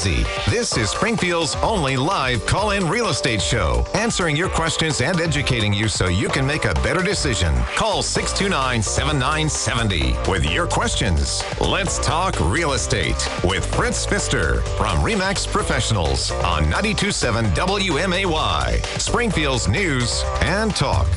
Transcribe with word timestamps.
easy. 0.00 0.24
This 0.48 0.76
is 0.76 0.90
Springfield's 0.90 1.56
only 1.56 1.96
live 1.96 2.44
call 2.46 2.70
in 2.70 2.88
real 2.88 3.08
estate 3.08 3.42
show, 3.42 3.84
answering 3.94 4.36
your 4.36 4.48
questions 4.48 5.00
and 5.00 5.20
educating 5.20 5.72
you 5.72 5.88
so 5.88 6.08
you 6.08 6.28
can 6.28 6.46
make 6.46 6.64
a 6.64 6.74
better 6.74 7.02
decision. 7.02 7.54
Call 7.76 8.02
629 8.02 8.82
7970 8.82 10.30
with 10.30 10.44
your 10.50 10.66
questions. 10.66 11.42
Let's 11.60 11.98
talk 11.98 12.38
real 12.40 12.72
estate 12.72 13.28
with 13.44 13.64
Fritz 13.74 14.06
Pfister 14.06 14.62
from 14.76 14.98
REMAX 14.98 15.46
Professionals 15.46 16.30
on 16.30 16.62
927 16.64 17.46
WMAY, 17.46 18.84
Springfield's 18.98 19.68
news 19.68 20.22
and 20.42 20.74
talk. 20.74 21.08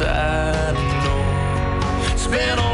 I 0.00 0.72
know 1.04 2.12
it's 2.12 2.26
been 2.26 2.73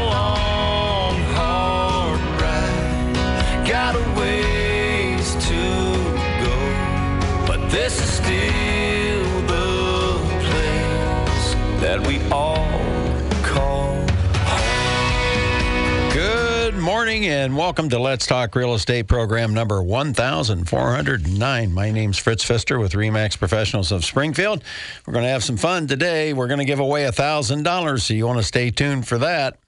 morning 17.11 17.29
and 17.29 17.57
welcome 17.57 17.89
to 17.89 17.99
Let's 17.99 18.25
Talk 18.25 18.55
Real 18.55 18.73
Estate 18.73 19.05
program 19.05 19.53
number 19.53 19.83
1409. 19.83 21.73
My 21.73 21.91
name's 21.91 22.17
Fritz 22.17 22.41
Pfister 22.41 22.79
with 22.79 22.93
REMAX 22.93 23.37
Professionals 23.37 23.91
of 23.91 24.05
Springfield. 24.05 24.63
We're 25.05 25.11
going 25.11 25.25
to 25.25 25.29
have 25.29 25.43
some 25.43 25.57
fun 25.57 25.87
today. 25.87 26.31
We're 26.31 26.47
going 26.47 26.59
to 26.59 26.65
give 26.65 26.79
away 26.79 27.03
$1,000, 27.03 27.99
so 27.99 28.13
you 28.13 28.25
want 28.25 28.39
to 28.39 28.45
stay 28.45 28.71
tuned 28.71 29.09
for 29.09 29.17
that. 29.17 29.59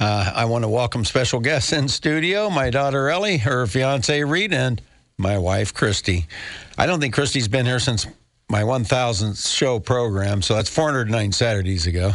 Uh, 0.00 0.32
I 0.34 0.46
want 0.46 0.64
to 0.64 0.68
welcome 0.68 1.04
special 1.04 1.38
guests 1.38 1.70
in 1.74 1.86
studio 1.86 2.48
my 2.48 2.70
daughter 2.70 3.10
Ellie, 3.10 3.36
her 3.36 3.66
fiance 3.66 4.24
Reed, 4.24 4.54
and 4.54 4.80
my 5.18 5.36
wife 5.36 5.74
Christy. 5.74 6.26
I 6.78 6.86
don't 6.86 6.98
think 6.98 7.12
Christy's 7.12 7.46
been 7.46 7.66
here 7.66 7.78
since 7.78 8.06
my 8.54 8.62
1000th 8.62 9.52
show 9.52 9.80
program, 9.80 10.40
so 10.40 10.54
that's 10.54 10.68
409 10.68 11.32
Saturdays 11.32 11.88
ago. 11.88 12.12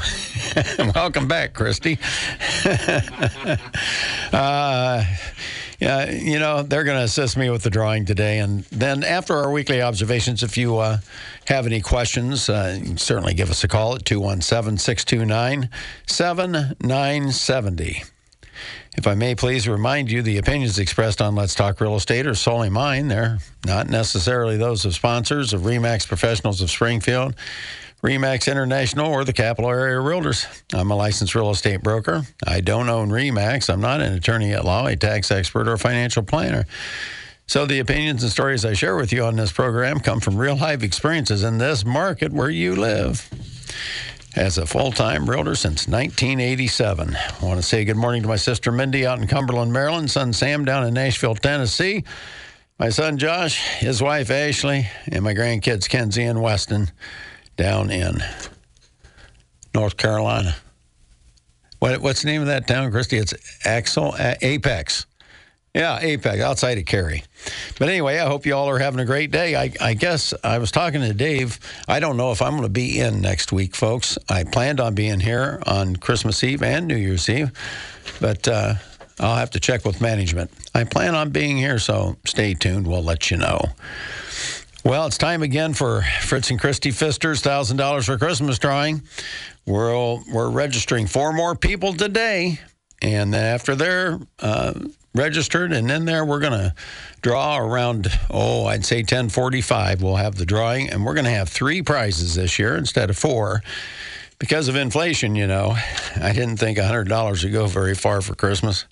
welcome 0.96 1.28
back, 1.28 1.54
Christy. 1.54 2.00
uh, 4.32 5.04
yeah, 5.80 6.10
you 6.10 6.40
know, 6.40 6.64
they're 6.64 6.86
going 6.86 6.98
to 6.98 7.04
assist 7.04 7.36
me 7.36 7.50
with 7.50 7.64
the 7.64 7.70
drawing 7.70 8.06
today. 8.06 8.40
And 8.40 8.64
then 8.72 9.04
after 9.04 9.36
our 9.36 9.52
weekly 9.52 9.82
observations, 9.82 10.42
if 10.42 10.56
you 10.58 10.78
uh, 10.78 11.00
have 11.48 11.66
any 11.66 11.82
questions, 11.82 12.48
uh, 12.48 12.96
certainly 12.96 13.34
give 13.34 13.50
us 13.50 13.66
a 13.66 13.68
call 13.68 13.96
at 13.96 14.06
217 14.06 14.78
629 14.78 15.70
7970. 16.08 18.04
If 18.98 19.06
I 19.06 19.14
may 19.14 19.36
please 19.36 19.68
remind 19.68 20.10
you, 20.10 20.22
the 20.22 20.38
opinions 20.38 20.80
expressed 20.80 21.22
on 21.22 21.36
Let's 21.36 21.54
Talk 21.54 21.80
Real 21.80 21.96
Estate 21.96 22.26
are 22.26 22.36
solely 22.36 22.70
mine. 22.70 23.08
They're 23.08 23.38
not 23.66 23.88
necessarily 23.88 24.58
those 24.58 24.84
of 24.84 24.96
sponsors 24.96 25.54
of 25.54 25.62
REMAX 25.62 26.08
Professionals 26.08 26.62
of 26.62 26.72
Springfield, 26.72 27.36
REMAX 28.02 28.52
International, 28.52 29.12
or 29.12 29.24
the 29.24 29.34
Capital 29.34 29.70
Area 29.70 29.98
Realtors. 29.98 30.46
I'm 30.74 30.90
a 30.90 30.96
licensed 30.96 31.36
real 31.36 31.52
estate 31.52 31.84
broker. 31.84 32.24
I 32.46 32.62
don't 32.62 32.90
own 32.90 33.10
REMAX. 33.10 33.72
I'm 33.72 33.82
not 33.82 34.02
an 34.02 34.14
attorney 34.14 34.54
at 34.54 34.66
law, 34.66 34.88
a 34.88 34.96
tax 34.96 35.30
expert, 35.32 35.68
or 35.68 35.74
a 35.74 35.80
financial 35.80 36.24
planner. 36.24 36.66
So 37.46 37.66
the 37.66 37.80
opinions 37.80 38.24
and 38.24 38.32
stories 38.32 38.66
I 38.66 38.74
share 38.74 38.96
with 38.96 39.14
you 39.14 39.24
on 39.24 39.36
this 39.36 39.52
program 39.52 40.00
come 40.00 40.20
from 40.20 40.36
real 40.36 40.56
life 40.56 40.84
experiences 40.84 41.44
in 41.44 41.58
this 41.58 41.86
market 41.86 42.34
where 42.34 42.50
you 42.50 42.76
live. 42.76 43.28
As 44.40 44.58
a 44.58 44.66
full 44.66 44.94
time 44.94 45.30
realtor 45.30 45.54
since 45.54 45.86
1987. 45.86 47.14
I 47.14 47.46
want 47.46 47.58
to 47.58 47.62
say 47.62 47.84
good 47.84 47.98
morning 47.98 48.22
to 48.22 48.30
my 48.30 48.38
sister 48.38 48.72
Mindy 48.72 49.06
out 49.06 49.20
in 49.20 49.28
Cumberland, 49.28 49.74
Maryland, 49.74 50.10
son 50.10 50.32
Sam 50.32 50.64
down 50.64 50.88
in 50.88 50.94
Nashville, 50.94 51.36
Tennessee, 51.36 52.06
my 52.80 52.88
son 52.88 53.18
Josh, 53.18 53.58
his 53.80 54.02
wife 54.02 54.32
Ashley, 54.32 54.88
and 55.12 55.26
my 55.26 55.34
grandkids 55.34 55.90
Kenzie 55.90 56.24
and 56.24 56.42
Weston 56.42 56.90
down 57.58 57.92
in 57.92 58.24
North 59.76 59.98
Carolina. 59.98 60.56
What, 61.80 62.00
what's 62.00 62.22
the 62.22 62.28
name 62.28 62.40
of 62.40 62.48
that 62.48 62.66
town, 62.66 62.92
Christy? 62.92 63.18
It's 63.18 63.34
Axel, 63.66 64.16
Apex. 64.42 65.06
Yeah, 65.74 66.00
Apex, 66.02 66.42
outside 66.42 66.80
of 66.80 66.86
Cary. 66.86 67.24
But 67.78 67.90
anyway, 67.90 68.18
I 68.18 68.26
hope 68.26 68.46
you 68.46 68.56
all 68.56 68.70
are 68.70 68.80
having 68.80 69.00
a 69.00 69.06
great 69.06 69.30
day. 69.30 69.56
I, 69.56 69.72
I 69.80 69.94
guess 69.94 70.34
I 70.44 70.58
was 70.58 70.72
talking 70.72 71.02
to 71.02 71.14
Dave. 71.14 71.60
I 71.88 72.00
don't 72.00 72.18
know 72.18 72.32
if 72.32 72.42
I'm 72.42 72.52
going 72.52 72.64
to 72.64 72.70
be 72.70 73.00
in 73.00 73.22
next 73.22 73.52
week, 73.52 73.76
folks. 73.76 74.18
I 74.28 74.46
planned 74.46 74.80
on 74.80 74.96
being 74.96 75.20
here 75.20 75.62
on 75.68 75.96
Christmas 75.96 76.44
Eve 76.44 76.64
and 76.64 76.88
New 76.88 76.96
Year's 76.96 77.30
Eve, 77.30 77.52
but 78.20 78.48
uh, 78.48 78.74
I'll 79.20 79.36
have 79.36 79.52
to 79.52 79.60
check 79.60 79.86
with 79.86 80.02
management. 80.02 80.50
I 80.74 80.86
plan 80.86 81.14
on 81.14 81.30
being 81.30 81.58
here, 81.58 81.78
so 81.78 82.16
stay 82.26 82.56
tuned. 82.56 82.88
We'll 82.88 83.04
let 83.04 83.30
you 83.30 83.38
know. 83.38 83.62
Well, 84.84 85.06
it's 85.06 85.18
time 85.18 85.44
again 85.44 85.74
for 85.74 86.04
Fritz 86.22 86.50
and 86.50 86.60
Christy 86.60 86.90
Pfister's 86.90 87.44
$1,000 87.44 88.06
for 88.06 88.18
Christmas 88.18 88.58
drawing. 88.58 89.04
We're, 89.68 89.96
all, 89.96 90.24
we're 90.32 90.50
registering 90.50 91.06
four 91.06 91.32
more 91.32 91.54
people 91.54 91.94
today. 91.94 92.60
And 93.02 93.34
then 93.34 93.44
after 93.44 93.76
they're 93.76 94.20
uh, 94.40 94.74
registered 95.14 95.72
and 95.72 95.90
then 95.90 96.06
there, 96.06 96.24
we're 96.24 96.40
going 96.40 96.54
to 96.54 96.74
draw 97.22 97.58
around, 97.58 98.08
oh, 98.30 98.66
I'd 98.66 98.86
say 98.86 98.98
1045. 98.98 100.02
We'll 100.02 100.16
have 100.16 100.36
the 100.36 100.46
drawing, 100.46 100.90
and 100.90 101.06
we're 101.06 101.14
going 101.14 101.26
to 101.26 101.32
have 101.32 101.50
three 101.50 101.82
prizes 101.82 102.36
this 102.36 102.60
year 102.60 102.76
instead 102.76 103.10
of 103.10 103.18
four. 103.18 103.62
Because 104.38 104.70
of 104.70 104.76
inflation, 104.76 105.36
you 105.36 105.48
know, 105.48 105.76
I 106.22 106.32
didn't 106.34 106.58
think 106.58 106.78
$100 106.78 107.44
would 107.44 107.54
go 107.54 107.68
very 107.68 107.96
far 107.96 108.22
for 108.22 108.36
Christmas. 108.36 108.86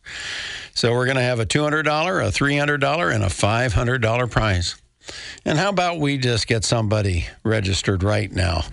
So 0.74 0.94
we're 0.94 1.06
going 1.06 1.18
to 1.18 1.24
have 1.24 1.40
a 1.40 1.46
$200, 1.46 1.80
a 1.80 2.32
$300, 2.32 3.16
and 3.16 3.24
a 3.24 3.28
$500 3.28 4.32
prize. 4.32 4.76
And 5.46 5.58
how 5.58 5.70
about 5.70 6.00
we 6.00 6.18
just 6.18 6.48
get 6.48 6.66
somebody 6.66 7.28
registered 7.44 8.04
right 8.04 8.32
now 8.32 8.66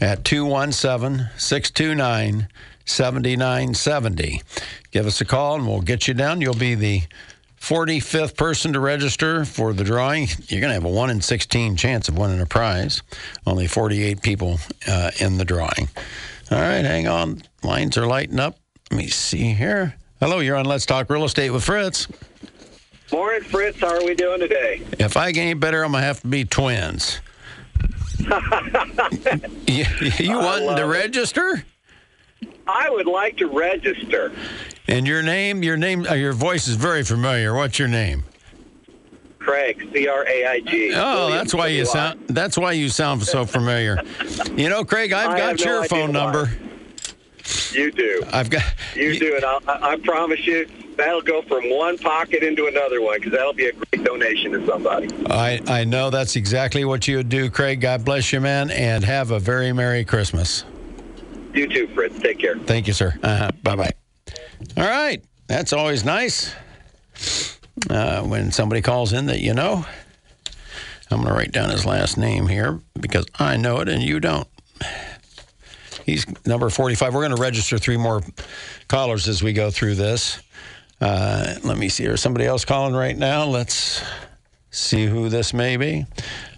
at 0.00 0.24
217 0.24 1.28
629 1.36 2.48
7970. 2.88 4.42
Give 4.90 5.06
us 5.06 5.20
a 5.20 5.24
call 5.24 5.56
and 5.56 5.66
we'll 5.66 5.80
get 5.80 6.08
you 6.08 6.14
down. 6.14 6.40
You'll 6.40 6.54
be 6.54 6.74
the 6.74 7.02
45th 7.60 8.36
person 8.36 8.72
to 8.72 8.80
register 8.80 9.44
for 9.44 9.72
the 9.72 9.84
drawing. 9.84 10.28
You're 10.46 10.60
going 10.60 10.70
to 10.70 10.74
have 10.74 10.84
a 10.84 10.88
1 10.90 11.10
in 11.10 11.20
16 11.20 11.76
chance 11.76 12.08
of 12.08 12.16
winning 12.16 12.40
a 12.40 12.46
prize. 12.46 13.02
Only 13.46 13.66
48 13.66 14.22
people 14.22 14.58
uh, 14.86 15.10
in 15.20 15.38
the 15.38 15.44
drawing. 15.44 15.88
All 16.50 16.58
right, 16.58 16.84
hang 16.84 17.08
on. 17.08 17.42
Lines 17.62 17.98
are 17.98 18.06
lighting 18.06 18.38
up. 18.40 18.58
Let 18.90 18.98
me 18.98 19.08
see 19.08 19.52
here. 19.52 19.94
Hello, 20.20 20.38
you're 20.38 20.56
on 20.56 20.64
Let's 20.64 20.86
Talk 20.86 21.10
Real 21.10 21.24
Estate 21.24 21.50
with 21.50 21.64
Fritz. 21.64 22.08
Morning, 23.12 23.42
Fritz. 23.42 23.80
How 23.80 23.94
are 23.94 24.04
we 24.04 24.14
doing 24.14 24.40
today? 24.40 24.82
If 24.98 25.16
I 25.16 25.32
get 25.32 25.42
any 25.42 25.54
better, 25.54 25.84
I'm 25.84 25.92
going 25.92 26.02
to 26.02 26.06
have 26.06 26.20
to 26.22 26.26
be 26.26 26.44
twins. 26.44 27.20
you 29.66 29.84
you 30.18 30.38
wanting 30.38 30.76
to 30.76 30.82
it. 30.82 30.86
register? 30.86 31.64
I 32.66 32.90
would 32.90 33.06
like 33.06 33.36
to 33.38 33.46
register. 33.46 34.32
And 34.86 35.06
your 35.06 35.22
name, 35.22 35.62
your 35.62 35.76
name, 35.76 36.06
uh, 36.06 36.14
your 36.14 36.32
voice 36.32 36.68
is 36.68 36.76
very 36.76 37.02
familiar. 37.02 37.54
What's 37.54 37.78
your 37.78 37.88
name? 37.88 38.24
Craig, 39.38 39.88
C 39.92 40.06
R 40.06 40.26
A 40.26 40.46
I 40.46 40.60
G. 40.60 40.92
Oh, 40.94 41.30
that's 41.30 41.54
why 41.54 41.68
you 41.68 41.86
sound. 41.86 42.20
That's 42.28 42.58
why 42.58 42.72
you 42.72 42.90
sound 42.90 43.22
so 43.22 43.46
familiar. 43.46 44.02
You 44.56 44.68
know, 44.68 44.84
Craig, 44.84 45.12
I've 45.12 45.30
I 45.30 45.38
got 45.38 45.58
no 45.58 45.64
your 45.64 45.84
phone 45.84 46.12
why. 46.12 46.24
number. 46.24 46.50
You 47.70 47.90
do. 47.90 48.22
I've 48.30 48.50
got. 48.50 48.62
You 48.94 49.18
do, 49.18 49.36
and 49.36 49.44
I'll, 49.44 49.60
I, 49.66 49.92
I 49.92 49.96
promise 49.96 50.46
you, 50.46 50.68
that'll 50.98 51.22
go 51.22 51.40
from 51.42 51.70
one 51.70 51.96
pocket 51.96 52.42
into 52.42 52.66
another 52.66 53.00
one 53.00 53.18
because 53.18 53.32
that'll 53.32 53.54
be 53.54 53.66
a 53.66 53.72
great 53.72 54.04
donation 54.04 54.52
to 54.52 54.66
somebody. 54.66 55.08
I, 55.30 55.60
I 55.66 55.84
know 55.84 56.10
that's 56.10 56.36
exactly 56.36 56.84
what 56.84 57.08
you 57.08 57.16
would 57.16 57.30
do, 57.30 57.48
Craig. 57.48 57.80
God 57.80 58.04
bless 58.04 58.32
you, 58.34 58.40
man, 58.40 58.70
and 58.70 59.02
have 59.02 59.30
a 59.30 59.38
very 59.38 59.72
Merry 59.72 60.04
Christmas. 60.04 60.64
You 61.54 61.66
too, 61.68 61.88
Fritz. 61.94 62.18
Take 62.20 62.38
care. 62.38 62.56
Thank 62.56 62.86
you, 62.86 62.92
sir. 62.92 63.18
Uh-huh. 63.22 63.50
Bye 63.62 63.76
bye. 63.76 63.90
All 64.76 64.84
right. 64.88 65.22
That's 65.46 65.72
always 65.72 66.04
nice 66.04 66.54
uh, 67.90 68.22
when 68.22 68.52
somebody 68.52 68.82
calls 68.82 69.12
in 69.12 69.26
that 69.26 69.40
you 69.40 69.54
know. 69.54 69.84
I'm 71.10 71.18
going 71.22 71.28
to 71.28 71.34
write 71.34 71.52
down 71.52 71.70
his 71.70 71.86
last 71.86 72.18
name 72.18 72.46
here 72.46 72.80
because 73.00 73.24
I 73.38 73.56
know 73.56 73.78
it 73.78 73.88
and 73.88 74.02
you 74.02 74.20
don't. 74.20 74.46
He's 76.04 76.26
number 76.46 76.68
45. 76.68 77.14
We're 77.14 77.20
going 77.26 77.34
to 77.34 77.40
register 77.42 77.78
three 77.78 77.96
more 77.96 78.20
callers 78.88 79.26
as 79.26 79.42
we 79.42 79.54
go 79.54 79.70
through 79.70 79.94
this. 79.94 80.40
Uh, 81.00 81.54
let 81.64 81.78
me 81.78 81.88
see. 81.88 82.04
There's 82.04 82.20
somebody 82.20 82.44
else 82.44 82.64
calling 82.66 82.94
right 82.94 83.16
now. 83.16 83.44
Let's 83.46 84.02
see 84.70 85.06
who 85.06 85.30
this 85.30 85.54
may 85.54 85.78
be. 85.78 86.04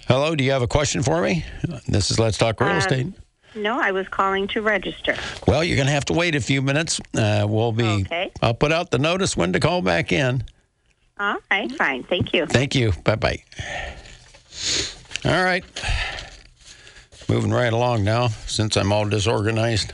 Hello, 0.09 0.35
do 0.35 0.43
you 0.43 0.51
have 0.51 0.63
a 0.63 0.69
question 0.69 1.03
for 1.05 1.23
me? 1.23 1.45
This 1.87 2.11
is 2.11 2.19
Let's 2.19 2.39
Talk 2.39 2.61
Real 2.61 2.71
Uh, 2.71 2.79
Estate. 2.79 3.07
No, 3.55 3.81
I 3.81 3.91
was 3.91 4.09
calling 4.09 4.47
to 4.49 4.63
register. 4.63 5.17
Well, 5.47 5.65
you're 5.65 5.77
going 5.77 5.87
to 5.87 5.93
have 5.93 6.05
to 6.07 6.13
wait 6.13 6.35
a 6.35 6.41
few 6.41 6.63
minutes. 6.63 7.01
Uh, 7.17 7.47
we'll 7.49 7.73
be. 7.73 7.85
Okay. 7.85 8.31
I'll 8.43 8.55
put 8.55 8.73
out 8.73 8.91
the 8.91 8.99
notice 8.99 9.37
when 9.37 9.53
to 9.53 9.61
call 9.61 9.83
back 9.83 10.13
in. 10.13 10.45
All 11.19 11.37
right, 11.51 11.71
fine. 11.73 12.03
Thank 12.05 12.33
you. 12.33 12.47
Thank 12.47 12.75
you. 12.75 12.93
Bye 13.05 13.17
bye. 13.17 13.43
All 15.25 15.45
right. 15.45 15.65
Moving 17.29 17.51
right 17.51 17.73
along 17.73 18.05
now, 18.05 18.29
since 18.47 18.77
I'm 18.77 18.91
all 18.91 19.07
disorganized 19.09 19.93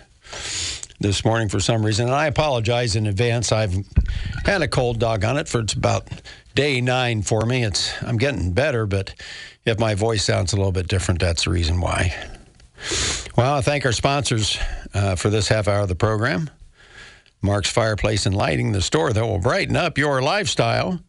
this 1.00 1.25
morning 1.25 1.49
for 1.49 1.61
some 1.61 1.85
reason. 1.85 2.06
And 2.06 2.14
I 2.14 2.26
apologize 2.26 2.94
in 2.97 3.06
advance. 3.06 3.52
I've 3.52 3.75
had 4.44 4.62
a 4.62 4.69
cold 4.69 4.99
dog 4.99 5.25
on 5.25 5.37
it 5.37 5.49
for 5.49 5.61
it's 5.61 5.73
about 5.73 6.09
day 6.55 6.81
nine 6.81 7.23
for 7.23 7.44
me. 7.44 7.64
It's 7.64 7.93
I'm 8.02 8.19
getting 8.19 8.52
better, 8.52 8.87
but 8.87 9.14
if 9.64 9.79
my 9.79 9.94
voice 9.94 10.25
sounds 10.25 10.52
a 10.52 10.56
little 10.56 10.73
bit 10.73 10.88
different, 10.88 11.20
that's 11.20 11.44
the 11.44 11.50
reason 11.50 11.81
why. 11.81 12.14
Well, 13.37 13.55
I 13.55 13.61
thank 13.61 13.85
our 13.85 13.93
sponsors 13.93 14.59
uh, 14.94 15.17
for 15.17 15.31
this 15.31 15.49
half 15.49 15.69
hour 15.69 15.81
of 15.81 15.88
the 15.88 15.94
program. 15.94 16.50
Mark's 17.43 17.71
Fireplace 17.71 18.27
and 18.27 18.35
Lighting, 18.35 18.73
the 18.73 18.83
store 18.83 19.12
that 19.12 19.25
will 19.25 19.38
brighten 19.38 19.77
up 19.77 19.99
your 19.99 20.23
lifestyle. 20.23 21.00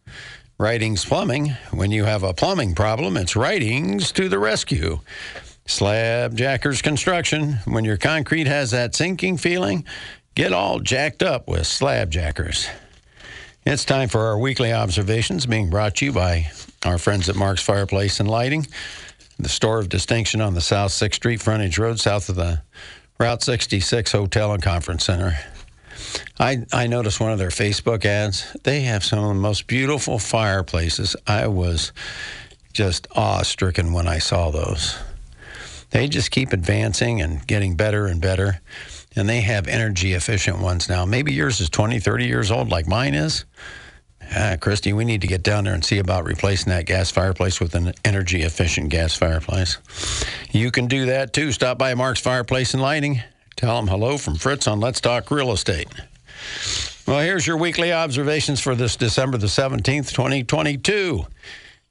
Writings 0.58 1.04
Plumbing. 1.04 1.56
When 1.70 1.90
you 1.90 2.04
have 2.04 2.22
a 2.22 2.34
plumbing 2.34 2.74
problem, 2.74 3.16
it's 3.16 3.36
Writings 3.36 4.12
to 4.12 4.28
the 4.28 4.38
rescue. 4.38 5.00
Slab 5.66 6.36
Jackers 6.36 6.82
Construction. 6.82 7.58
When 7.64 7.84
your 7.84 7.96
concrete 7.96 8.46
has 8.46 8.70
that 8.72 8.94
sinking 8.94 9.36
feeling, 9.38 9.84
get 10.34 10.52
all 10.52 10.80
jacked 10.80 11.22
up 11.22 11.46
with 11.46 11.66
Slab 11.66 12.10
Jackers. 12.10 12.68
It's 13.64 13.84
time 13.84 14.08
for 14.08 14.20
our 14.20 14.38
weekly 14.38 14.72
observations 14.72 15.44
being 15.46 15.70
brought 15.70 15.96
to 15.96 16.06
you 16.06 16.12
by 16.12 16.50
our 16.84 16.98
friends 16.98 17.28
at 17.28 17.36
Mark's 17.36 17.62
Fireplace 17.62 18.18
and 18.18 18.28
Lighting, 18.28 18.66
the 19.38 19.48
store 19.48 19.78
of 19.78 19.88
distinction 19.88 20.40
on 20.40 20.54
the 20.54 20.60
South 20.60 20.90
6th 20.90 21.14
Street 21.14 21.40
frontage 21.40 21.78
road 21.78 22.00
south 22.00 22.28
of 22.28 22.36
the 22.36 22.62
Route 23.18 23.42
66 23.42 24.12
Hotel 24.12 24.52
and 24.52 24.62
Conference 24.62 25.04
Center. 25.04 25.38
I, 26.38 26.64
I 26.72 26.86
noticed 26.86 27.20
one 27.20 27.32
of 27.32 27.38
their 27.38 27.48
Facebook 27.48 28.04
ads. 28.04 28.52
They 28.64 28.82
have 28.82 29.04
some 29.04 29.18
of 29.20 29.28
the 29.28 29.34
most 29.34 29.66
beautiful 29.66 30.18
fireplaces. 30.18 31.16
I 31.26 31.46
was 31.48 31.92
just 32.72 33.08
awe 33.14 33.42
stricken 33.42 33.92
when 33.92 34.06
I 34.06 34.18
saw 34.18 34.50
those. 34.50 34.96
They 35.90 36.08
just 36.08 36.30
keep 36.30 36.52
advancing 36.52 37.20
and 37.20 37.44
getting 37.46 37.74
better 37.74 38.06
and 38.06 38.20
better. 38.20 38.60
And 39.16 39.28
they 39.28 39.40
have 39.40 39.66
energy 39.66 40.12
efficient 40.12 40.60
ones 40.60 40.88
now. 40.88 41.04
Maybe 41.04 41.32
yours 41.32 41.60
is 41.60 41.70
20, 41.70 41.98
30 41.98 42.26
years 42.26 42.50
old, 42.50 42.68
like 42.68 42.86
mine 42.86 43.14
is. 43.14 43.44
Ah, 44.34 44.56
Christy, 44.60 44.92
we 44.92 45.04
need 45.04 45.22
to 45.22 45.26
get 45.26 45.42
down 45.42 45.64
there 45.64 45.74
and 45.74 45.84
see 45.84 45.98
about 45.98 46.24
replacing 46.24 46.70
that 46.70 46.84
gas 46.86 47.10
fireplace 47.10 47.60
with 47.60 47.74
an 47.74 47.92
energy 48.04 48.42
efficient 48.42 48.90
gas 48.90 49.14
fireplace. 49.14 49.78
You 50.52 50.70
can 50.70 50.86
do 50.86 51.06
that 51.06 51.32
too. 51.32 51.50
Stop 51.52 51.78
by 51.78 51.94
Mark's 51.94 52.20
Fireplace 52.20 52.74
and 52.74 52.82
Lighting. 52.82 53.22
Tell 53.56 53.76
them 53.76 53.88
hello 53.88 54.18
from 54.18 54.36
Fritz 54.36 54.68
on 54.68 54.80
Let's 54.80 55.00
Talk 55.00 55.30
Real 55.30 55.50
Estate. 55.50 55.88
Well, 57.06 57.20
here's 57.20 57.46
your 57.46 57.56
weekly 57.56 57.90
observations 57.90 58.60
for 58.60 58.74
this 58.74 58.96
December 58.96 59.38
the 59.38 59.46
17th, 59.46 60.12
2022. 60.12 61.24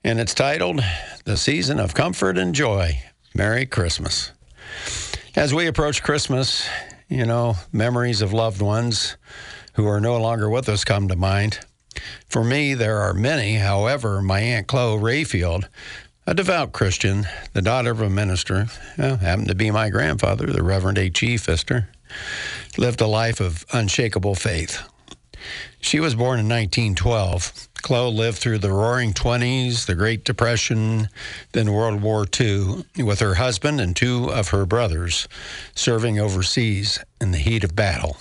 And 0.04 0.20
it's 0.20 0.36
titled 0.36 0.82
The 1.26 1.38
Season 1.38 1.80
of 1.80 1.96
Comfort 1.96 2.38
and 2.38 2.54
Joy. 2.54 3.02
Merry 3.34 3.66
Christmas. 3.66 4.32
As 5.36 5.54
we 5.54 5.68
approach 5.68 6.04
Christmas, 6.04 6.68
you 7.10 7.26
know, 7.26 7.56
memories 7.72 8.22
of 8.22 8.32
loved 8.32 8.62
ones 8.62 9.18
who 9.74 9.88
are 9.88 10.00
no 10.00 10.20
longer 10.22 10.50
with 10.50 10.70
us 10.70 10.84
come 10.84 11.08
to 11.08 11.16
mind. 11.16 11.60
For 12.30 12.44
me, 12.44 12.74
there 12.74 12.98
are 12.98 13.14
many. 13.14 13.56
However, 13.56 14.22
my 14.22 14.40
Aunt 14.40 14.68
Chloe 14.68 15.00
Rayfield, 15.00 15.66
a 16.26 16.34
devout 16.34 16.74
Christian, 16.74 17.26
the 17.54 17.62
daughter 17.62 17.92
of 17.92 18.02
a 18.02 18.10
minister, 18.10 18.68
well, 18.98 19.18
happened 19.18 19.48
to 19.48 19.56
be 19.56 19.72
my 19.72 19.90
grandfather, 19.90 20.48
the 20.48 20.64
Reverend 20.64 20.98
H.E. 20.98 21.36
Fister, 21.36 21.88
lived 22.78 23.02
a 23.02 23.08
life 23.08 23.40
of 23.40 23.66
unshakable 23.72 24.36
faith. 24.36 24.82
She 25.80 26.00
was 26.00 26.16
born 26.16 26.40
in 26.40 26.50
1912. 26.50 27.70
Chloe 27.82 28.12
lived 28.12 28.40
through 28.40 28.58
the 28.58 28.72
roaring 28.72 29.14
20s, 29.14 29.86
the 29.86 29.96
Great 29.96 30.26
Depression, 30.26 31.10
then 31.54 31.72
World 31.72 32.02
War 32.02 32.26
II, 32.40 32.86
with 32.98 33.20
her 33.20 33.36
husband 33.36 33.80
and 33.80 33.96
two 33.96 34.30
of 34.30 34.50
her 34.50 34.66
brothers 34.66 35.28
serving 35.76 36.20
overseas 36.20 37.00
in 37.22 37.32
the 37.32 37.38
heat 37.38 37.64
of 37.64 37.76
battle. 37.76 38.18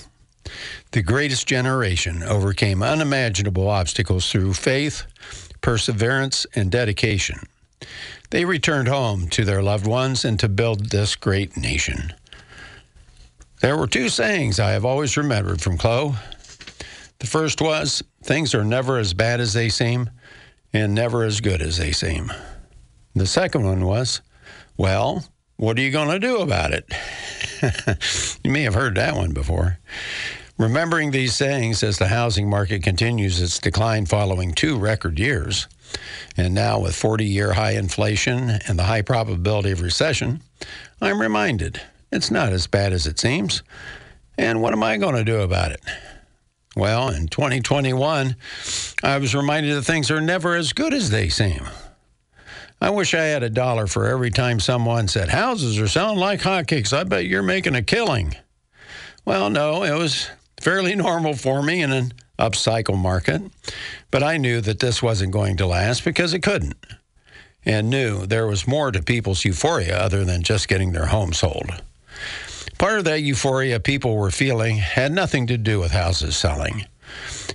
The 0.92 1.02
greatest 1.02 1.46
generation 1.46 2.22
overcame 2.22 2.82
unimaginable 2.82 3.68
obstacles 3.68 4.30
through 4.30 4.54
faith, 4.54 5.04
perseverance, 5.60 6.46
and 6.54 6.70
dedication. 6.70 7.40
They 8.30 8.44
returned 8.44 8.88
home 8.88 9.28
to 9.30 9.44
their 9.44 9.62
loved 9.62 9.86
ones 9.86 10.24
and 10.24 10.38
to 10.40 10.48
build 10.48 10.90
this 10.90 11.16
great 11.16 11.56
nation. 11.56 12.12
There 13.60 13.76
were 13.76 13.86
two 13.86 14.08
sayings 14.08 14.60
I 14.60 14.72
have 14.72 14.84
always 14.84 15.16
remembered 15.16 15.60
from 15.60 15.78
Chloe. 15.78 16.14
The 17.18 17.26
first 17.26 17.60
was, 17.60 18.02
things 18.22 18.54
are 18.54 18.64
never 18.64 18.98
as 18.98 19.14
bad 19.14 19.40
as 19.40 19.54
they 19.54 19.68
seem 19.68 20.10
and 20.72 20.94
never 20.94 21.24
as 21.24 21.40
good 21.40 21.62
as 21.62 21.78
they 21.78 21.92
seem. 21.92 22.32
The 23.14 23.26
second 23.26 23.64
one 23.64 23.84
was, 23.84 24.20
well, 24.76 25.24
what 25.56 25.78
are 25.78 25.82
you 25.82 25.90
going 25.90 26.10
to 26.10 26.18
do 26.18 26.38
about 26.38 26.72
it? 26.72 26.84
you 28.44 28.50
may 28.50 28.62
have 28.62 28.74
heard 28.74 28.96
that 28.96 29.16
one 29.16 29.32
before. 29.32 29.78
Remembering 30.58 31.10
these 31.10 31.34
sayings 31.34 31.82
as 31.82 31.98
the 31.98 32.08
housing 32.08 32.48
market 32.48 32.82
continues 32.82 33.42
its 33.42 33.58
decline 33.58 34.06
following 34.06 34.52
two 34.52 34.78
record 34.78 35.18
years, 35.18 35.66
and 36.34 36.54
now 36.54 36.78
with 36.78 36.96
40 36.96 37.26
year 37.26 37.52
high 37.52 37.72
inflation 37.72 38.50
and 38.66 38.78
the 38.78 38.84
high 38.84 39.02
probability 39.02 39.70
of 39.72 39.82
recession, 39.82 40.40
I'm 41.00 41.20
reminded 41.20 41.82
it's 42.10 42.30
not 42.30 42.54
as 42.54 42.66
bad 42.66 42.94
as 42.94 43.06
it 43.06 43.18
seems. 43.18 43.62
And 44.38 44.62
what 44.62 44.72
am 44.72 44.82
I 44.82 44.96
going 44.96 45.14
to 45.14 45.24
do 45.24 45.40
about 45.40 45.72
it? 45.72 45.82
Well, 46.74 47.10
in 47.10 47.28
2021, 47.28 48.36
I 49.02 49.18
was 49.18 49.34
reminded 49.34 49.74
that 49.74 49.82
things 49.82 50.10
are 50.10 50.20
never 50.20 50.54
as 50.54 50.72
good 50.72 50.94
as 50.94 51.10
they 51.10 51.28
seem. 51.28 51.66
I 52.80 52.90
wish 52.90 53.14
I 53.14 53.24
had 53.24 53.42
a 53.42 53.50
dollar 53.50 53.86
for 53.86 54.06
every 54.06 54.30
time 54.30 54.60
someone 54.60 55.08
said, 55.08 55.30
Houses 55.30 55.78
are 55.78 55.88
selling 55.88 56.18
like 56.18 56.40
hotcakes. 56.40 56.96
I 56.96 57.04
bet 57.04 57.26
you're 57.26 57.42
making 57.42 57.74
a 57.74 57.82
killing. 57.82 58.36
Well, 59.24 59.48
no, 59.50 59.82
it 59.82 59.94
was 59.94 60.28
fairly 60.60 60.94
normal 60.94 61.34
for 61.34 61.62
me 61.62 61.82
in 61.82 61.92
an 61.92 62.12
upcycle 62.38 62.96
market, 62.96 63.42
but 64.10 64.22
I 64.22 64.36
knew 64.36 64.60
that 64.60 64.80
this 64.80 65.02
wasn't 65.02 65.32
going 65.32 65.56
to 65.58 65.66
last 65.66 66.04
because 66.04 66.34
it 66.34 66.42
couldn't, 66.42 66.76
and 67.64 67.90
knew 67.90 68.26
there 68.26 68.46
was 68.46 68.66
more 68.66 68.92
to 68.92 69.02
people's 69.02 69.44
euphoria 69.44 69.96
other 69.96 70.24
than 70.24 70.42
just 70.42 70.68
getting 70.68 70.92
their 70.92 71.06
home 71.06 71.32
sold. 71.32 71.82
Part 72.78 72.98
of 72.98 73.04
that 73.04 73.22
euphoria 73.22 73.80
people 73.80 74.16
were 74.16 74.30
feeling 74.30 74.76
had 74.76 75.12
nothing 75.12 75.46
to 75.46 75.56
do 75.56 75.80
with 75.80 75.92
houses 75.92 76.36
selling. 76.36 76.84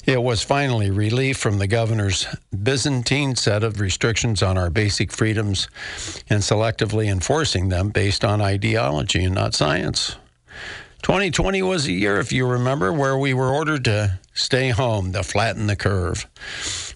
It 0.06 0.24
was 0.24 0.42
finally 0.42 0.90
relief 0.90 1.38
from 1.38 1.60
the 1.60 1.68
governor's 1.68 2.26
Byzantine 2.64 3.36
set 3.36 3.64
of 3.64 3.80
restrictions 3.80 4.42
on 4.42 4.58
our 4.58 4.72
basic 4.72 5.12
freedoms 5.12 5.68
and 6.30 6.42
selectively 6.42 7.08
enforcing 7.08 7.70
them 7.70 7.90
based 7.90 8.26
on 8.26 8.42
ideology 8.42 9.24
and 9.24 9.36
not 9.36 9.54
science. 9.54 10.16
2020 11.02 11.64
was 11.64 11.88
a 11.88 11.92
year, 11.92 12.20
if 12.20 12.32
you 12.32 12.46
remember, 12.46 12.94
where 12.94 13.18
we 13.18 13.34
were 13.34 13.50
ordered 13.52 13.84
to 13.86 14.20
stay 14.36 14.70
home 14.70 15.12
to 15.14 15.24
flatten 15.24 15.66
the 15.66 15.76
curve. 15.76 16.28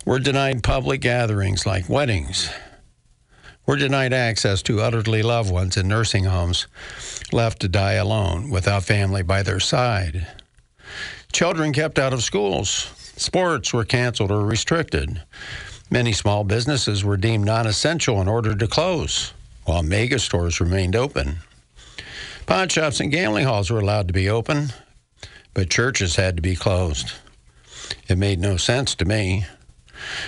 We're 0.05 0.19
denied 0.19 0.61
public 0.61 1.01
gatherings 1.01 1.65
like 1.65 1.89
weddings. 1.89 2.49
We're 3.65 3.77
denied 3.77 4.13
access 4.13 4.61
to 4.63 4.81
elderly 4.81 5.23
loved 5.23 5.51
ones 5.51 5.75
in 5.75 5.87
nursing 5.87 6.25
homes, 6.25 6.67
left 7.31 7.61
to 7.61 7.67
die 7.67 7.93
alone 7.93 8.51
without 8.51 8.83
family 8.83 9.23
by 9.23 9.41
their 9.41 9.59
side. 9.59 10.27
Children 11.33 11.73
kept 11.73 11.97
out 11.97 12.13
of 12.13 12.23
schools. 12.23 12.91
Sports 13.17 13.73
were 13.73 13.85
canceled 13.85 14.31
or 14.31 14.45
restricted. 14.45 15.23
Many 15.89 16.13
small 16.13 16.43
businesses 16.43 17.03
were 17.03 17.17
deemed 17.17 17.45
non 17.45 17.65
essential 17.65 18.19
and 18.19 18.29
ordered 18.29 18.59
to 18.59 18.67
close, 18.67 19.33
while 19.63 19.81
mega 19.81 20.19
stores 20.19 20.61
remained 20.61 20.95
open. 20.95 21.37
Pawn 22.45 22.69
shops 22.69 22.99
and 22.99 23.11
gambling 23.11 23.45
halls 23.45 23.71
were 23.71 23.79
allowed 23.79 24.07
to 24.07 24.13
be 24.13 24.29
open, 24.29 24.69
but 25.53 25.69
churches 25.69 26.15
had 26.15 26.35
to 26.35 26.41
be 26.41 26.55
closed. 26.55 27.13
It 28.07 28.17
made 28.17 28.39
no 28.39 28.57
sense 28.57 28.93
to 28.95 29.05
me. 29.05 29.45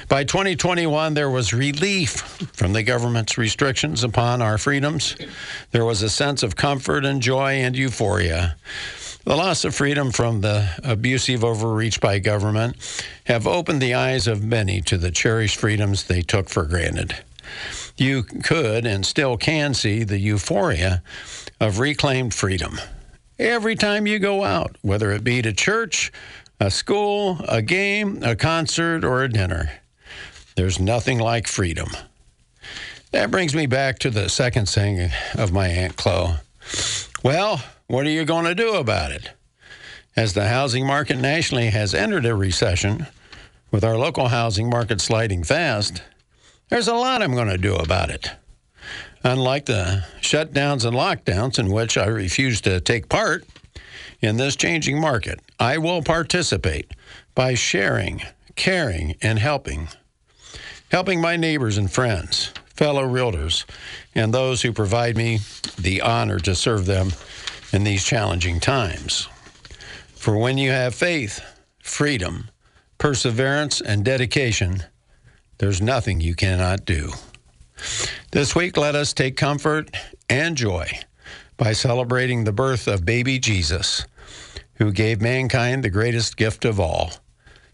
By 0.09 0.24
2021, 0.24 1.13
there 1.13 1.29
was 1.29 1.53
relief 1.53 2.12
from 2.53 2.74
the 2.74 2.81
government's 2.83 3.38
restrictions 3.38 4.03
upon 4.03 4.41
our 4.41 4.57
freedoms. 4.57 5.15
There 5.71 5.86
was 5.86 6.01
a 6.01 6.09
sense 6.09 6.41
of 6.41 6.55
comfort 6.55 7.05
and 7.05 7.21
joy 7.21 7.55
and 7.55 7.75
euphoria. 7.75 8.55
The 9.25 9.36
loss 9.36 9.65
of 9.65 9.75
freedom 9.75 10.12
from 10.12 10.41
the 10.41 10.69
abusive 10.83 11.43
overreach 11.43 12.00
by 12.00 12.19
government 12.19 12.77
have 13.25 13.45
opened 13.45 13.81
the 13.81 13.93
eyes 13.93 14.25
of 14.25 14.43
many 14.43 14.81
to 14.83 14.97
the 14.97 15.12
cherished 15.12 15.57
freedoms 15.57 16.05
they 16.05 16.21
took 16.21 16.50
for 16.50 16.63
granted. 16.63 17.15
You 17.97 18.24
could 18.24 18.86
and 18.86 19.05
still 19.05 19.38
can 19.38 19.74
see 19.74 20.03
the 20.03 20.19
euphoria 20.19 21.03
of 21.60 21.80
reclaimed 21.80 22.34
freedom 22.34 22.80
every 23.40 23.76
time 23.76 24.08
you 24.08 24.20
go 24.20 24.44
out, 24.44 24.76
whether 24.82 25.12
it 25.12 25.24
be 25.24 25.42
to 25.42 25.54
church, 25.54 26.12
a 26.60 26.72
school, 26.72 27.40
a 27.48 27.62
game, 27.62 28.24
a 28.24 28.36
concert, 28.36 29.04
or 29.04 29.24
a 29.24 29.30
dinner. 29.30 29.72
There's 30.56 30.80
nothing 30.80 31.20
like 31.20 31.48
freedom. 31.48 31.90
That 33.12 33.32
brings 33.32 33.56
me 33.56 33.68
back 33.68 34.00
to 34.00 34.10
the 34.10 34.28
second 34.28 34.68
saying 34.68 35.12
of 35.36 35.52
my 35.52 35.68
Aunt 35.68 35.96
Chloe. 35.96 36.36
Well, 37.24 37.64
what 37.88 38.06
are 38.06 38.12
you 38.12 38.26
going 38.26 38.46
to 38.46 38.56
do 38.56 38.74
about 38.74 39.12
it? 39.12 39.32
As 40.16 40.34
the 40.34 40.48
housing 40.48 40.86
market 40.86 41.18
nationally 41.18 41.70
has 41.70 41.94
entered 41.94 42.26
a 42.26 42.36
recession, 42.36 43.06
with 43.70 43.84
our 43.84 43.98
local 43.98 44.30
housing 44.30 44.70
market 44.70 45.00
sliding 45.00 45.44
fast, 45.44 46.02
there's 46.70 46.88
a 46.88 46.96
lot 46.96 47.22
I'm 47.22 47.34
going 47.36 47.50
to 47.50 47.58
do 47.58 47.76
about 47.76 48.10
it. 48.10 48.32
Unlike 49.27 49.65
the 49.65 50.05
shutdowns 50.22 50.86
and 50.86 50.96
lockdowns 50.96 51.60
in 51.60 51.69
which 51.69 51.98
I 51.98 52.05
refuse 52.05 52.62
to 52.62 52.79
take 52.79 53.10
part, 53.10 53.46
in 54.22 54.38
this 54.38 54.55
changing 54.55 55.01
market, 55.01 55.41
I 55.60 55.79
will 55.79 56.01
participate 56.01 56.91
by 57.36 57.53
sharing, 57.53 58.22
caring, 58.55 59.17
and 59.22 59.38
helping. 59.38 59.89
Helping 60.91 61.19
my 61.19 61.36
neighbors 61.36 61.77
and 61.77 61.91
friends, 61.91 62.53
fellow 62.74 63.03
realtors, 63.03 63.65
and 64.15 64.34
those 64.34 64.62
who 64.62 64.72
provide 64.72 65.17
me 65.17 65.39
the 65.77 66.00
honor 66.00 66.39
to 66.39 66.55
serve 66.55 66.86
them 66.86 67.10
in 67.74 67.84
these 67.84 68.05
challenging 68.05 68.62
times. 68.62 69.27
For 70.15 70.38
when 70.38 70.57
you 70.57 70.72
have 70.72 70.96
faith, 70.96 71.41
freedom, 71.84 72.48
perseverance, 72.98 73.81
and 73.81 74.05
dedication, 74.05 74.84
there's 75.57 75.81
nothing 75.81 76.22
you 76.22 76.34
cannot 76.34 76.86
do. 76.86 77.12
This 78.31 78.55
week, 78.55 78.77
let 78.77 78.96
us 78.96 79.13
take 79.13 79.38
comfort 79.38 79.96
and 80.29 80.57
joy 80.57 80.88
by 81.57 81.74
celebrating 81.74 82.43
the 82.43 82.51
birth 82.51 82.88
of 82.88 83.05
baby 83.05 83.39
Jesus, 83.39 84.05
who 84.75 84.91
gave 84.91 85.22
mankind 85.22 85.84
the 85.84 85.89
greatest 85.89 86.38
gift 86.38 86.65
of 86.65 86.79
all, 86.79 87.12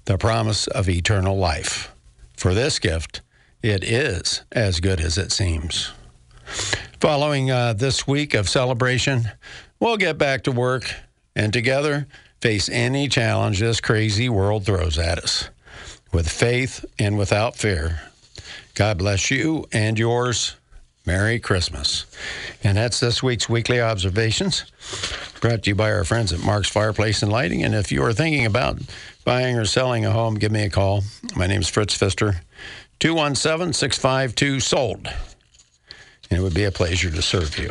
the 0.05 0.17
promise 0.17 0.67
of 0.67 0.89
eternal 0.89 1.38
life. 1.38 1.93
For 2.38 2.53
this 2.53 2.79
gift, 2.79 3.22
it 3.62 3.83
is 3.83 4.43
as 4.51 4.79
good 4.79 5.00
as 5.00 5.17
it 5.17 5.31
seems. 5.31 5.91
Following 7.00 7.51
uh, 7.51 7.74
this 7.74 8.07
week 8.07 8.33
of 8.33 8.50
celebration, 8.50 9.31
we'll 9.79 9.98
get 9.98 10.17
back 10.17 10.43
to 10.43 10.51
work 10.51 10.93
and 11.36 11.51
together 11.51 12.07
face 12.41 12.69
any 12.69 13.07
challenge 13.07 13.60
this 13.60 13.81
crazy 13.81 14.29
world 14.29 14.65
throws 14.65 14.98
at 14.98 15.17
us 15.17 15.50
with 16.12 16.29
faith 16.29 16.86
and 17.00 17.17
without 17.17 17.55
fear. 17.55 18.01
God 18.75 18.98
bless 18.98 19.30
you 19.30 19.68
and 19.72 20.00
yours. 20.00 20.56
Merry 21.06 21.38
Christmas. 21.38 22.06
And 22.63 22.77
that's 22.77 23.00
this 23.00 23.22
week's 23.22 23.50
weekly 23.50 23.82
observations 23.82 24.65
brought 25.42 25.63
to 25.63 25.72
you 25.72 25.75
by 25.75 25.92
our 25.92 26.06
friends 26.06 26.32
at 26.32 26.39
Mark's 26.39 26.70
Fireplace 26.70 27.22
and 27.22 27.32
Lighting. 27.32 27.63
And 27.63 27.75
if 27.75 27.92
you 27.92 28.01
are 28.03 28.13
thinking 28.13 28.46
about 28.46 28.80
buying 29.25 29.58
or 29.58 29.65
selling 29.65 30.06
a 30.06 30.12
home, 30.12 30.36
give 30.36 30.51
me 30.51 30.63
a 30.63 30.70
call. 30.70 31.03
My 31.36 31.46
name 31.46 31.60
is 31.60 31.68
Fritz 31.68 31.94
Pfister, 31.94 32.38
217 33.00 33.74
652 33.74 34.62
SOLD. 34.62 35.08
And 36.32 36.39
it 36.39 36.42
would 36.42 36.53
be 36.53 36.63
a 36.63 36.72
pleasure 36.72 37.12
to 37.12 37.22
serve 37.22 37.60
you. 37.60 37.70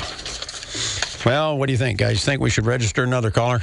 Well, 1.25 1.57
what 1.57 1.67
do 1.67 1.73
you 1.73 1.79
think, 1.79 1.99
guys? 1.99 2.25
Think 2.25 2.43
we 2.43 2.51
should 2.51 2.67
register 2.67 3.03
another 3.03 3.31
caller? 3.31 3.63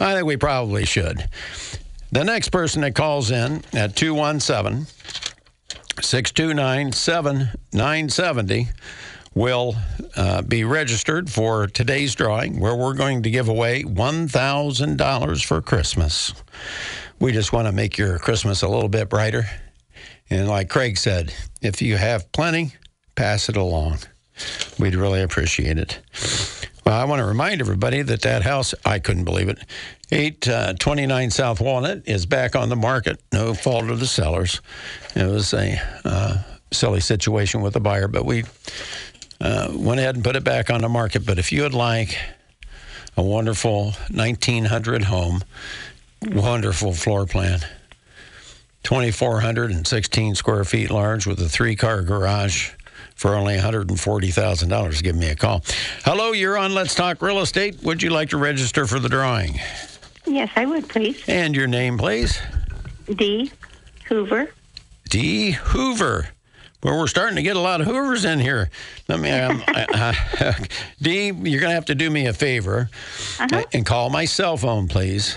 I 0.00 0.14
think 0.14 0.24
we 0.24 0.38
probably 0.38 0.86
should. 0.86 1.28
The 2.10 2.24
next 2.24 2.48
person 2.48 2.80
that 2.80 2.94
calls 2.94 3.30
in 3.30 3.62
at 3.74 3.94
217 3.94 4.86
629 6.00 6.92
7970 6.92 8.68
will 9.34 9.76
uh, 10.16 10.42
be 10.42 10.64
registered 10.64 11.30
for 11.30 11.66
today's 11.66 12.14
drawing, 12.14 12.58
where 12.58 12.74
we're 12.74 12.94
going 12.94 13.22
to 13.22 13.30
give 13.30 13.48
away 13.48 13.82
$1,000 13.84 15.44
for 15.44 15.62
Christmas. 15.62 16.34
We 17.20 17.32
just 17.32 17.52
want 17.52 17.66
to 17.66 17.72
make 17.72 17.98
your 17.98 18.18
Christmas 18.18 18.62
a 18.62 18.68
little 18.68 18.88
bit 18.88 19.08
brighter. 19.08 19.44
And 20.30 20.48
like 20.48 20.68
Craig 20.68 20.98
said, 20.98 21.32
if 21.62 21.80
you 21.82 21.96
have 21.96 22.30
plenty, 22.32 22.74
pass 23.14 23.48
it 23.48 23.56
along. 23.56 23.98
We'd 24.78 24.94
really 24.94 25.22
appreciate 25.22 25.78
it. 25.78 26.00
Well, 26.88 26.98
I 26.98 27.04
want 27.04 27.20
to 27.20 27.26
remind 27.26 27.60
everybody 27.60 28.00
that 28.00 28.22
that 28.22 28.40
house, 28.40 28.74
I 28.82 28.98
couldn't 28.98 29.24
believe 29.24 29.50
it, 29.50 29.58
829 30.10 31.26
uh, 31.26 31.30
South 31.30 31.60
Walnut 31.60 32.08
is 32.08 32.24
back 32.24 32.56
on 32.56 32.70
the 32.70 32.76
market. 32.76 33.20
No 33.30 33.52
fault 33.52 33.90
of 33.90 34.00
the 34.00 34.06
sellers. 34.06 34.62
It 35.14 35.26
was 35.26 35.52
a 35.52 35.78
uh, 36.06 36.38
silly 36.72 37.00
situation 37.00 37.60
with 37.60 37.74
the 37.74 37.80
buyer, 37.80 38.08
but 38.08 38.24
we 38.24 38.44
uh, 39.38 39.70
went 39.74 40.00
ahead 40.00 40.14
and 40.14 40.24
put 40.24 40.34
it 40.34 40.44
back 40.44 40.70
on 40.70 40.80
the 40.80 40.88
market. 40.88 41.26
But 41.26 41.38
if 41.38 41.52
you 41.52 41.60
would 41.60 41.74
like 41.74 42.18
a 43.18 43.22
wonderful 43.22 43.92
1900 44.10 45.04
home, 45.04 45.44
wonderful 46.22 46.94
floor 46.94 47.26
plan, 47.26 47.60
2,416 48.84 50.34
square 50.36 50.64
feet 50.64 50.90
large 50.90 51.26
with 51.26 51.38
a 51.42 51.50
three 51.50 51.76
car 51.76 52.00
garage 52.00 52.70
for 53.18 53.34
only 53.34 53.56
$140,000, 53.56 55.02
give 55.02 55.16
me 55.16 55.28
a 55.28 55.34
call. 55.34 55.62
Hello, 56.04 56.30
you're 56.30 56.56
on 56.56 56.72
Let's 56.72 56.94
Talk 56.94 57.20
Real 57.20 57.40
Estate. 57.40 57.82
Would 57.82 58.00
you 58.00 58.10
like 58.10 58.28
to 58.30 58.36
register 58.36 58.86
for 58.86 59.00
the 59.00 59.08
drawing? 59.08 59.58
Yes, 60.24 60.50
I 60.54 60.66
would, 60.66 60.88
please. 60.88 61.20
And 61.26 61.56
your 61.56 61.66
name, 61.66 61.98
please? 61.98 62.40
D. 63.12 63.50
Hoover. 64.06 64.48
D. 65.08 65.50
Hoover. 65.50 66.28
Well, 66.84 66.96
we're 66.96 67.08
starting 67.08 67.34
to 67.34 67.42
get 67.42 67.56
a 67.56 67.60
lot 67.60 67.80
of 67.80 67.88
Hoovers 67.88 68.24
in 68.24 68.38
here. 68.38 68.70
Let 69.08 69.18
me, 69.18 69.32
um, 69.32 69.64
uh, 69.68 70.14
D. 71.02 71.26
You're 71.26 71.60
going 71.60 71.70
to 71.70 71.74
have 71.74 71.86
to 71.86 71.96
do 71.96 72.08
me 72.10 72.26
a 72.26 72.32
favor 72.32 72.88
uh-huh. 73.40 73.64
and 73.72 73.84
call 73.84 74.10
my 74.10 74.26
cell 74.26 74.56
phone, 74.56 74.86
please. 74.86 75.36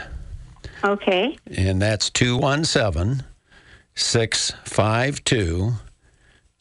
Okay. 0.83 1.35
And 1.57 1.81
that's 1.81 2.11
217 2.11 3.25
652 3.95 5.73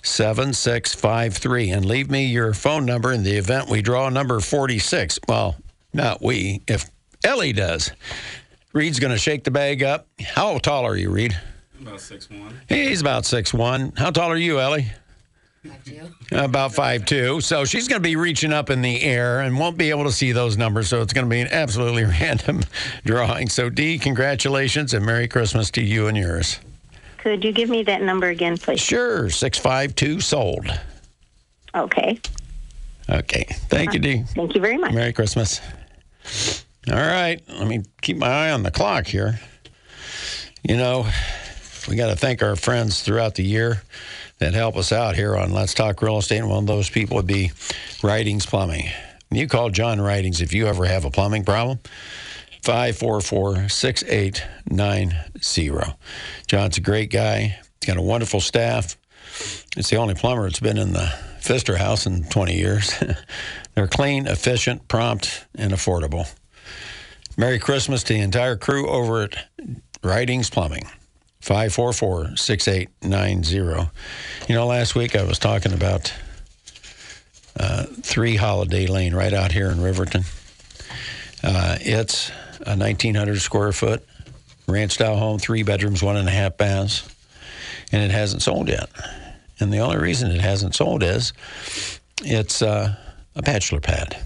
7653. 0.02 1.70
And 1.70 1.84
leave 1.84 2.10
me 2.10 2.26
your 2.26 2.54
phone 2.54 2.84
number 2.86 3.12
in 3.12 3.22
the 3.22 3.36
event 3.36 3.68
we 3.68 3.82
draw 3.82 4.08
number 4.08 4.40
46. 4.40 5.18
Well, 5.28 5.56
not 5.92 6.22
we, 6.22 6.62
if 6.66 6.90
Ellie 7.24 7.52
does. 7.52 7.92
Reed's 8.72 9.00
going 9.00 9.12
to 9.12 9.18
shake 9.18 9.44
the 9.44 9.50
bag 9.50 9.82
up. 9.82 10.06
How 10.20 10.58
tall 10.58 10.86
are 10.86 10.96
you, 10.96 11.10
Reed? 11.10 11.36
About 11.80 12.00
six 12.00 12.28
one. 12.30 12.54
He's 12.68 13.00
about 13.00 13.24
six 13.24 13.52
one. 13.52 13.92
How 13.96 14.10
tall 14.10 14.30
are 14.30 14.36
you, 14.36 14.60
Ellie? 14.60 14.86
Five 15.66 15.84
two. 15.84 16.00
About 16.32 16.72
five 16.72 17.04
two. 17.04 17.40
So 17.40 17.64
she's 17.64 17.88
going 17.88 18.00
to 18.00 18.06
be 18.06 18.16
reaching 18.16 18.52
up 18.52 18.70
in 18.70 18.80
the 18.80 19.02
air 19.02 19.40
and 19.40 19.58
won't 19.58 19.76
be 19.76 19.90
able 19.90 20.04
to 20.04 20.12
see 20.12 20.32
those 20.32 20.56
numbers. 20.56 20.88
So 20.88 21.02
it's 21.02 21.12
going 21.12 21.26
to 21.26 21.30
be 21.30 21.40
an 21.40 21.48
absolutely 21.50 22.04
random 22.20 22.62
drawing. 23.04 23.48
So 23.48 23.70
Dee, 23.70 23.98
congratulations 23.98 24.94
and 24.94 25.04
Merry 25.04 25.26
Christmas 25.26 25.70
to 25.72 25.82
you 25.82 26.06
and 26.06 26.16
yours. 26.16 26.60
Could 27.22 27.44
you 27.44 27.52
give 27.52 27.68
me 27.68 27.82
that 27.84 28.02
number 28.02 28.28
again, 28.28 28.56
please? 28.56 28.80
Sure. 28.80 29.28
Six 29.28 29.58
five 29.58 29.94
two 29.94 30.20
sold. 30.20 30.66
Okay. 31.74 32.18
Okay. 33.08 33.44
Thank 33.68 33.92
you, 33.92 34.00
uh-huh. 34.00 34.18
Dee. 34.18 34.22
Thank 34.34 34.54
you 34.54 34.60
very 34.60 34.78
much. 34.78 34.92
Merry 34.92 35.12
Christmas. 35.12 35.60
All 36.90 36.96
right, 36.96 37.40
let 37.48 37.66
me 37.66 37.82
keep 38.00 38.16
my 38.16 38.26
eye 38.26 38.50
on 38.50 38.62
the 38.62 38.70
clock 38.70 39.06
here. 39.06 39.38
You 40.62 40.76
know, 40.76 41.06
we 41.88 41.96
got 41.96 42.08
to 42.08 42.16
thank 42.16 42.42
our 42.42 42.56
friends 42.56 43.02
throughout 43.02 43.34
the 43.34 43.44
year 43.44 43.82
that 44.38 44.54
help 44.54 44.76
us 44.76 44.90
out 44.90 45.14
here 45.14 45.36
on 45.36 45.52
Let's 45.52 45.74
Talk 45.74 46.00
Real 46.00 46.18
Estate. 46.18 46.38
And 46.38 46.48
one 46.48 46.64
of 46.64 46.66
those 46.66 46.88
people 46.88 47.16
would 47.16 47.26
be 47.26 47.52
Writings 48.02 48.46
Plumbing. 48.46 48.88
You 49.30 49.46
call 49.46 49.68
John 49.68 50.00
Writings 50.00 50.40
if 50.40 50.54
you 50.54 50.66
ever 50.66 50.86
have 50.86 51.04
a 51.04 51.10
plumbing 51.10 51.44
problem. 51.44 51.78
544 52.62 53.68
6890. 53.68 55.96
John's 56.46 56.78
a 56.78 56.80
great 56.80 57.10
guy. 57.10 57.58
He's 57.80 57.86
got 57.86 57.96
a 57.96 58.02
wonderful 58.02 58.40
staff. 58.40 58.96
It's 59.76 59.90
the 59.90 59.96
only 59.96 60.14
plumber 60.14 60.42
that's 60.42 60.60
been 60.60 60.78
in 60.78 60.92
the 60.92 61.12
Pfister 61.40 61.76
house 61.76 62.06
in 62.06 62.24
20 62.24 62.54
years. 62.54 62.92
They're 63.74 63.86
clean, 63.86 64.26
efficient, 64.26 64.88
prompt, 64.88 65.46
and 65.54 65.72
affordable. 65.72 66.32
Merry 67.36 67.58
Christmas 67.58 68.02
to 68.04 68.12
the 68.12 68.20
entire 68.20 68.56
crew 68.56 68.88
over 68.88 69.22
at 69.22 69.46
Writings 70.02 70.50
Plumbing. 70.50 70.84
544 71.40 72.36
6890. 72.36 73.90
You 74.48 74.54
know, 74.54 74.66
last 74.66 74.94
week 74.94 75.16
I 75.16 75.24
was 75.24 75.38
talking 75.38 75.72
about 75.72 76.12
uh, 77.58 77.86
3 78.02 78.36
Holiday 78.36 78.86
Lane 78.86 79.14
right 79.14 79.32
out 79.32 79.52
here 79.52 79.70
in 79.70 79.80
Riverton. 79.80 80.24
Uh, 81.42 81.78
it's 81.80 82.30
a 82.66 82.76
1,900 82.76 83.40
square 83.40 83.72
foot 83.72 84.04
ranch 84.66 84.92
style 84.92 85.16
home, 85.16 85.38
three 85.38 85.62
bedrooms, 85.62 86.02
one 86.02 86.16
and 86.16 86.28
a 86.28 86.32
half 86.32 86.56
baths, 86.56 87.08
and 87.92 88.02
it 88.02 88.10
hasn't 88.10 88.42
sold 88.42 88.68
yet. 88.68 88.88
And 89.58 89.72
the 89.72 89.78
only 89.78 89.98
reason 89.98 90.30
it 90.30 90.40
hasn't 90.40 90.74
sold 90.74 91.02
is 91.02 91.32
it's 92.22 92.62
uh, 92.62 92.94
a 93.36 93.42
bachelor 93.42 93.80
pad, 93.80 94.16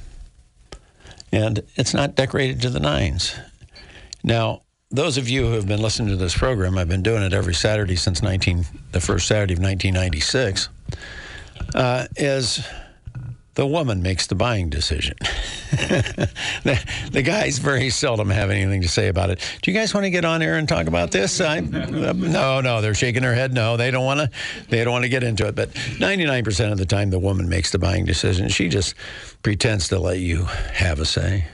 and 1.32 1.62
it's 1.76 1.94
not 1.94 2.14
decorated 2.14 2.60
to 2.62 2.70
the 2.70 2.80
nines. 2.80 3.34
Now, 4.22 4.62
those 4.90 5.18
of 5.18 5.28
you 5.28 5.46
who 5.46 5.52
have 5.52 5.66
been 5.66 5.82
listening 5.82 6.10
to 6.10 6.16
this 6.16 6.36
program, 6.36 6.78
I've 6.78 6.88
been 6.88 7.02
doing 7.02 7.22
it 7.22 7.32
every 7.32 7.54
Saturday 7.54 7.96
since 7.96 8.22
19, 8.22 8.64
the 8.92 9.00
first 9.00 9.26
Saturday 9.26 9.54
of 9.54 9.60
1996, 9.60 10.68
uh, 11.74 12.06
is 12.16 12.64
the 13.54 13.66
woman 13.66 14.02
makes 14.02 14.26
the 14.26 14.34
buying 14.34 14.68
decision. 14.68 15.16
the, 15.70 16.80
the, 17.12 17.22
guys 17.22 17.58
very 17.58 17.90
seldom 17.90 18.30
have 18.30 18.50
anything 18.50 18.82
to 18.82 18.88
say 18.88 19.08
about 19.08 19.30
it. 19.30 19.40
Do 19.62 19.70
you 19.70 19.76
guys 19.76 19.94
want 19.94 20.04
to 20.04 20.10
get 20.10 20.24
on 20.24 20.42
air 20.42 20.56
and 20.56 20.68
talk 20.68 20.86
about 20.86 21.12
this? 21.12 21.40
I, 21.40 21.58
uh, 21.58 21.60
no, 21.62 22.60
no, 22.60 22.80
they're 22.80 22.94
shaking 22.94 23.22
their 23.22 23.34
head. 23.34 23.52
No, 23.52 23.76
they 23.76 23.90
don't 23.90 24.04
want 24.04 24.20
to. 24.20 24.30
They 24.68 24.82
don't 24.82 24.92
want 24.92 25.04
to 25.04 25.08
get 25.08 25.22
into 25.22 25.46
it. 25.46 25.54
But 25.54 25.70
99% 25.70 26.72
of 26.72 26.78
the 26.78 26.86
time, 26.86 27.10
the 27.10 27.18
woman 27.18 27.48
makes 27.48 27.70
the 27.70 27.78
buying 27.78 28.04
decision. 28.04 28.48
She 28.48 28.68
just 28.68 28.94
pretends 29.42 29.88
to 29.88 29.98
let 29.98 30.18
you 30.18 30.44
have 30.44 30.98
a 30.98 31.04
say. 31.04 31.46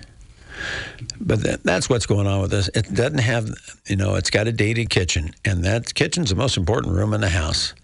But 1.20 1.42
that, 1.42 1.62
that's 1.62 1.88
what's 1.88 2.06
going 2.06 2.26
on 2.26 2.40
with 2.42 2.50
this. 2.50 2.68
It 2.74 2.92
doesn't 2.92 3.18
have, 3.18 3.50
you 3.86 3.96
know, 3.96 4.14
it's 4.14 4.30
got 4.30 4.46
a 4.46 4.52
dated 4.52 4.90
kitchen, 4.90 5.34
and 5.44 5.64
that 5.64 5.94
kitchen's 5.94 6.30
the 6.30 6.36
most 6.36 6.56
important 6.56 6.94
room 6.94 7.14
in 7.14 7.20
the 7.20 7.28
house. 7.28 7.74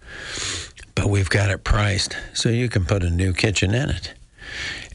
But 0.97 1.11
we've 1.11 1.29
got 1.29 1.51
it 1.51 1.63
priced 1.63 2.17
so 2.33 2.49
you 2.49 2.69
can 2.69 2.83
put 2.83 3.03
a 3.03 3.09
new 3.11 3.31
kitchen 3.31 3.75
in 3.75 3.91
it. 3.91 4.15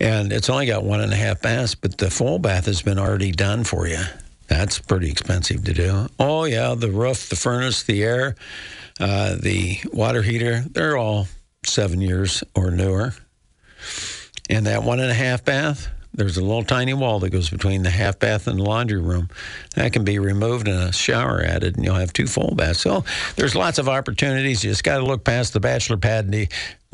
And 0.00 0.32
it's 0.32 0.50
only 0.50 0.66
got 0.66 0.82
one 0.82 1.00
and 1.00 1.12
a 1.12 1.16
half 1.16 1.40
baths, 1.40 1.76
but 1.76 1.96
the 1.96 2.10
full 2.10 2.40
bath 2.40 2.66
has 2.66 2.82
been 2.82 2.98
already 2.98 3.30
done 3.30 3.62
for 3.62 3.86
you. 3.86 4.02
That's 4.48 4.80
pretty 4.80 5.08
expensive 5.08 5.64
to 5.64 5.72
do. 5.72 6.08
Oh, 6.18 6.42
yeah, 6.44 6.74
the 6.74 6.90
roof, 6.90 7.28
the 7.28 7.36
furnace, 7.36 7.84
the 7.84 8.02
air, 8.02 8.34
uh, 8.98 9.36
the 9.40 9.78
water 9.92 10.22
heater, 10.22 10.64
they're 10.72 10.96
all 10.96 11.28
seven 11.64 12.00
years 12.00 12.42
or 12.56 12.72
newer. 12.72 13.14
And 14.50 14.66
that 14.66 14.82
one 14.82 14.98
and 14.98 15.10
a 15.10 15.14
half 15.14 15.44
bath, 15.44 15.88
there's 16.14 16.36
a 16.36 16.42
little 16.42 16.64
tiny 16.64 16.94
wall 16.94 17.20
that 17.20 17.30
goes 17.30 17.50
between 17.50 17.82
the 17.82 17.90
half 17.90 18.18
bath 18.18 18.46
and 18.46 18.58
the 18.58 18.62
laundry 18.62 19.00
room. 19.00 19.28
That 19.76 19.92
can 19.92 20.04
be 20.04 20.18
removed 20.18 20.68
and 20.68 20.78
a 20.78 20.92
shower 20.92 21.42
added, 21.42 21.76
and 21.76 21.84
you'll 21.84 21.94
have 21.94 22.12
two 22.12 22.26
full 22.26 22.54
baths. 22.54 22.80
So 22.80 23.04
there's 23.36 23.54
lots 23.54 23.78
of 23.78 23.88
opportunities. 23.88 24.62
You 24.62 24.70
just 24.70 24.84
got 24.84 24.98
to 24.98 25.04
look 25.04 25.24
past 25.24 25.52
the 25.52 25.60
bachelor 25.60 25.96
pad 25.96 26.34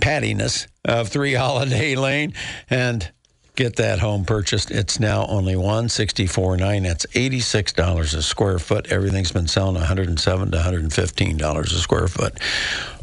paddiness 0.00 0.68
of 0.84 1.08
Three 1.08 1.34
Holiday 1.34 1.96
Lane 1.96 2.34
and 2.70 3.10
get 3.56 3.74
that 3.76 3.98
home 3.98 4.24
purchased. 4.24 4.70
It's 4.70 5.00
now 5.00 5.26
only 5.26 5.56
one 5.56 5.88
sixty 5.88 6.28
four 6.28 6.56
nine. 6.56 6.84
That's 6.84 7.04
eighty 7.14 7.40
six 7.40 7.72
dollars 7.72 8.14
a 8.14 8.22
square 8.22 8.60
foot. 8.60 8.86
Everything's 8.92 9.32
been 9.32 9.48
selling 9.48 9.74
one 9.74 9.84
hundred 9.84 10.08
and 10.08 10.20
seven 10.20 10.52
to 10.52 10.56
one 10.58 10.64
hundred 10.64 10.82
and 10.82 10.92
fifteen 10.92 11.36
dollars 11.36 11.72
a 11.72 11.80
square 11.80 12.06
foot. 12.06 12.38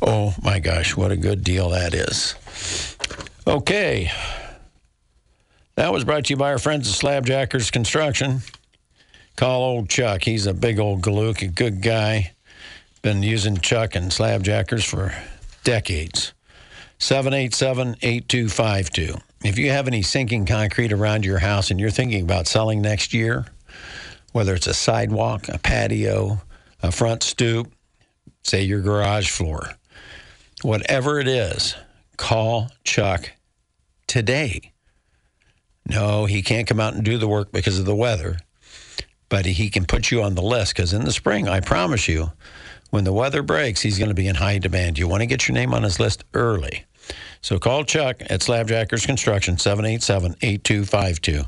Oh 0.02 0.34
my 0.42 0.60
gosh, 0.60 0.96
what 0.96 1.12
a 1.12 1.18
good 1.18 1.44
deal 1.44 1.72
that 1.72 1.94
is. 1.94 2.36
Okay. 3.46 4.10
That 5.76 5.92
was 5.92 6.06
brought 6.06 6.26
to 6.26 6.30
you 6.34 6.38
by 6.38 6.52
our 6.52 6.58
friends 6.58 6.88
at 6.88 6.96
Slabjackers 6.96 7.70
Construction. 7.70 8.40
Call 9.36 9.62
old 9.62 9.90
Chuck. 9.90 10.24
He's 10.24 10.46
a 10.46 10.54
big 10.54 10.80
old 10.80 11.02
galook, 11.02 11.42
a 11.42 11.48
good 11.48 11.82
guy. 11.82 12.32
Been 13.02 13.22
using 13.22 13.58
Chuck 13.58 13.94
and 13.96 14.10
Slabjackers 14.10 14.86
for 14.86 15.14
decades. 15.66 16.34
787 17.00 17.98
8252. 18.02 19.18
If 19.44 19.58
you 19.58 19.70
have 19.72 19.88
any 19.88 20.02
sinking 20.02 20.46
concrete 20.46 20.94
around 20.94 21.26
your 21.26 21.40
house 21.40 21.70
and 21.72 21.80
you're 21.80 21.90
thinking 21.90 22.24
about 22.24 22.48
selling 22.48 22.82
next 22.82 23.14
year, 23.14 23.46
whether 24.32 24.56
it's 24.56 24.68
a 24.68 24.74
sidewalk, 24.74 25.50
a 25.50 25.58
patio, 25.58 26.42
a 26.82 26.92
front 26.92 27.22
stoop, 27.22 27.70
say 28.44 28.64
your 28.64 28.80
garage 28.80 29.30
floor, 29.30 29.72
whatever 30.62 31.20
it 31.20 31.28
is, 31.28 31.76
call 32.16 32.72
Chuck 32.86 33.34
today. 34.08 34.72
No, 35.88 36.26
he 36.26 36.42
can't 36.42 36.68
come 36.68 36.80
out 36.80 36.96
and 36.96 37.04
do 37.04 37.18
the 37.18 37.28
work 37.28 37.52
because 37.52 37.80
of 37.80 37.86
the 37.86 37.96
weather, 37.96 38.40
but 39.30 39.46
he 39.46 39.70
can 39.70 39.86
put 39.86 40.12
you 40.12 40.24
on 40.24 40.36
the 40.36 40.42
list 40.42 40.76
because 40.76 40.94
in 40.94 41.06
the 41.06 41.12
spring, 41.12 41.48
I 41.48 41.60
promise 41.60 42.08
you, 42.08 42.32
when 42.90 43.04
the 43.04 43.14
weather 43.14 43.44
breaks, 43.44 43.82
he's 43.82 44.00
going 44.00 44.10
to 44.10 44.16
be 44.16 44.28
in 44.28 44.36
high 44.36 44.58
demand. 44.58 44.98
You 44.98 45.08
want 45.08 45.22
to 45.22 45.28
get 45.28 45.48
your 45.48 45.56
name 45.56 45.74
on 45.74 45.84
his 45.84 46.00
list 46.00 46.24
early. 46.34 46.86
So 47.42 47.60
call 47.60 47.84
Chuck 47.84 48.22
at 48.22 48.40
Slabjackers 48.40 49.06
Construction, 49.06 49.60
787 49.60 50.36
8252. 50.42 51.44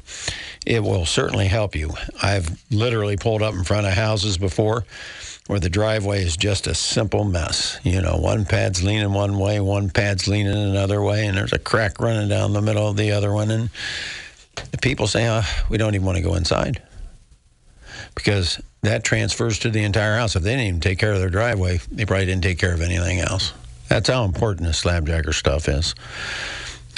It 0.68 0.84
will 0.84 1.06
certainly 1.06 1.48
help 1.48 1.76
you. 1.76 1.94
I've 2.22 2.64
literally 2.70 3.18
pulled 3.18 3.42
up 3.42 3.56
in 3.56 3.64
front 3.64 3.88
of 3.88 3.94
houses 3.94 4.38
before 4.38 4.86
where 5.48 5.60
the 5.60 5.70
driveway 5.70 6.24
is 6.24 6.38
just 6.38 6.68
a 6.68 6.76
simple 6.76 7.24
mess. 7.24 7.80
You 7.84 8.02
know, 8.02 8.18
one 8.18 8.46
pad's 8.46 8.84
leaning 8.84 9.14
one 9.14 9.40
way, 9.40 9.60
one 9.60 9.90
pad's 9.90 10.28
leaning 10.28 10.54
another 10.54 11.02
way, 11.02 11.26
and 11.26 11.38
there's 11.38 11.54
a 11.54 11.60
crack 11.60 12.00
running 12.00 12.30
down 12.30 12.54
the 12.54 12.62
middle 12.62 12.88
of 12.88 12.98
the 12.98 13.14
other 13.14 13.34
one. 13.34 13.50
And 13.50 13.70
the 14.72 14.78
people 14.78 15.08
say, 15.08 15.28
oh, 15.30 15.44
we 15.70 15.78
don't 15.78 15.96
even 15.96 16.06
want 16.06 16.18
to 16.18 16.24
go 16.24 16.36
inside 16.36 16.82
because 18.16 18.60
that 18.82 19.04
transfers 19.04 19.60
to 19.60 19.70
the 19.70 19.84
entire 19.84 20.18
house. 20.18 20.36
If 20.36 20.44
they 20.44 20.52
didn't 20.52 20.66
even 20.66 20.82
take 20.82 21.00
care 21.00 21.14
of 21.14 21.20
their 21.20 21.30
driveway, 21.30 21.80
they 21.92 22.06
probably 22.06 22.26
didn't 22.26 22.44
take 22.44 22.60
care 22.60 22.74
of 22.74 22.82
anything 22.82 23.20
else. 23.20 23.54
That's 23.90 24.10
how 24.10 24.26
important 24.26 24.68
this 24.68 24.84
slabjacker 24.84 25.34
stuff 25.34 25.70
is. 25.70 25.96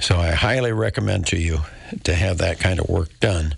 So 0.01 0.17
I 0.17 0.31
highly 0.31 0.71
recommend 0.71 1.27
to 1.27 1.37
you 1.37 1.59
to 2.03 2.15
have 2.15 2.37
that 2.39 2.59
kind 2.59 2.79
of 2.79 2.87
work 2.89 3.09
done. 3.19 3.55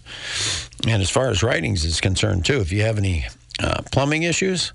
And 0.87 1.01
as 1.01 1.09
far 1.09 1.29
as 1.29 1.43
writings 1.43 1.85
is 1.85 2.01
concerned, 2.01 2.45
too, 2.45 2.59
if 2.59 2.71
you 2.71 2.81
have 2.81 2.97
any 2.97 3.25
uh, 3.61 3.83
plumbing 3.91 4.23
issues, 4.23 4.73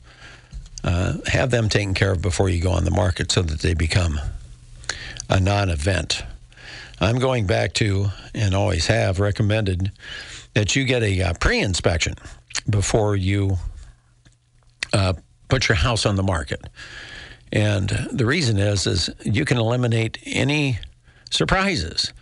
uh, 0.84 1.14
have 1.26 1.50
them 1.50 1.68
taken 1.68 1.94
care 1.94 2.12
of 2.12 2.22
before 2.22 2.48
you 2.48 2.60
go 2.60 2.70
on 2.70 2.84
the 2.84 2.92
market 2.92 3.32
so 3.32 3.42
that 3.42 3.60
they 3.60 3.74
become 3.74 4.20
a 5.28 5.40
non 5.40 5.70
event. 5.70 6.22
I'm 7.00 7.18
going 7.18 7.46
back 7.46 7.74
to, 7.74 8.08
and 8.34 8.54
always 8.54 8.86
have 8.86 9.20
recommended, 9.20 9.92
that 10.54 10.74
you 10.74 10.84
get 10.84 11.02
a 11.02 11.22
uh, 11.22 11.34
pre 11.34 11.60
inspection 11.60 12.14
before 12.68 13.16
you 13.16 13.58
uh, 14.92 15.14
put 15.48 15.68
your 15.68 15.76
house 15.76 16.06
on 16.06 16.16
the 16.16 16.22
market. 16.22 16.68
And 17.52 17.88
the 18.12 18.26
reason 18.26 18.58
is, 18.58 18.86
is 18.86 19.10
you 19.24 19.44
can 19.44 19.58
eliminate 19.58 20.18
any 20.24 20.78
surprises 21.30 22.12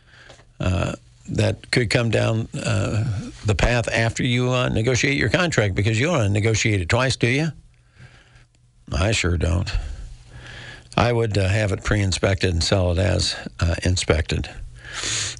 uh, 0.60 0.94
that 1.28 1.70
could 1.70 1.90
come 1.90 2.10
down 2.10 2.48
uh, 2.54 3.30
the 3.46 3.54
path 3.54 3.88
after 3.88 4.22
you 4.22 4.50
uh, 4.50 4.68
negotiate 4.68 5.16
your 5.16 5.30
contract 5.30 5.74
because 5.74 5.98
you 5.98 6.06
don't 6.06 6.18
want 6.18 6.26
to 6.26 6.32
negotiate 6.32 6.80
it 6.80 6.88
twice, 6.88 7.16
do 7.16 7.28
you? 7.28 7.48
I 8.92 9.12
sure 9.12 9.38
don't. 9.38 9.70
I 10.96 11.12
would 11.12 11.38
uh, 11.38 11.48
have 11.48 11.72
it 11.72 11.82
pre 11.82 12.00
inspected 12.00 12.52
and 12.52 12.62
sell 12.62 12.92
it 12.92 12.98
as 12.98 13.34
uh, 13.60 13.74
inspected. 13.82 14.48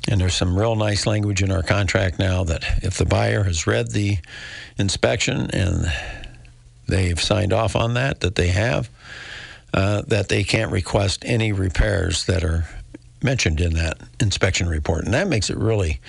And 0.09 0.21
there's 0.21 0.35
some 0.35 0.59
real 0.59 0.77
nice 0.77 1.07
language 1.07 1.43
in 1.43 1.51
our 1.51 1.63
contract 1.63 2.19
now 2.19 2.45
that 2.45 2.65
if 2.83 2.99
the 2.99 3.07
buyer 3.07 3.45
has 3.45 3.67
read 3.67 3.91
the 3.91 4.19
inspection 4.79 5.51
and 5.53 5.93
they've 6.87 7.21
signed 7.21 7.53
off 7.53 7.77
on 7.77 7.95
that, 7.95 8.21
that 8.21 8.35
they 8.35 8.49
have, 8.49 8.91
uh, 9.73 10.03
that 10.03 10.29
they 10.29 10.45
can't 10.45 10.71
request 10.71 11.25
any 11.27 11.53
repairs 11.53 12.27
that 12.27 12.45
are 12.45 12.65
mentioned 13.23 13.61
in 13.61 13.75
that 13.75 13.99
inspection 14.21 14.69
report. 14.69 15.05
And 15.05 15.15
that 15.15 15.29
makes 15.29 15.51
it 15.51 15.57
really 15.57 16.01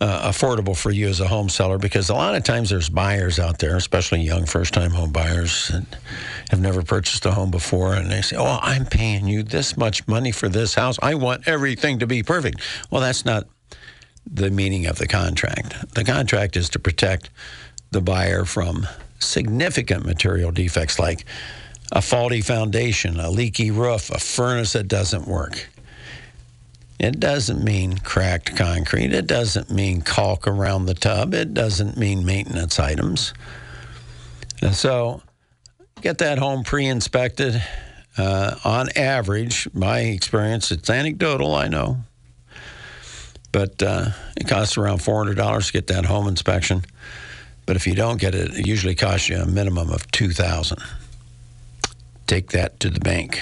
uh, 0.00 0.30
affordable 0.30 0.76
for 0.76 0.90
you 0.90 1.08
as 1.08 1.20
a 1.20 1.26
home 1.26 1.48
seller 1.48 1.78
because 1.78 2.08
a 2.08 2.14
lot 2.14 2.34
of 2.34 2.44
times 2.44 2.70
there's 2.70 2.88
buyers 2.88 3.38
out 3.38 3.58
there, 3.58 3.76
especially 3.76 4.20
young 4.20 4.46
first 4.46 4.72
time 4.72 4.92
home 4.92 5.10
buyers 5.10 5.68
that 5.68 5.84
have 6.50 6.60
never 6.60 6.82
purchased 6.82 7.26
a 7.26 7.32
home 7.32 7.50
before, 7.50 7.94
and 7.94 8.10
they 8.10 8.22
say, 8.22 8.36
Oh, 8.36 8.58
I'm 8.62 8.86
paying 8.86 9.26
you 9.26 9.42
this 9.42 9.76
much 9.76 10.06
money 10.06 10.30
for 10.30 10.48
this 10.48 10.74
house. 10.74 10.98
I 11.02 11.14
want 11.14 11.48
everything 11.48 11.98
to 11.98 12.06
be 12.06 12.22
perfect. 12.22 12.60
Well, 12.90 13.00
that's 13.00 13.24
not 13.24 13.46
the 14.30 14.50
meaning 14.50 14.86
of 14.86 14.98
the 14.98 15.08
contract. 15.08 15.94
The 15.94 16.04
contract 16.04 16.56
is 16.56 16.68
to 16.70 16.78
protect 16.78 17.30
the 17.90 18.00
buyer 18.00 18.44
from 18.44 18.86
significant 19.18 20.04
material 20.04 20.52
defects 20.52 20.98
like 20.98 21.24
a 21.90 22.02
faulty 22.02 22.42
foundation, 22.42 23.18
a 23.18 23.30
leaky 23.30 23.70
roof, 23.70 24.10
a 24.10 24.18
furnace 24.18 24.74
that 24.74 24.86
doesn't 24.86 25.26
work. 25.26 25.68
It 26.98 27.20
doesn't 27.20 27.62
mean 27.62 27.98
cracked 27.98 28.56
concrete. 28.56 29.12
It 29.12 29.26
doesn't 29.26 29.70
mean 29.70 30.02
caulk 30.02 30.48
around 30.48 30.86
the 30.86 30.94
tub. 30.94 31.32
It 31.32 31.54
doesn't 31.54 31.96
mean 31.96 32.24
maintenance 32.24 32.80
items. 32.80 33.34
And 34.60 34.74
so 34.74 35.22
get 36.00 36.18
that 36.18 36.38
home 36.38 36.64
pre 36.64 36.86
inspected. 36.86 37.62
Uh, 38.16 38.56
on 38.64 38.88
average, 38.96 39.68
my 39.72 40.00
experience, 40.00 40.72
it's 40.72 40.90
anecdotal, 40.90 41.54
I 41.54 41.68
know, 41.68 41.98
but 43.52 43.80
uh, 43.80 44.10
it 44.36 44.48
costs 44.48 44.76
around 44.76 44.98
$400 44.98 45.66
to 45.66 45.72
get 45.72 45.86
that 45.86 46.04
home 46.04 46.26
inspection. 46.26 46.84
But 47.64 47.76
if 47.76 47.86
you 47.86 47.94
don't 47.94 48.20
get 48.20 48.34
it, 48.34 48.58
it 48.58 48.66
usually 48.66 48.96
costs 48.96 49.28
you 49.28 49.36
a 49.36 49.46
minimum 49.46 49.90
of 49.90 50.10
2000 50.10 50.78
Take 52.26 52.50
that 52.50 52.78
to 52.80 52.90
the 52.90 53.00
bank. 53.00 53.40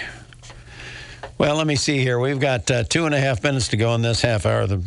Well, 1.38 1.56
let 1.56 1.66
me 1.66 1.76
see 1.76 1.98
here. 1.98 2.18
We've 2.18 2.40
got 2.40 2.70
uh, 2.70 2.84
two 2.84 3.04
and 3.04 3.14
a 3.14 3.20
half 3.20 3.42
minutes 3.42 3.68
to 3.68 3.76
go 3.76 3.94
in 3.94 4.00
this 4.00 4.22
half 4.22 4.46
hour 4.46 4.62
of 4.62 4.70
the 4.70 4.82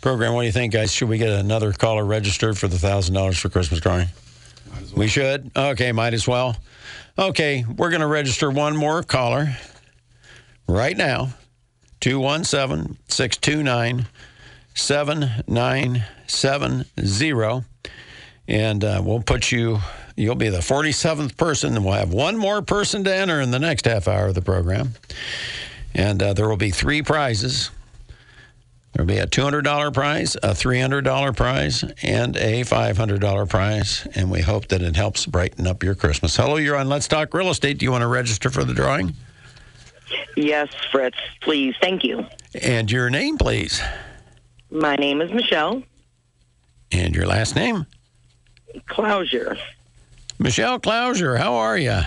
program. 0.00 0.32
What 0.32 0.40
do 0.40 0.46
you 0.46 0.52
think, 0.52 0.72
guys? 0.72 0.90
Should 0.92 1.10
we 1.10 1.18
get 1.18 1.28
another 1.28 1.72
caller 1.72 2.06
registered 2.06 2.56
for 2.56 2.68
the 2.68 2.78
thousand 2.78 3.14
dollars 3.14 3.38
for 3.38 3.50
Christmas 3.50 3.80
drawing? 3.80 4.08
As 4.80 4.94
We 4.94 5.08
should? 5.08 5.50
Okay, 5.54 5.92
might 5.92 6.14
as 6.14 6.26
well. 6.26 6.56
Okay, 7.18 7.66
we're 7.76 7.90
going 7.90 8.00
to 8.00 8.06
register 8.06 8.50
one 8.50 8.74
more 8.74 9.02
caller 9.02 9.54
right 10.66 10.96
now 10.96 11.34
217 12.00 12.96
629 13.08 14.06
7970. 14.74 17.66
And 18.48 18.84
uh, 18.84 19.02
we'll 19.04 19.20
put 19.20 19.52
you, 19.52 19.80
you'll 20.16 20.34
be 20.34 20.48
the 20.48 20.60
47th 20.60 21.36
person, 21.36 21.76
and 21.76 21.84
we'll 21.84 21.92
have 21.94 22.14
one 22.14 22.38
more 22.38 22.62
person 22.62 23.04
to 23.04 23.14
enter 23.14 23.38
in 23.40 23.50
the 23.50 23.58
next 23.58 23.84
half 23.84 24.08
hour 24.08 24.28
of 24.28 24.34
the 24.34 24.40
program. 24.42 24.94
And 25.94 26.22
uh, 26.22 26.32
there 26.32 26.48
will 26.48 26.56
be 26.56 26.70
three 26.70 27.02
prizes. 27.02 27.70
There'll 28.92 29.06
be 29.06 29.18
a 29.18 29.26
$200 29.26 29.94
prize, 29.94 30.34
a 30.36 30.50
$300 30.50 31.36
prize, 31.36 31.84
and 32.02 32.36
a 32.36 32.62
$500 32.62 33.48
prize. 33.48 34.06
And 34.14 34.30
we 34.30 34.40
hope 34.40 34.68
that 34.68 34.82
it 34.82 34.96
helps 34.96 35.26
brighten 35.26 35.66
up 35.66 35.82
your 35.82 35.94
Christmas. 35.94 36.36
Hello, 36.36 36.56
you're 36.56 36.76
on 36.76 36.88
Let's 36.88 37.06
Talk 37.06 37.32
Real 37.32 37.50
Estate. 37.50 37.78
Do 37.78 37.84
you 37.84 37.92
want 37.92 38.02
to 38.02 38.08
register 38.08 38.50
for 38.50 38.64
the 38.64 38.74
drawing? 38.74 39.14
Yes, 40.36 40.68
Fritz, 40.90 41.18
please. 41.40 41.74
Thank 41.80 42.02
you. 42.02 42.26
And 42.62 42.90
your 42.90 43.10
name, 43.10 43.38
please. 43.38 43.80
My 44.72 44.96
name 44.96 45.20
is 45.20 45.30
Michelle 45.32 45.82
And 46.90 47.14
your 47.14 47.26
last 47.26 47.54
name? 47.54 47.86
Closure. 48.86 49.56
Michelle 50.38 50.80
Clouser. 50.80 51.38
How 51.38 51.54
are 51.54 51.76
you? 51.78 52.00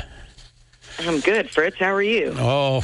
I'm 1.00 1.19
good, 1.22 1.50
Fritz. 1.50 1.78
How 1.78 1.93
are 1.93 2.02
you? 2.02 2.36
Oh, 2.38 2.84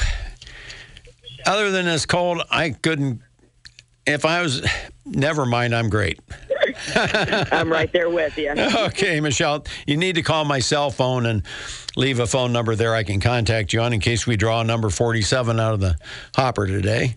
other 1.45 1.71
than 1.71 1.86
this 1.86 2.06
cold, 2.06 2.41
I 2.49 2.71
couldn't. 2.71 3.21
If 4.06 4.25
I 4.25 4.41
was, 4.41 4.65
never 5.06 5.45
mind, 5.45 5.75
I'm 5.75 5.89
great. 5.89 6.19
I'm 6.95 7.71
right 7.71 7.91
there 7.91 8.10
with 8.10 8.38
you. 8.38 8.54
Okay, 8.89 9.19
Michelle, 9.19 9.65
you 9.86 9.97
need 9.97 10.15
to 10.15 10.21
call 10.21 10.45
my 10.45 10.60
cell 10.60 10.89
phone 10.89 11.25
and 11.25 11.43
leave 11.95 12.19
a 12.19 12.28
phone 12.28 12.52
number 12.52 12.75
there 12.75 12.95
I 12.95 13.04
can 13.04 13.19
contact 13.19 13.73
you 13.73 13.82
on 13.82 13.93
in 13.93 13.99
case 13.99 14.25
we 14.25 14.36
draw 14.36 14.63
number 14.63 14.89
47 14.89 15.60
out 15.60 15.73
of 15.73 15.80
the 15.80 15.95
hopper 16.36 16.65
today. 16.65 17.15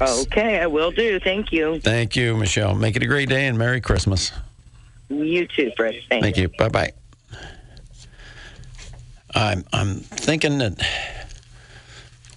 Okay, 0.00 0.60
I 0.60 0.66
will 0.66 0.92
do. 0.92 1.18
Thank 1.18 1.50
you. 1.52 1.80
Thank 1.80 2.14
you, 2.14 2.36
Michelle. 2.36 2.74
Make 2.74 2.94
it 2.94 3.02
a 3.02 3.06
great 3.06 3.28
day 3.28 3.46
and 3.46 3.58
Merry 3.58 3.80
Christmas. 3.80 4.30
You 5.08 5.46
too, 5.46 5.72
Fritz. 5.76 5.98
Thank, 6.08 6.22
Thank 6.22 6.36
you. 6.36 6.48
Bye 6.58 6.68
bye. 6.68 6.92
I'm 9.34 9.64
I'm 9.72 9.96
thinking 9.96 10.58
that 10.58 10.78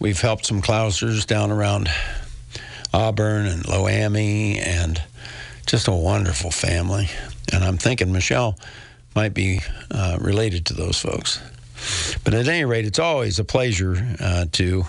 we've 0.01 0.19
helped 0.19 0.47
some 0.47 0.63
Klausers 0.63 1.27
down 1.27 1.51
around 1.51 1.87
Auburn 2.91 3.45
and 3.45 3.63
Loami 3.63 4.57
and 4.57 5.01
just 5.67 5.87
a 5.87 5.93
wonderful 5.93 6.49
family. 6.49 7.07
And 7.53 7.63
I'm 7.63 7.77
thinking 7.77 8.11
Michelle 8.11 8.57
might 9.15 9.35
be 9.35 9.61
uh, 9.91 10.17
related 10.19 10.65
to 10.65 10.73
those 10.73 10.99
folks. 10.99 11.39
But 12.23 12.33
at 12.33 12.47
any 12.47 12.65
rate, 12.65 12.85
it's 12.85 12.99
always 12.99 13.37
a 13.37 13.43
pleasure 13.43 14.15
uh, 14.19 14.45
to 14.53 14.85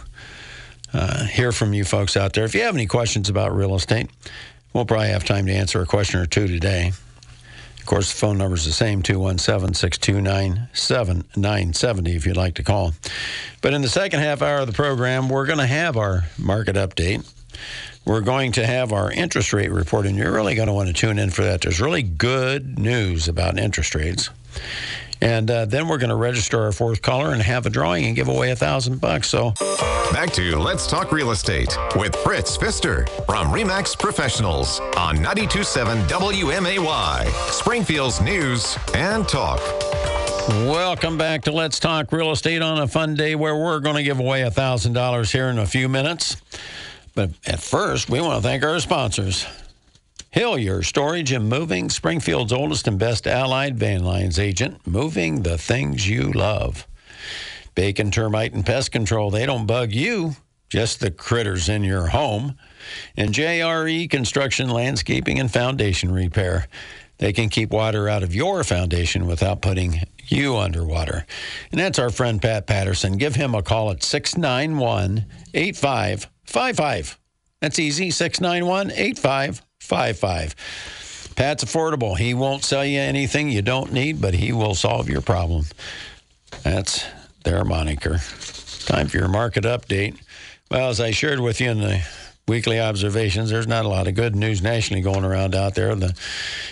uh, 0.94 1.24
hear 1.26 1.52
from 1.52 1.74
you 1.74 1.84
folks 1.84 2.16
out 2.16 2.32
there. 2.32 2.44
If 2.44 2.54
you 2.54 2.62
have 2.62 2.74
any 2.74 2.86
questions 2.86 3.28
about 3.28 3.54
real 3.54 3.74
estate, 3.74 4.08
we'll 4.72 4.86
probably 4.86 5.08
have 5.08 5.24
time 5.24 5.44
to 5.46 5.52
answer 5.52 5.82
a 5.82 5.86
question 5.86 6.20
or 6.20 6.26
two 6.26 6.46
today. 6.46 6.92
Of 7.82 7.86
course, 7.86 8.12
the 8.12 8.18
phone 8.18 8.38
number 8.38 8.54
is 8.54 8.64
the 8.64 8.70
same 8.70 9.02
217 9.02 9.74
629 9.74 10.68
7970 10.72 12.14
if 12.14 12.24
you'd 12.24 12.36
like 12.36 12.54
to 12.54 12.62
call. 12.62 12.92
But 13.60 13.74
in 13.74 13.82
the 13.82 13.88
second 13.88 14.20
half 14.20 14.40
hour 14.40 14.58
of 14.58 14.68
the 14.68 14.72
program, 14.72 15.28
we're 15.28 15.46
going 15.46 15.58
to 15.58 15.66
have 15.66 15.96
our 15.96 16.22
market 16.38 16.76
update. 16.76 17.28
We're 18.04 18.20
going 18.20 18.52
to 18.52 18.64
have 18.64 18.92
our 18.92 19.10
interest 19.10 19.52
rate 19.52 19.72
report, 19.72 20.06
and 20.06 20.16
you're 20.16 20.30
really 20.30 20.54
going 20.54 20.68
to 20.68 20.72
want 20.72 20.86
to 20.88 20.92
tune 20.92 21.18
in 21.18 21.30
for 21.30 21.42
that. 21.42 21.62
There's 21.62 21.80
really 21.80 22.04
good 22.04 22.78
news 22.78 23.26
about 23.26 23.58
interest 23.58 23.96
rates. 23.96 24.30
And 25.22 25.50
uh, 25.50 25.64
then 25.64 25.88
we're 25.88 25.98
going 25.98 26.10
to 26.10 26.16
register 26.16 26.60
our 26.62 26.72
fourth 26.72 27.00
caller 27.00 27.32
and 27.32 27.40
have 27.40 27.64
a 27.64 27.70
drawing 27.70 28.04
and 28.04 28.16
give 28.16 28.28
away 28.28 28.50
a 28.50 28.56
thousand 28.56 29.00
bucks. 29.00 29.28
So 29.28 29.54
Back 30.12 30.30
to 30.34 30.58
Let's 30.58 30.86
Talk 30.86 31.10
Real 31.10 31.30
Estate 31.30 31.74
with 31.96 32.14
Fritz 32.16 32.54
Pfister 32.54 33.06
from 33.24 33.46
REMAX 33.46 33.98
Professionals 33.98 34.78
on 34.98 35.16
92.7 35.16 36.06
WMAY, 36.06 37.50
Springfield's 37.50 38.20
News 38.20 38.76
and 38.94 39.26
Talk. 39.26 39.58
Welcome 40.66 41.16
back 41.16 41.42
to 41.44 41.52
Let's 41.52 41.80
Talk 41.80 42.12
Real 42.12 42.30
Estate 42.30 42.60
on 42.60 42.80
a 42.80 42.86
fun 42.86 43.14
day 43.14 43.34
where 43.34 43.56
we're 43.56 43.80
going 43.80 43.96
to 43.96 44.02
give 44.02 44.20
away 44.20 44.42
a 44.42 44.50
$1,000 44.50 45.32
here 45.32 45.48
in 45.48 45.58
a 45.58 45.66
few 45.66 45.88
minutes. 45.88 46.36
But 47.14 47.30
at 47.46 47.60
first, 47.60 48.10
we 48.10 48.20
want 48.20 48.42
to 48.42 48.46
thank 48.46 48.62
our 48.64 48.80
sponsors. 48.80 49.46
Hillier 50.32 50.82
Storage 50.82 51.30
and 51.30 51.46
Moving, 51.46 51.90
Springfield's 51.90 52.54
oldest 52.54 52.88
and 52.88 52.98
best 52.98 53.26
allied 53.26 53.78
van 53.78 54.02
lines 54.02 54.38
agent, 54.38 54.86
moving 54.86 55.42
the 55.42 55.58
things 55.58 56.08
you 56.08 56.32
love. 56.32 56.86
Bacon, 57.74 58.10
termite, 58.10 58.54
and 58.54 58.64
pest 58.64 58.92
control, 58.92 59.30
they 59.30 59.44
don't 59.44 59.66
bug 59.66 59.92
you, 59.92 60.36
just 60.70 61.00
the 61.00 61.10
critters 61.10 61.68
in 61.68 61.84
your 61.84 62.06
home. 62.06 62.56
And 63.14 63.34
JRE 63.34 64.08
Construction, 64.08 64.70
Landscaping, 64.70 65.38
and 65.38 65.52
Foundation 65.52 66.10
Repair. 66.10 66.66
They 67.18 67.34
can 67.34 67.50
keep 67.50 67.70
water 67.70 68.08
out 68.08 68.22
of 68.22 68.34
your 68.34 68.64
foundation 68.64 69.26
without 69.26 69.60
putting 69.60 70.00
you 70.28 70.56
underwater. 70.56 71.26
And 71.70 71.78
that's 71.78 71.98
our 71.98 72.08
friend 72.08 72.40
Pat 72.40 72.66
Patterson. 72.66 73.18
Give 73.18 73.34
him 73.34 73.54
a 73.54 73.62
call 73.62 73.90
at 73.90 74.02
691 74.02 75.26
8555. 75.52 77.18
That's 77.60 77.78
easy 77.78 78.10
691 78.10 78.92
8555. 78.92 79.66
Pat's 79.88 81.64
affordable. 81.64 82.16
He 82.16 82.34
won't 82.34 82.64
sell 82.64 82.84
you 82.84 83.00
anything 83.00 83.48
you 83.48 83.62
don't 83.62 83.92
need, 83.92 84.20
but 84.20 84.34
he 84.34 84.52
will 84.52 84.74
solve 84.74 85.08
your 85.08 85.22
problem. 85.22 85.64
That's 86.62 87.04
their 87.44 87.64
moniker. 87.64 88.18
Time 88.86 89.08
for 89.08 89.16
your 89.18 89.28
market 89.28 89.64
update. 89.64 90.18
Well, 90.70 90.90
as 90.90 91.00
I 91.00 91.10
shared 91.10 91.40
with 91.40 91.60
you 91.60 91.70
in 91.70 91.80
the 91.80 92.02
weekly 92.48 92.80
observations, 92.80 93.50
there's 93.50 93.68
not 93.68 93.84
a 93.84 93.88
lot 93.88 94.08
of 94.08 94.14
good 94.14 94.34
news 94.34 94.62
nationally 94.62 95.02
going 95.02 95.24
around 95.24 95.54
out 95.54 95.74
there. 95.74 95.94
The 95.94 96.16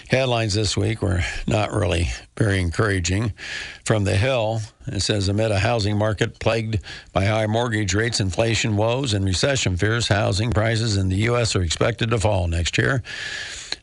headlines 0.09 0.55
this 0.55 0.77
week 0.77 1.01
were 1.01 1.21
not 1.47 1.73
really 1.73 2.09
very 2.37 2.61
encouraging. 2.61 3.33
From 3.85 4.05
the 4.05 4.17
Hill, 4.17 4.61
it 4.87 5.01
says 5.01 5.29
amid 5.29 5.53
a 5.53 5.59
housing 5.59 5.97
market 5.97 6.39
plagued 6.39 6.81
by 7.13 7.25
high 7.25 7.47
mortgage 7.47 7.95
rates, 7.95 8.21
inflation 8.21 8.77
woes, 8.77 9.15
and 9.15 9.25
recession 9.25 9.77
fears, 9.77 10.09
housing 10.09 10.51
prices 10.51 10.97
in 10.97 11.09
the 11.09 11.17
U.S. 11.17 11.55
are 11.55 11.63
expected 11.63 12.11
to 12.11 12.19
fall 12.19 12.49
next 12.49 12.77
year, 12.77 13.03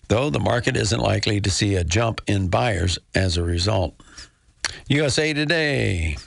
though 0.10 0.30
the 0.30 0.40
market 0.40 0.76
isn't 0.76 1.00
likely 1.00 1.40
to 1.40 1.50
see 1.50 1.76
a 1.76 1.84
jump 1.84 2.22
in 2.28 2.50
buyers 2.50 3.00
as 3.16 3.38
a 3.38 3.44
result. 3.44 3.96
USA 4.88 5.34
Today. 5.34 6.18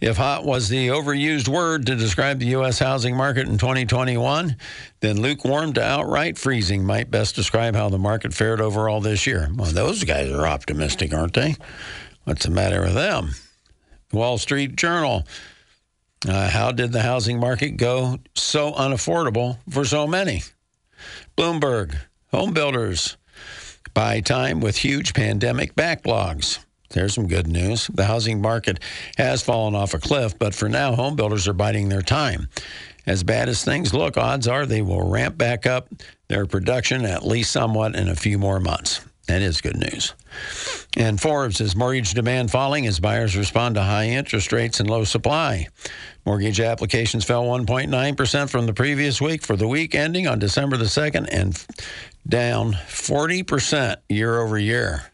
If 0.00 0.16
hot 0.16 0.44
was 0.44 0.68
the 0.68 0.88
overused 0.88 1.48
word 1.48 1.86
to 1.86 1.94
describe 1.94 2.40
the 2.40 2.46
U.S. 2.46 2.78
housing 2.78 3.16
market 3.16 3.48
in 3.48 3.58
2021, 3.58 4.56
then 5.00 5.20
lukewarm 5.20 5.72
to 5.74 5.82
outright 5.82 6.36
freezing 6.36 6.84
might 6.84 7.10
best 7.10 7.36
describe 7.36 7.76
how 7.76 7.88
the 7.88 7.98
market 7.98 8.34
fared 8.34 8.60
overall 8.60 9.00
this 9.00 9.26
year. 9.26 9.48
Well, 9.54 9.70
those 9.70 10.02
guys 10.04 10.30
are 10.30 10.46
optimistic, 10.46 11.14
aren't 11.14 11.34
they? 11.34 11.54
What's 12.24 12.44
the 12.44 12.50
matter 12.50 12.82
with 12.82 12.94
them? 12.94 13.30
Wall 14.12 14.36
Street 14.38 14.76
Journal. 14.76 15.24
Uh, 16.28 16.48
how 16.48 16.72
did 16.72 16.92
the 16.92 17.02
housing 17.02 17.38
market 17.38 17.76
go 17.76 18.18
so 18.34 18.72
unaffordable 18.72 19.58
for 19.70 19.84
so 19.84 20.06
many? 20.06 20.42
Bloomberg. 21.36 21.96
Home 22.32 22.52
builders 22.52 23.16
buy 23.92 24.20
time 24.20 24.60
with 24.60 24.78
huge 24.78 25.14
pandemic 25.14 25.74
backlogs. 25.74 26.58
There's 26.94 27.14
some 27.14 27.26
good 27.26 27.48
news. 27.48 27.88
The 27.88 28.06
housing 28.06 28.40
market 28.40 28.80
has 29.18 29.42
fallen 29.42 29.74
off 29.74 29.94
a 29.94 29.98
cliff, 29.98 30.38
but 30.38 30.54
for 30.54 30.68
now, 30.68 30.94
home 30.94 31.16
builders 31.16 31.48
are 31.48 31.52
biding 31.52 31.88
their 31.88 32.02
time. 32.02 32.48
As 33.04 33.22
bad 33.22 33.48
as 33.48 33.64
things 33.64 33.92
look, 33.92 34.16
odds 34.16 34.48
are 34.48 34.64
they 34.64 34.80
will 34.80 35.06
ramp 35.06 35.36
back 35.36 35.66
up 35.66 35.88
their 36.28 36.46
production 36.46 37.04
at 37.04 37.26
least 37.26 37.52
somewhat 37.52 37.96
in 37.96 38.08
a 38.08 38.16
few 38.16 38.38
more 38.38 38.60
months. 38.60 39.00
That 39.26 39.42
is 39.42 39.60
good 39.60 39.76
news. 39.76 40.14
And 40.96 41.20
Forbes 41.20 41.56
says 41.56 41.74
mortgage 41.74 42.12
demand 42.12 42.50
falling 42.50 42.86
as 42.86 43.00
buyers 43.00 43.36
respond 43.36 43.74
to 43.74 43.82
high 43.82 44.08
interest 44.08 44.52
rates 44.52 44.80
and 44.80 44.88
low 44.88 45.04
supply. 45.04 45.68
Mortgage 46.26 46.60
applications 46.60 47.24
fell 47.24 47.44
1.9% 47.44 48.50
from 48.50 48.66
the 48.66 48.74
previous 48.74 49.20
week 49.20 49.42
for 49.42 49.56
the 49.56 49.68
week 49.68 49.94
ending 49.94 50.26
on 50.26 50.38
December 50.38 50.76
the 50.76 50.84
2nd 50.84 51.28
and 51.30 51.66
down 52.28 52.72
40% 52.72 53.96
year 54.08 54.40
over 54.40 54.58
year. 54.58 55.10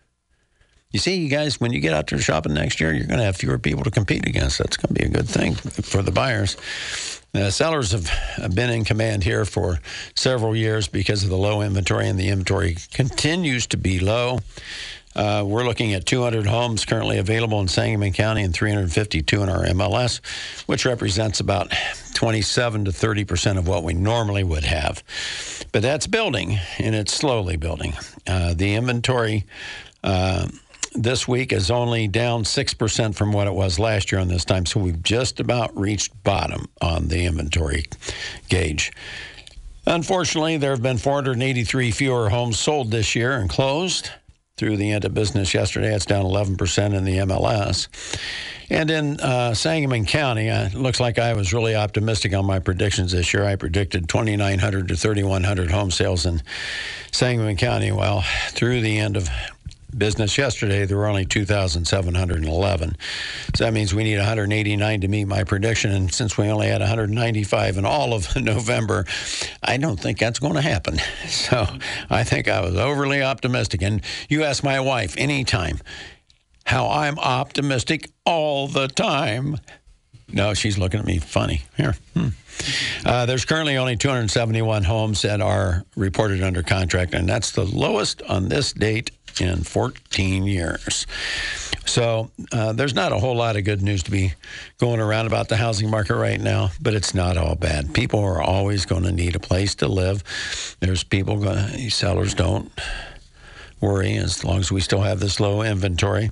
You 0.91 0.99
see, 0.99 1.17
you 1.17 1.29
guys, 1.29 1.61
when 1.61 1.73
you 1.73 1.81
get 1.81 1.95
out 1.95 2.09
there 2.09 2.19
shopping 2.19 2.55
next 2.55 2.81
year, 2.81 2.93
you're 2.93 3.07
going 3.07 3.19
to 3.19 3.25
have 3.25 3.37
fewer 3.37 3.59
people 3.59 3.85
to 3.85 3.93
compete 3.93 4.27
against. 4.27 4.59
That's 4.59 4.77
going 4.77 4.95
to 4.95 5.01
be 5.01 5.07
a 5.07 5.09
good 5.09 5.29
thing 5.29 5.55
for 5.55 6.03
the 6.03 6.11
buyers. 6.11 6.57
The 7.33 7.53
sellers 7.53 7.93
have 7.93 8.55
been 8.57 8.71
in 8.71 8.85
command 8.85 9.23
here 9.23 9.45
for 9.45 9.79
several 10.17 10.57
years 10.57 10.89
because 10.89 11.23
of 11.23 11.31
the 11.31 11.37
low 11.37 11.63
inventory, 11.63 12.09
and 12.09 12.19
the 12.19 12.29
inventory 12.29 12.77
continues 12.93 13.69
to 13.69 13.77
be 13.77 14.01
low. 14.01 14.41
Uh, 15.15 15.45
we're 15.47 15.65
looking 15.65 15.95
at 15.95 16.07
200 16.07 16.47
homes 16.47 16.85
currently 16.85 17.19
available 17.19 17.61
in 17.61 17.69
Sangamon 17.69 18.13
County 18.13 18.43
and 18.43 18.55
352 18.55 19.43
in 19.43 19.49
our 19.49 19.65
MLS, 19.67 20.21
which 20.67 20.85
represents 20.85 21.39
about 21.39 21.73
27 22.15 22.87
to 22.87 22.93
30 22.93 23.25
percent 23.25 23.59
of 23.59 23.69
what 23.69 23.85
we 23.85 23.95
normally 23.95 24.43
would 24.43 24.65
have. 24.65 25.05
But 25.71 25.83
that's 25.83 26.09
building, 26.09 26.59
and 26.79 26.97
it's 26.97 27.13
slowly 27.13 27.57
building. 27.57 27.95
Uh, 28.27 28.55
the 28.55 28.75
inventory. 28.75 29.47
Uh, 30.03 30.49
this 30.93 31.29
week 31.29 31.53
is 31.53 31.71
only 31.71 32.09
down 32.09 32.45
6% 32.45 33.15
from 33.15 33.33
what 33.33 33.47
it 33.47 33.55
was 33.55 33.79
last 33.79 34.11
year 34.11 34.21
on 34.21 34.29
this 34.29 34.45
time. 34.45 34.67
So 34.67 34.81
we've 34.81 35.03
just 35.03 35.41
about 35.41 35.77
reached 35.77 36.23
bottom 36.25 36.69
on 36.81 37.09
the 37.09 37.27
inventory 37.27 37.85
gauge. 38.49 38.93
Unfortunately, 39.87 40.57
there 40.57 40.71
have 40.71 40.83
been 40.83 40.99
483 40.99 41.91
fewer 41.91 42.29
homes 42.29 42.59
sold 42.59 42.91
this 42.91 43.15
year 43.15 43.33
and 43.37 43.49
closed 43.49 44.11
through 44.57 44.77
the 44.77 44.91
end 44.93 45.05
of 45.05 45.15
business 45.15 45.55
yesterday. 45.55 45.95
It's 45.95 46.05
down 46.05 46.25
11% 46.25 46.95
in 46.95 47.05
the 47.05 47.17
MLS. 47.19 47.89
And 48.69 48.91
in 48.91 49.19
uh, 49.19 49.55
Sangamon 49.55 50.05
County, 50.05 50.49
uh, 50.49 50.67
it 50.67 50.75
looks 50.75 51.01
like 51.01 51.19
I 51.19 51.33
was 51.33 51.53
really 51.53 51.75
optimistic 51.75 52.35
on 52.35 52.45
my 52.45 52.61
predictions 52.61 53.11
this 53.11 53.35
year. 53.35 53.45
I 53.45 53.57
predicted 53.57 54.09
2,900 54.09 54.89
to 54.89 54.97
3,100 54.97 55.71
home 55.71 55.91
sales 55.91 56.27
in 56.27 56.43
Sangamon 57.11 57.57
County. 57.57 57.91
Well, 57.91 58.23
through 58.51 58.83
the 58.83 58.99
end 58.99 59.17
of 59.17 59.29
business 59.97 60.37
yesterday, 60.39 60.85
there 60.87 60.97
were 60.97 61.07
only 61.07 61.25
2,711. 61.25 62.97
So 63.55 63.65
that 63.65 63.73
means 63.73 63.95
we 63.95 64.05
need 64.05 64.19
189 64.19 65.01
to 65.01 65.09
meet 65.09 65.25
my 65.25 65.45
prediction. 65.45 65.93
And 65.93 66.13
since 66.13 66.37
we 66.39 66.49
only 66.49 66.69
had 66.69 66.81
195 66.81 67.79
in 67.79 67.85
all 67.85 68.15
of 68.15 68.35
November, 68.43 69.05
I 69.63 69.77
don't 69.77 69.99
think 69.99 70.19
that's 70.19 70.39
going 70.39 70.55
to 70.55 70.63
happen. 70.63 70.99
So 71.31 71.67
I 72.11 72.23
think 72.23 72.49
I 72.49 72.61
was 72.61 72.77
overly 72.77 73.23
optimistic. 73.23 73.83
And 73.83 74.03
you 74.29 74.45
ask 74.45 74.63
my 74.63 74.79
wife 74.81 75.15
anytime 75.17 75.81
how 76.65 76.89
I'm 76.89 77.19
optimistic 77.19 78.11
all 78.25 78.69
the 78.69 78.89
time. 78.89 79.57
No, 80.33 80.55
she's 80.55 80.79
looking 80.79 81.01
at 81.01 81.07
me 81.07 81.19
funny. 81.19 81.63
Here. 81.77 81.95
Hmm. 82.15 82.29
Uh, 83.05 83.27
there's 83.27 83.45
currently 83.45 83.77
only 83.77 83.97
271 83.97 84.85
homes 84.85 85.23
that 85.23 85.41
are 85.41 85.85
reported 85.97 86.43
under 86.43 86.63
contract, 86.63 87.15
and 87.15 87.29
that's 87.29 87.53
the 87.53 87.65
lowest 87.65 88.23
on 88.23 88.49
this 88.49 88.73
date 88.73 89.11
in 89.41 89.63
14 89.63 90.45
years. 90.45 91.07
So 91.87 92.31
uh, 92.53 92.73
there's 92.73 92.95
not 92.95 93.13
a 93.13 93.19
whole 93.19 93.35
lot 93.35 93.57
of 93.57 93.65
good 93.65 93.83
news 93.83 94.05
to 94.05 94.11
be 94.11 94.35
going 94.79 95.01
around 95.01 95.27
about 95.27 95.49
the 95.49 95.57
housing 95.57 95.91
market 95.91 96.15
right 96.15 96.41
now, 96.41 96.71
but 96.81 96.95
it's 96.95 97.15
not 97.15 97.37
all 97.37 97.57
bad. 97.57 97.93
People 97.95 98.21
are 98.21 98.41
always 98.41 98.87
going 98.87 99.03
to 99.03 99.13
need 99.13 99.35
a 99.35 99.41
place 99.41 99.75
to 99.77 99.89
live. 99.89 100.23
There's 100.81 101.03
people 101.03 101.39
going 101.39 101.91
sellers 101.91 102.35
don't 102.35 102.71
worry 103.81 104.17
as 104.17 104.45
long 104.45 104.59
as 104.59 104.71
we 104.71 104.81
still 104.81 105.01
have 105.01 105.21
this 105.21 105.41
low 105.41 105.63
inventory. 105.63 106.31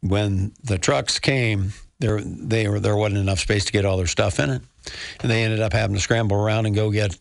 when 0.00 0.52
the 0.62 0.78
trucks 0.78 1.18
came 1.18 1.72
there 1.98 2.20
they 2.20 2.68
were 2.68 2.78
there 2.78 2.94
wasn't 2.94 3.18
enough 3.18 3.40
space 3.40 3.64
to 3.64 3.72
get 3.72 3.86
all 3.86 3.96
their 3.96 4.06
stuff 4.06 4.38
in 4.38 4.50
it. 4.50 4.62
And 5.20 5.30
they 5.30 5.42
ended 5.42 5.60
up 5.60 5.72
having 5.72 5.96
to 5.96 6.02
scramble 6.02 6.36
around 6.36 6.66
and 6.66 6.74
go 6.74 6.90
get 6.90 7.16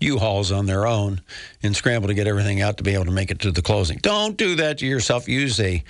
U-Hauls 0.00 0.50
on 0.50 0.66
their 0.66 0.86
own 0.86 1.20
and 1.62 1.76
scramble 1.76 2.08
to 2.08 2.14
get 2.14 2.26
everything 2.26 2.60
out 2.60 2.78
to 2.78 2.82
be 2.82 2.94
able 2.94 3.04
to 3.04 3.10
make 3.10 3.30
it 3.30 3.40
to 3.40 3.52
the 3.52 3.62
closing. 3.62 3.98
Don't 3.98 4.36
do 4.36 4.56
that 4.56 4.78
to 4.78 4.86
yourself. 4.86 5.28
Use 5.28 5.60
a 5.60 5.82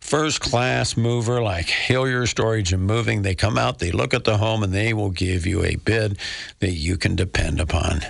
first 0.00 0.40
class 0.40 0.96
mover 0.96 1.40
like 1.42 1.66
Hillier 1.66 2.26
Storage 2.26 2.72
and 2.72 2.82
Moving. 2.82 3.22
They 3.22 3.34
come 3.34 3.56
out, 3.56 3.78
they 3.78 3.92
look 3.92 4.12
at 4.12 4.24
the 4.24 4.38
home, 4.38 4.62
and 4.62 4.72
they 4.72 4.92
will 4.92 5.10
give 5.10 5.46
you 5.46 5.64
a 5.64 5.76
bid 5.76 6.18
that 6.58 6.72
you 6.72 6.96
can 6.96 7.14
depend 7.16 7.60
upon. 7.60 8.00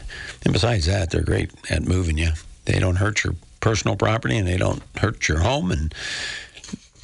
And 0.44 0.52
besides 0.52 0.87
that, 0.87 1.11
they're 1.11 1.22
great 1.22 1.50
at 1.70 1.83
moving 1.83 2.16
you. 2.16 2.30
They 2.64 2.78
don't 2.78 2.96
hurt 2.96 3.24
your 3.24 3.35
personal 3.61 3.96
property 3.96 4.38
and 4.38 4.48
they 4.48 4.56
don't 4.56 4.83
hurt 4.96 5.28
your 5.28 5.40
home 5.40 5.70
and 5.70 5.94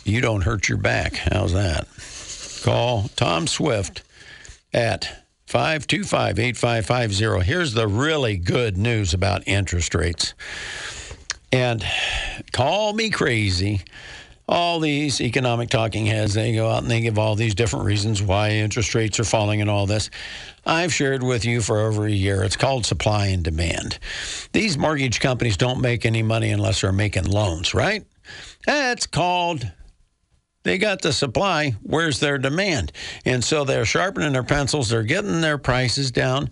you 0.04 0.20
don't 0.20 0.42
hurt 0.42 0.68
your 0.68 0.78
back. 0.78 1.16
How's 1.16 1.52
that? 1.52 1.86
Call 2.64 3.10
Tom 3.16 3.46
Swift 3.46 4.02
at 4.72 5.25
525 5.46 6.38
8550. 6.40 7.44
Here's 7.44 7.72
the 7.72 7.86
really 7.86 8.36
good 8.36 8.76
news 8.76 9.14
about 9.14 9.44
interest 9.46 9.94
rates. 9.94 10.34
And 11.52 11.84
call 12.52 12.92
me 12.92 13.10
crazy. 13.10 13.82
All 14.48 14.78
these 14.80 15.20
economic 15.20 15.70
talking 15.70 16.06
heads, 16.06 16.34
they 16.34 16.54
go 16.54 16.68
out 16.68 16.82
and 16.82 16.90
they 16.90 17.00
give 17.00 17.18
all 17.18 17.34
these 17.34 17.54
different 17.54 17.84
reasons 17.84 18.22
why 18.22 18.50
interest 18.50 18.94
rates 18.94 19.18
are 19.18 19.24
falling 19.24 19.60
and 19.60 19.70
all 19.70 19.86
this. 19.86 20.10
I've 20.64 20.92
shared 20.92 21.22
with 21.22 21.44
you 21.44 21.60
for 21.60 21.80
over 21.80 22.06
a 22.06 22.10
year. 22.10 22.42
It's 22.42 22.56
called 22.56 22.86
supply 22.86 23.26
and 23.26 23.42
demand. 23.42 23.98
These 24.52 24.76
mortgage 24.78 25.20
companies 25.20 25.56
don't 25.56 25.80
make 25.80 26.06
any 26.06 26.22
money 26.22 26.50
unless 26.50 26.80
they're 26.80 26.92
making 26.92 27.24
loans, 27.24 27.74
right? 27.74 28.04
That's 28.66 29.06
called 29.06 29.70
they 30.66 30.78
got 30.78 31.02
the 31.02 31.12
supply. 31.12 31.74
Where's 31.82 32.20
their 32.20 32.38
demand? 32.38 32.92
And 33.24 33.44
so 33.44 33.64
they're 33.64 33.84
sharpening 33.84 34.32
their 34.32 34.42
pencils. 34.42 34.90
They're 34.90 35.02
getting 35.02 35.40
their 35.40 35.58
prices 35.58 36.10
down 36.10 36.50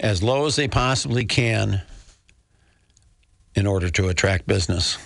as 0.00 0.22
low 0.22 0.46
as 0.46 0.56
they 0.56 0.68
possibly 0.68 1.24
can 1.24 1.82
in 3.54 3.66
order 3.66 3.90
to 3.90 4.08
attract 4.08 4.46
business. 4.46 4.96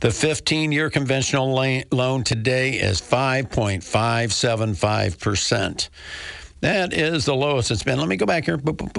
The 0.00 0.10
15 0.10 0.72
year 0.72 0.90
conventional 0.90 1.54
loan 1.90 2.24
today 2.24 2.74
is 2.74 3.00
5.575%. 3.00 5.88
That 6.60 6.92
is 6.94 7.24
the 7.26 7.34
lowest 7.34 7.70
it's 7.70 7.82
been. 7.82 7.98
Let 7.98 8.08
me 8.08 8.16
go 8.16 8.24
back 8.24 8.46
here. 8.46 8.56
That's 8.56 8.92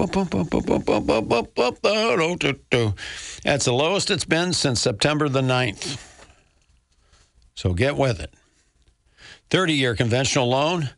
the 3.64 3.72
lowest 3.72 4.10
it's 4.10 4.24
been 4.24 4.52
since 4.52 4.80
September 4.80 5.28
the 5.28 5.40
9th. 5.40 6.00
So 7.54 7.72
get 7.72 7.96
with 7.96 8.20
it. 8.20 8.32
30 9.50 9.74
year 9.74 9.94
conventional 9.94 10.48
loan, 10.48 10.90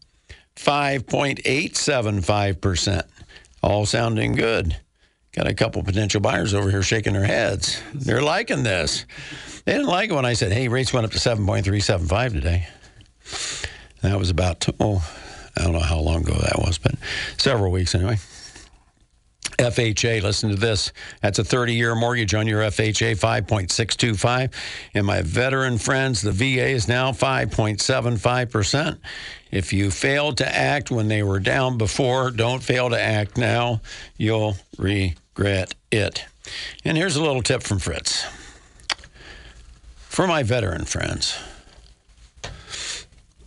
5.875%. 0.56 3.02
All 3.62 3.86
sounding 3.86 4.32
good. 4.32 4.76
Got 5.32 5.46
a 5.46 5.54
couple 5.54 5.82
potential 5.82 6.20
buyers 6.20 6.54
over 6.54 6.70
here 6.70 6.82
shaking 6.82 7.12
their 7.12 7.24
heads. 7.24 7.80
They're 7.94 8.22
liking 8.22 8.62
this. 8.62 9.04
They 9.64 9.72
didn't 9.72 9.88
like 9.88 10.10
it 10.10 10.14
when 10.14 10.24
I 10.24 10.32
said, 10.32 10.52
hey, 10.52 10.68
rates 10.68 10.92
went 10.92 11.04
up 11.04 11.12
to 11.12 11.18
7.375 11.18 12.32
today. 12.32 12.66
That 14.02 14.18
was 14.18 14.30
about, 14.30 14.66
oh, 14.80 15.06
I 15.56 15.64
don't 15.64 15.72
know 15.72 15.80
how 15.80 15.98
long 15.98 16.22
ago 16.22 16.34
that 16.34 16.58
was, 16.58 16.78
but 16.78 16.94
several 17.36 17.72
weeks 17.72 17.94
anyway. 17.94 18.16
FHA, 19.58 20.22
listen 20.22 20.50
to 20.50 20.56
this. 20.56 20.92
That's 21.20 21.40
a 21.40 21.44
30 21.44 21.74
year 21.74 21.94
mortgage 21.94 22.32
on 22.32 22.46
your 22.46 22.62
FHA, 22.62 23.18
5.625. 23.18 24.52
And 24.94 25.04
my 25.04 25.22
veteran 25.22 25.78
friends, 25.78 26.22
the 26.22 26.30
VA 26.32 26.68
is 26.68 26.86
now 26.86 27.10
5.75%. 27.10 28.98
If 29.50 29.72
you 29.72 29.90
failed 29.90 30.36
to 30.38 30.48
act 30.48 30.90
when 30.90 31.08
they 31.08 31.22
were 31.22 31.40
down 31.40 31.76
before, 31.76 32.30
don't 32.30 32.62
fail 32.62 32.90
to 32.90 33.00
act 33.00 33.36
now. 33.36 33.80
You'll 34.16 34.56
regret 34.78 35.74
it. 35.90 36.24
And 36.84 36.96
here's 36.96 37.16
a 37.16 37.22
little 37.22 37.42
tip 37.42 37.62
from 37.62 37.80
Fritz. 37.80 38.24
For 39.96 40.26
my 40.26 40.44
veteran 40.44 40.84
friends, 40.84 41.36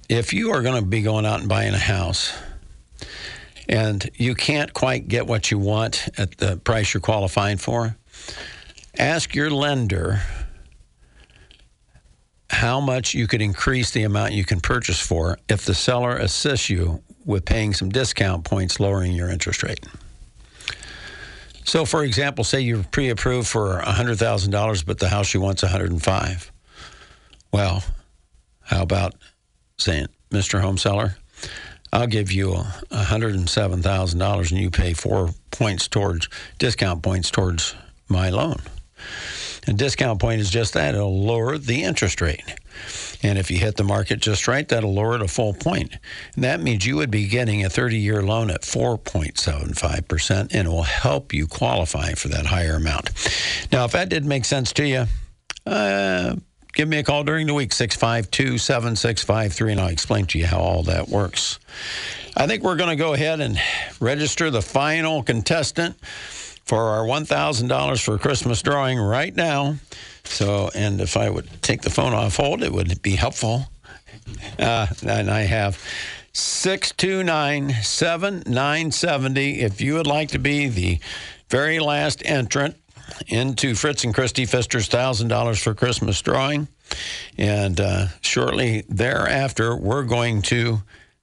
if 0.10 0.34
you 0.34 0.52
are 0.52 0.62
going 0.62 0.82
to 0.82 0.88
be 0.88 1.02
going 1.02 1.26
out 1.26 1.40
and 1.40 1.50
buying 1.50 1.74
a 1.74 1.80
house, 1.80 2.34
and 3.70 4.10
you 4.16 4.36
can't 4.36 4.74
quite 4.74 5.08
get 5.08 5.28
what 5.28 5.52
you 5.52 5.58
want 5.58 6.10
at 6.18 6.38
the 6.38 6.58
price 6.58 6.94
you're 6.94 7.02
qualifying 7.02 7.58
for, 7.58 7.96
ask 8.98 9.36
your 9.36 9.50
lender 9.50 10.22
how 12.50 12.82
much 12.82 13.14
you 13.14 13.28
could 13.28 13.42
increase 13.42 13.92
the 13.92 14.04
amount 14.04 14.34
you 14.34 14.44
can 14.44 14.60
purchase 14.60 15.00
for 15.00 15.38
if 15.48 15.66
the 15.66 15.74
seller 15.74 16.18
assists 16.18 16.70
you 16.70 17.02
with 17.26 17.46
paying 17.46 17.74
some 17.74 17.90
discount 17.90 18.44
points, 18.44 18.80
lowering 18.80 19.14
your 19.14 19.30
interest 19.30 19.64
rate. 19.64 19.80
So, 21.64 21.86
for 21.86 22.04
example, 22.04 22.44
say 22.44 22.62
you're 22.62 22.84
pre-approved 22.84 23.48
for 23.48 23.80
$100,000, 23.82 24.86
but 24.86 25.00
the 25.00 25.08
house 25.08 25.34
you 25.34 25.40
want's 25.42 25.62
105. 25.62 26.52
Well, 27.54 27.84
How 28.72 28.84
about 28.84 29.16
saying, 29.78 30.08
Mr. 30.30 30.62
Home 30.62 30.78
Seller, 30.78 31.18
I'll 31.94 32.08
give 32.08 32.32
you 32.32 32.54
$107,000 32.92 34.52
and 34.52 34.60
you 34.60 34.70
pay 34.70 34.94
four 34.94 35.30
points 35.52 35.88
towards 35.88 36.30
discount 36.58 37.04
points 37.04 37.30
towards 37.30 37.76
my 38.08 38.30
loan. 38.30 38.58
A 39.68 39.74
discount 39.74 40.20
point 40.20 40.42
is 40.42 40.50
just 40.50 40.74
that 40.74 40.96
it'll 40.96 41.24
lower 41.24 41.58
the 41.58 41.84
interest 41.84 42.22
rate. 42.22 42.44
And 43.24 43.38
if 43.38 43.52
you 43.52 43.58
hit 43.58 43.76
the 43.76 43.84
market 43.84 44.20
just 44.20 44.48
right, 44.48 44.68
that'll 44.68 44.94
lower 44.94 45.16
it 45.16 45.22
a 45.22 45.28
full 45.28 45.54
point. 45.54 45.96
And 46.36 46.44
that 46.44 46.62
means 46.62 46.86
you 46.86 46.96
would 46.96 47.12
be 47.12 47.28
getting 47.28 47.64
a 47.64 47.70
30 47.70 47.98
year 47.98 48.24
loan 48.24 48.50
at 48.50 48.62
4.75%, 48.62 50.40
and 50.52 50.68
it 50.68 50.72
will 50.72 50.82
help 50.82 51.34
you 51.34 51.46
qualify 51.46 52.14
for 52.14 52.30
that 52.30 52.48
higher 52.48 52.76
amount. 52.76 53.12
Now, 53.72 53.86
if 53.86 53.92
that 53.92 54.10
didn't 54.10 54.30
make 54.30 54.46
sense 54.46 54.74
to 54.74 54.88
you, 54.88 55.06
uh, 55.68 56.36
give 56.74 56.88
me 56.88 56.98
a 56.98 57.04
call 57.04 57.24
during 57.24 57.48
the 57.48 57.54
week, 57.54 57.74
652 57.74 58.58
7653, 58.58 59.72
and 59.72 59.82
I'll 59.82 59.88
explain 59.88 60.26
to 60.28 60.40
you 60.40 60.46
how 60.46 60.60
all 60.60 60.84
that 60.84 61.10
works. 61.10 61.60
I 62.36 62.48
think 62.48 62.64
we're 62.64 62.76
going 62.76 62.90
to 62.90 62.96
go 62.96 63.14
ahead 63.14 63.40
and 63.40 63.60
register 64.00 64.50
the 64.50 64.62
final 64.62 65.24
contestant 65.24 65.98
for 66.64 66.90
our 66.90 67.04
$1,000 67.04 68.04
for 68.04 68.18
Christmas 68.18 68.62
drawing 68.62 68.98
right 68.98 69.36
now. 69.36 69.76
So, 70.24 70.70
and 70.74 71.02
if 71.02 71.18
I 71.18 71.30
would 71.30 71.50
take 71.62 71.82
the 71.82 71.90
phone 71.90 72.14
off 72.14 72.38
hold, 72.38 72.64
it 72.64 72.72
would 72.72 73.02
be 73.02 73.16
helpful. 73.16 73.66
Uh, 74.58 74.88
and 75.06 75.30
I 75.30 75.42
have 75.42 75.84
629 76.34 77.84
7970. 77.84 79.62
If 79.62 79.82
you 79.82 79.96
would 79.96 80.08
like 80.08 80.30
to 80.30 80.40
be 80.40 80.68
the 80.70 81.00
very 81.50 81.80
last 81.80 82.22
entrant 82.26 82.78
into 83.28 83.76
Fritz 83.76 84.04
and 84.04 84.14
Christy 84.14 84.46
Pfister's 84.46 84.90
$1,000 84.90 85.62
for 85.62 85.74
Christmas 85.74 86.22
drawing. 86.22 86.68
And 87.38 87.80
uh, 87.80 88.08
shortly 88.22 88.84
thereafter, 88.90 89.76
we're 89.76 90.04
going 90.04 90.42
to 90.44 90.82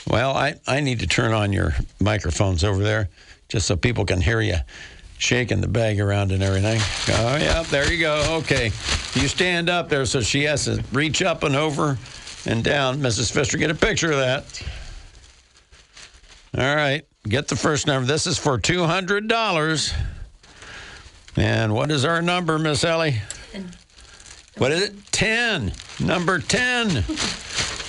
well, 0.07 0.35
I, 0.35 0.55
I 0.65 0.79
need 0.79 0.99
to 0.99 1.07
turn 1.07 1.33
on 1.33 1.53
your 1.53 1.75
microphones 1.99 2.63
over 2.63 2.81
there 2.81 3.09
just 3.47 3.67
so 3.67 3.75
people 3.75 4.05
can 4.05 4.21
hear 4.21 4.41
you 4.41 4.55
shaking 5.17 5.61
the 5.61 5.67
bag 5.67 5.99
around 5.99 6.31
and 6.31 6.43
everything. 6.43 6.79
Oh, 7.15 7.37
yeah, 7.37 7.63
there 7.63 7.91
you 7.91 7.99
go. 7.99 8.37
Okay. 8.39 8.65
You 9.13 9.27
stand 9.27 9.69
up 9.69 9.89
there 9.89 10.05
so 10.05 10.21
she 10.21 10.43
has 10.43 10.65
to 10.65 10.83
reach 10.91 11.21
up 11.21 11.43
and 11.43 11.55
over 11.55 11.97
and 12.45 12.63
down. 12.63 12.97
Mrs. 12.99 13.31
Pfister, 13.31 13.57
get 13.57 13.71
a 13.71 13.75
picture 13.75 14.11
of 14.11 14.17
that. 14.17 14.61
All 16.57 16.75
right. 16.75 17.05
Get 17.27 17.47
the 17.47 17.55
first 17.55 17.87
number. 17.87 18.05
This 18.07 18.27
is 18.27 18.37
for 18.37 18.59
$200. 18.59 19.93
And 21.37 21.73
what 21.73 21.91
is 21.91 22.05
our 22.05 22.21
number, 22.21 22.59
Miss 22.59 22.83
Ellie? 22.83 23.21
What 24.57 24.71
is 24.71 24.83
it? 24.83 25.11
10. 25.11 25.73
Number 25.99 26.39
10. 26.39 27.03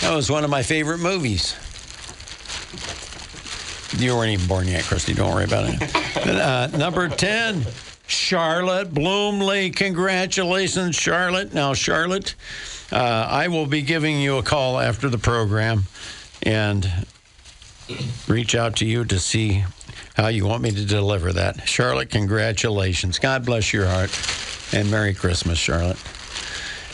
That 0.01 0.15
was 0.15 0.31
one 0.31 0.45
of 0.45 0.51
my 0.51 0.63
favorite 0.63 0.99
movies. 0.99 1.57
You 3.99 4.15
weren't 4.15 4.33
even 4.33 4.47
born 4.47 4.69
yet, 4.69 4.85
Christy. 4.85 5.15
Don't 5.15 5.33
worry 5.33 5.45
about 5.45 5.65
it. 5.69 6.27
uh, 6.27 6.67
number 6.77 7.09
10, 7.09 7.65
Charlotte 8.07 8.93
Bloomley. 8.93 9.75
Congratulations, 9.75 10.95
Charlotte. 10.97 11.55
Now, 11.55 11.73
Charlotte, 11.73 12.35
uh, 12.93 13.27
I 13.31 13.49
will 13.49 13.67
be 13.67 13.81
giving 13.81 14.21
you 14.21 14.37
a 14.37 14.43
call 14.43 14.79
after 14.79 15.09
the 15.09 15.17
program 15.19 15.85
and 16.43 17.07
reach 18.29 18.55
out 18.55 18.77
to 18.77 18.85
you 18.85 19.05
to 19.07 19.19
see 19.19 19.65
how 20.15 20.29
you 20.29 20.45
want 20.45 20.63
me 20.63 20.73
to 20.73 20.85
deliver 20.85 21.33
that. 21.33 21.67
Charlotte, 21.67 22.11
congratulations. 22.11 23.19
God 23.19 23.47
bless 23.47 23.73
your 23.73 23.87
heart. 23.87 24.11
And 24.75 24.91
Merry 24.91 25.15
Christmas, 25.15 25.59
Charlotte. 25.59 25.99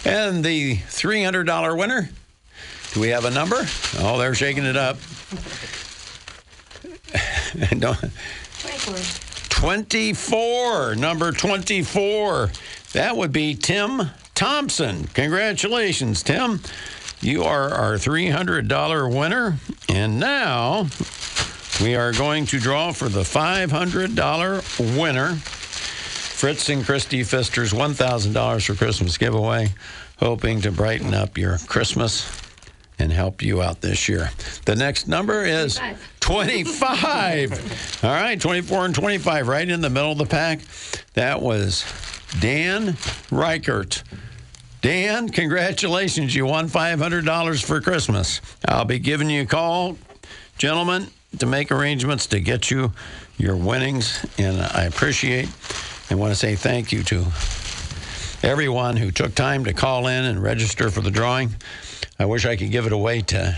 And 0.05 0.45
the 0.45 0.77
$300 0.77 1.77
winner, 1.77 2.11
do 2.93 3.01
we 3.01 3.09
have 3.09 3.25
a 3.25 3.31
number? 3.31 3.65
Oh, 3.99 4.19
they're 4.19 4.35
shaking 4.35 4.65
it 4.65 4.77
up. 4.77 4.99
Don't- 7.79 8.11
24, 9.51 10.97
number 10.97 11.31
24. 11.33 12.51
That 12.93 13.17
would 13.17 13.33
be 13.33 13.55
Tim 13.55 14.11
Thompson. 14.35 15.07
Congratulations, 15.15 16.23
Tim. 16.23 16.61
You 17.21 17.45
are 17.45 17.71
our 17.71 17.95
$300 17.95 19.17
winner. 19.19 19.57
And 19.89 20.19
now 20.19 20.89
we 21.81 21.95
are 21.95 22.13
going 22.13 22.47
to 22.47 22.59
draw 22.59 22.93
for 22.93 23.09
the 23.09 23.21
$500 23.23 24.99
winner. 24.99 25.37
Fritz 25.37 26.69
and 26.69 26.85
Christy 26.85 27.23
Pfister's 27.23 27.73
$1,000 27.73 28.67
for 28.67 28.75
Christmas 28.75 29.17
giveaway, 29.17 29.69
hoping 30.19 30.61
to 30.63 30.73
brighten 30.73 31.15
up 31.15 31.39
your 31.39 31.59
Christmas 31.69 32.29
and 32.99 33.13
help 33.13 33.43
you 33.43 33.63
out 33.63 33.81
this 33.81 34.09
year. 34.09 34.31
The 34.65 34.75
next 34.75 35.07
number 35.07 35.45
is 35.45 35.77
25. 35.77 36.12
All 38.03 38.11
right, 38.11 38.41
24 38.41 38.87
and 38.87 38.95
25, 38.95 39.49
right 39.49 39.69
in 39.69 39.83
the 39.83 39.91
middle 39.91 40.13
of 40.13 40.19
the 40.19 40.25
pack. 40.25 40.61
That 41.13 41.43
was 41.43 41.85
Dan 42.41 42.97
Reichert. 43.31 44.03
Dan, 44.81 45.29
congratulations. 45.29 46.35
You 46.35 46.47
won 46.47 46.69
$500 46.69 47.63
for 47.63 47.83
Christmas. 47.83 48.41
I'll 48.67 48.87
be 48.87 48.99
giving 48.99 49.29
you 49.29 49.43
a 49.43 49.47
call, 49.47 49.99
gentlemen, 50.57 51.09
to 51.39 51.45
make 51.45 51.71
arrangements 51.71 52.27
to 52.29 52.41
get 52.41 52.71
you 52.71 52.93
your 53.37 53.55
winnings. 53.55 54.25
And 54.39 54.63
I 54.63 54.85
appreciate 54.85 55.51
and 56.09 56.19
want 56.19 56.33
to 56.33 56.39
say 56.39 56.57
thank 56.57 56.93
you 56.93 57.03
to 57.05 57.27
everyone 58.43 58.97
who 58.97 59.11
took 59.11 59.35
time 59.35 59.67
to 59.67 59.75
call 59.75 60.07
in 60.07 60.25
and 60.25 60.43
register 60.43 60.91
for 60.91 61.03
the 61.03 61.11
drawing. 61.11 61.55
I 62.19 62.25
wish 62.25 62.47
I 62.47 62.57
could 62.57 62.71
give 62.71 62.87
it 62.87 62.93
away 62.93 63.21
to 63.21 63.55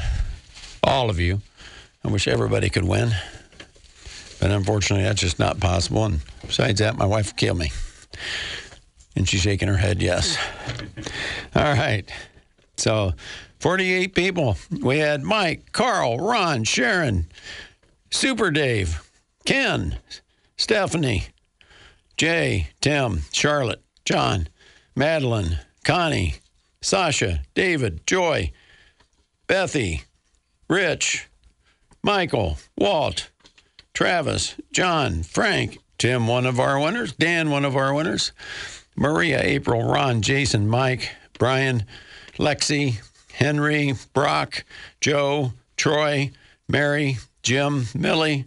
all 0.82 1.08
of 1.08 1.20
you. 1.20 1.40
I 2.04 2.10
wish 2.10 2.28
everybody 2.28 2.68
could 2.68 2.84
win. 2.84 3.12
But 4.40 4.50
unfortunately, 4.50 5.04
that's 5.04 5.20
just 5.20 5.38
not 5.38 5.58
possible. 5.58 6.04
And 6.04 6.20
besides 6.42 6.80
that, 6.80 6.98
my 6.98 7.06
wife 7.06 7.28
will 7.28 7.36
kill 7.36 7.54
me. 7.54 7.72
And 9.16 9.28
she's 9.28 9.40
shaking 9.40 9.68
her 9.68 9.76
head, 9.76 10.02
yes. 10.02 10.36
All 11.56 11.62
right. 11.62 12.10
So, 12.76 13.12
48 13.60 14.14
people. 14.14 14.56
We 14.82 14.98
had 14.98 15.22
Mike, 15.22 15.72
Carl, 15.72 16.18
Ron, 16.18 16.64
Sharon, 16.64 17.26
Super 18.10 18.50
Dave, 18.50 19.10
Ken, 19.46 19.96
Stephanie, 20.58 21.28
Jay, 22.16 22.68
Tim, 22.80 23.22
Charlotte, 23.32 23.82
John, 24.04 24.48
Madeline, 24.94 25.60
Connie, 25.84 26.34
Sasha, 26.82 27.40
David, 27.54 28.06
Joy, 28.06 28.52
Bethy, 29.48 30.02
Rich, 30.68 31.28
Michael, 32.04 32.58
Walt, 32.76 33.30
Travis, 33.94 34.56
John, 34.72 35.22
Frank, 35.22 35.78
Tim, 35.96 36.26
one 36.26 36.44
of 36.44 36.60
our 36.60 36.78
winners, 36.78 37.14
Dan, 37.14 37.48
one 37.48 37.64
of 37.64 37.76
our 37.76 37.94
winners, 37.94 38.32
Maria, 38.94 39.40
April, 39.42 39.82
Ron, 39.82 40.20
Jason, 40.20 40.68
Mike, 40.68 41.08
Brian, 41.38 41.86
Lexi, 42.36 43.00
Henry, 43.32 43.94
Brock, 44.12 44.66
Joe, 45.00 45.54
Troy, 45.78 46.30
Mary, 46.68 47.16
Jim, 47.42 47.86
Millie, 47.94 48.44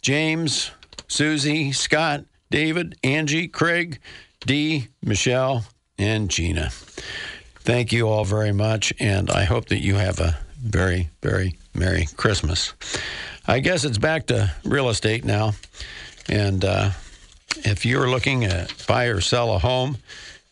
James, 0.00 0.70
Susie, 1.06 1.72
Scott, 1.72 2.24
David, 2.50 2.96
Angie, 3.04 3.46
Craig, 3.46 4.00
Dee, 4.40 4.88
Michelle, 5.02 5.66
and 5.98 6.30
Gina. 6.30 6.70
Thank 7.56 7.92
you 7.92 8.08
all 8.08 8.24
very 8.24 8.52
much, 8.52 8.94
and 8.98 9.30
I 9.30 9.44
hope 9.44 9.66
that 9.66 9.80
you 9.80 9.96
have 9.96 10.18
a 10.18 10.38
very, 10.58 11.10
very 11.20 11.58
Merry 11.78 12.06
Christmas. 12.16 12.72
I 13.46 13.60
guess 13.60 13.84
it's 13.84 13.98
back 13.98 14.26
to 14.26 14.52
real 14.64 14.88
estate 14.88 15.24
now, 15.24 15.52
and 16.28 16.64
uh, 16.64 16.90
if 17.56 17.86
you're 17.86 18.08
looking 18.08 18.42
to 18.42 18.68
buy 18.88 19.04
or 19.04 19.20
sell 19.20 19.54
a 19.54 19.58
home 19.58 19.98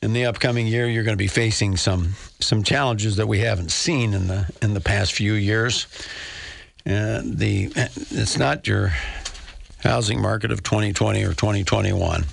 in 0.03 0.13
the 0.13 0.27
upcoming 0.27 0.67
year, 0.67 0.87
you're 0.87 1.03
going 1.03 1.17
to 1.17 1.23
be 1.23 1.29
facing 1.29 1.77
some 1.77 2.15
some 2.41 2.63
challenges 2.63 3.17
that 3.17 3.27
we 3.27 3.39
haven't 3.39 3.71
seen 3.71 4.13
in 4.15 4.27
the 4.27 4.49
in 4.63 4.75
the 4.75 4.81
past 4.81 5.15
few 5.15 5.33
years. 5.33 5.87
And 6.87 7.39
the 7.39 7.73
it's 7.75 8.37
not 8.37 8.67
your 8.67 8.93
housing 9.79 10.21
market 10.21 10.51
of 10.51 10.63
2020 10.63 11.25
or 11.25 11.33
2021, 11.33 12.25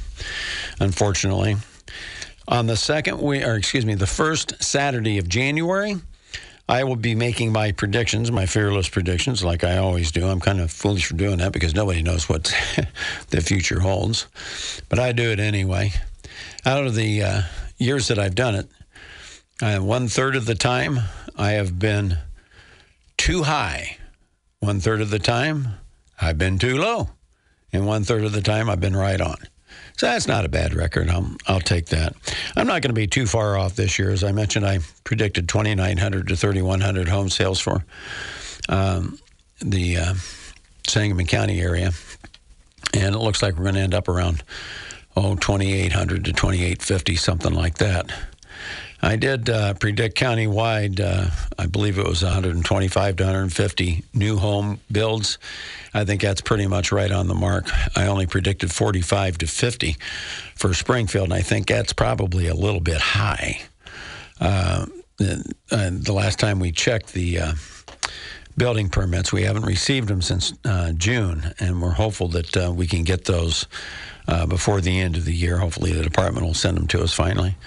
unfortunately. 0.79 1.55
On 2.47 2.67
the 2.67 2.75
second 2.75 3.21
we 3.21 3.43
or 3.43 3.55
excuse 3.55 3.85
me, 3.85 3.95
the 3.95 4.05
first 4.05 4.61
Saturday 4.61 5.17
of 5.17 5.29
January, 5.29 5.95
I 6.71 6.85
will 6.85 6.95
be 6.95 7.15
making 7.15 7.51
my 7.51 7.73
predictions, 7.73 8.31
my 8.31 8.45
fearless 8.45 8.87
predictions, 8.87 9.43
like 9.43 9.65
I 9.65 9.75
always 9.75 10.09
do. 10.09 10.25
I'm 10.25 10.39
kind 10.39 10.61
of 10.61 10.71
foolish 10.71 11.05
for 11.05 11.15
doing 11.15 11.39
that 11.39 11.51
because 11.51 11.75
nobody 11.75 12.01
knows 12.01 12.29
what 12.29 12.45
the 13.27 13.41
future 13.41 13.81
holds, 13.81 14.25
but 14.87 14.97
I 14.97 15.11
do 15.11 15.31
it 15.31 15.39
anyway. 15.41 15.91
Out 16.65 16.87
of 16.87 16.95
the 16.95 17.23
uh, 17.23 17.41
years 17.77 18.07
that 18.07 18.17
I've 18.17 18.35
done 18.35 18.55
it, 18.55 18.69
uh, 19.61 19.79
one 19.79 20.07
third 20.07 20.37
of 20.37 20.45
the 20.45 20.55
time 20.55 20.99
I 21.37 21.51
have 21.51 21.77
been 21.77 22.19
too 23.17 23.43
high. 23.43 23.97
One 24.61 24.79
third 24.79 25.01
of 25.01 25.09
the 25.09 25.19
time 25.19 25.73
I've 26.21 26.37
been 26.37 26.57
too 26.57 26.77
low, 26.77 27.09
and 27.73 27.85
one 27.85 28.05
third 28.05 28.23
of 28.23 28.31
the 28.31 28.41
time 28.41 28.69
I've 28.69 28.79
been 28.79 28.95
right 28.95 29.19
on. 29.19 29.35
So 29.97 30.07
that's 30.07 30.27
not 30.27 30.45
a 30.45 30.49
bad 30.49 30.73
record. 30.73 31.09
I'll, 31.09 31.29
I'll 31.47 31.59
take 31.59 31.87
that. 31.87 32.15
I'm 32.55 32.67
not 32.67 32.81
going 32.81 32.89
to 32.89 32.93
be 32.93 33.07
too 33.07 33.27
far 33.27 33.57
off 33.57 33.75
this 33.75 33.99
year. 33.99 34.09
As 34.09 34.23
I 34.23 34.31
mentioned, 34.31 34.65
I 34.65 34.79
predicted 35.03 35.47
2,900 35.47 36.27
to 36.27 36.35
3,100 36.35 37.07
home 37.07 37.29
sales 37.29 37.59
for 37.59 37.83
um, 38.69 39.19
the 39.59 39.97
uh, 39.97 40.13
Sangamon 40.87 41.27
County 41.27 41.61
area. 41.61 41.91
And 42.93 43.15
it 43.15 43.19
looks 43.19 43.41
like 43.41 43.55
we're 43.55 43.63
going 43.63 43.75
to 43.75 43.81
end 43.81 43.93
up 43.93 44.07
around, 44.07 44.43
oh, 45.15 45.35
2,800 45.35 46.25
to 46.25 46.33
2,850, 46.33 47.15
something 47.15 47.53
like 47.53 47.77
that. 47.77 48.11
I 49.01 49.15
did 49.15 49.49
uh, 49.49 49.73
predict 49.73 50.15
countywide, 50.17 50.99
uh, 50.99 51.31
I 51.57 51.65
believe 51.65 51.97
it 51.97 52.05
was 52.05 52.23
125 52.23 53.15
to 53.15 53.23
150 53.23 54.03
new 54.13 54.37
home 54.37 54.79
builds. 54.91 55.39
I 55.93 56.05
think 56.05 56.21
that's 56.21 56.41
pretty 56.41 56.67
much 56.67 56.91
right 56.91 57.11
on 57.11 57.27
the 57.27 57.33
mark. 57.33 57.65
I 57.97 58.05
only 58.05 58.27
predicted 58.27 58.71
45 58.71 59.39
to 59.39 59.47
50 59.47 59.95
for 60.55 60.73
Springfield, 60.75 61.25
and 61.25 61.33
I 61.33 61.41
think 61.41 61.67
that's 61.67 61.93
probably 61.93 62.47
a 62.47 62.53
little 62.53 62.79
bit 62.79 63.01
high. 63.01 63.61
Uh, 64.39 64.85
and 65.19 66.05
the 66.05 66.13
last 66.13 66.39
time 66.39 66.59
we 66.59 66.71
checked 66.71 67.13
the 67.13 67.39
uh, 67.39 67.53
building 68.55 68.89
permits, 68.89 69.33
we 69.33 69.43
haven't 69.43 69.65
received 69.65 70.09
them 70.09 70.21
since 70.21 70.53
uh, 70.63 70.91
June, 70.93 71.53
and 71.59 71.81
we're 71.81 71.91
hopeful 71.91 72.27
that 72.29 72.55
uh, 72.55 72.71
we 72.71 72.85
can 72.85 73.03
get 73.03 73.25
those 73.25 73.65
before 74.47 74.79
the 74.79 74.97
end 74.97 75.17
of 75.17 75.25
the 75.25 75.33
year. 75.33 75.57
Hopefully, 75.57 75.91
the 75.91 76.03
department 76.03 76.45
will 76.45 76.53
send 76.53 76.77
them 76.77 76.87
to 76.87 77.01
us 77.01 77.13
finally 77.13 77.57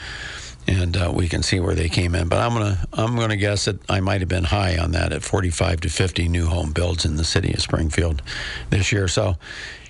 and 0.66 0.96
uh, 0.96 1.12
we 1.14 1.28
can 1.28 1.42
see 1.42 1.60
where 1.60 1.74
they 1.74 1.88
came 1.88 2.14
in. 2.14 2.28
But 2.28 2.38
I'm 2.38 2.52
gonna 2.52 2.78
I'm 2.92 3.16
gonna 3.16 3.36
guess 3.36 3.66
that 3.66 3.78
I 3.90 4.00
might 4.00 4.20
have 4.20 4.28
been 4.28 4.44
high 4.44 4.78
on 4.78 4.92
that 4.92 5.12
at 5.12 5.22
45 5.22 5.80
to 5.82 5.88
50 5.88 6.28
new 6.28 6.46
home 6.46 6.72
builds 6.72 7.04
in 7.04 7.16
the 7.16 7.24
city 7.24 7.52
of 7.52 7.60
Springfield 7.60 8.22
this 8.70 8.92
year. 8.92 9.08
So, 9.08 9.36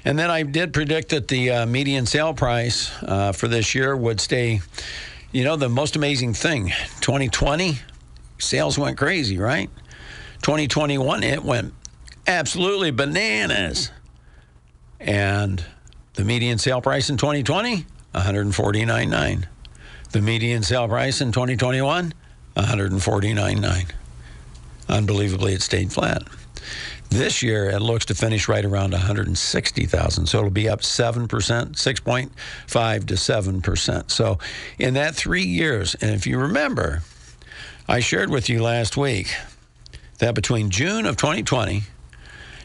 and 0.04 0.18
then 0.18 0.30
I 0.30 0.42
did 0.42 0.72
predict 0.72 1.10
that 1.10 1.28
the 1.28 1.50
uh, 1.50 1.66
median 1.66 2.06
sale 2.06 2.34
price 2.34 2.90
uh, 3.02 3.32
for 3.32 3.48
this 3.48 3.74
year 3.74 3.96
would 3.96 4.20
stay. 4.20 4.60
You 5.32 5.44
know, 5.44 5.56
the 5.56 5.68
most 5.68 5.96
amazing 5.96 6.34
thing, 6.34 6.68
2020 7.00 7.78
sales 8.38 8.78
went 8.78 8.96
crazy, 8.96 9.38
right? 9.38 9.68
2021 10.42 11.22
it 11.24 11.42
went 11.42 11.74
absolutely 12.26 12.90
bananas, 12.90 13.90
and 15.00 15.64
the 16.14 16.24
median 16.24 16.58
sale 16.58 16.80
price 16.80 17.10
in 17.10 17.16
2020 17.16 17.86
149.9. 18.14 19.44
The 20.14 20.20
median 20.20 20.62
sale 20.62 20.86
price 20.86 21.20
in 21.20 21.32
2021, 21.32 22.14
149.9. 22.56 23.90
Unbelievably, 24.88 25.54
it 25.54 25.60
stayed 25.60 25.92
flat. 25.92 26.22
This 27.10 27.42
year, 27.42 27.68
it 27.70 27.80
looks 27.80 28.04
to 28.04 28.14
finish 28.14 28.46
right 28.46 28.64
around 28.64 28.92
160,000. 28.92 30.26
So 30.26 30.38
it'll 30.38 30.50
be 30.50 30.68
up 30.68 30.82
7%, 30.82 31.26
6.5 31.26 33.06
to 33.08 33.14
7%. 33.14 34.10
So 34.12 34.38
in 34.78 34.94
that 34.94 35.16
three 35.16 35.42
years, 35.42 35.96
and 35.96 36.12
if 36.12 36.28
you 36.28 36.38
remember, 36.38 37.02
I 37.88 37.98
shared 37.98 38.30
with 38.30 38.48
you 38.48 38.62
last 38.62 38.96
week 38.96 39.34
that 40.20 40.36
between 40.36 40.70
June 40.70 41.06
of 41.06 41.16
2020 41.16 41.82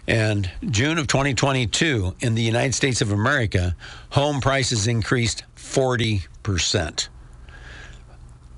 and 0.08 0.52
June 0.70 1.00
of 1.00 1.08
2022 1.08 2.16
in 2.20 2.36
the 2.36 2.44
United 2.44 2.76
States 2.76 3.02
of 3.02 3.12
America, 3.12 3.76
home 4.12 4.40
prices 4.40 4.86
increased 4.86 5.46
40% 5.56 7.08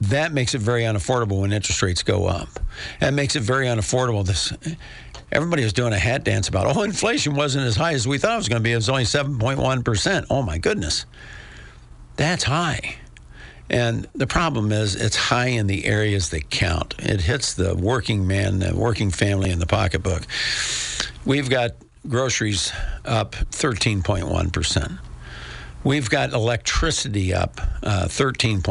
that 0.01 0.33
makes 0.33 0.55
it 0.55 0.61
very 0.61 0.81
unaffordable 0.83 1.41
when 1.41 1.53
interest 1.53 1.81
rates 1.81 2.01
go 2.03 2.25
up. 2.25 2.49
That 2.99 3.13
makes 3.13 3.35
it 3.35 3.41
very 3.41 3.67
unaffordable. 3.67 4.25
This 4.25 4.51
everybody 5.31 5.63
was 5.63 5.73
doing 5.73 5.93
a 5.93 5.99
hat 5.99 6.23
dance 6.23 6.49
about 6.49 6.75
oh 6.75 6.81
inflation 6.81 7.35
wasn't 7.35 7.65
as 7.65 7.75
high 7.75 7.93
as 7.93 8.07
we 8.07 8.17
thought 8.17 8.33
it 8.33 8.37
was 8.37 8.49
going 8.49 8.61
to 8.61 8.63
be. 8.63 8.71
It 8.71 8.77
was 8.77 8.89
only 8.89 9.03
7.1 9.03 9.85
percent. 9.85 10.25
Oh 10.29 10.41
my 10.41 10.57
goodness, 10.57 11.05
that's 12.15 12.43
high. 12.43 12.95
And 13.69 14.05
the 14.13 14.27
problem 14.27 14.73
is, 14.73 14.97
it's 14.97 15.15
high 15.15 15.47
in 15.47 15.67
the 15.67 15.85
areas 15.85 16.31
that 16.31 16.49
count. 16.49 16.93
It 16.99 17.21
hits 17.21 17.53
the 17.53 17.73
working 17.73 18.27
man, 18.27 18.59
the 18.59 18.75
working 18.75 19.11
family 19.11 19.49
in 19.49 19.59
the 19.59 19.65
pocketbook. 19.65 20.27
We've 21.25 21.49
got 21.49 21.71
groceries 22.05 22.73
up 23.05 23.31
13.1%. 23.31 24.99
We've 25.85 26.09
got 26.09 26.33
electricity 26.33 27.33
up 27.33 27.61
uh, 27.81 28.09
13. 28.09 28.61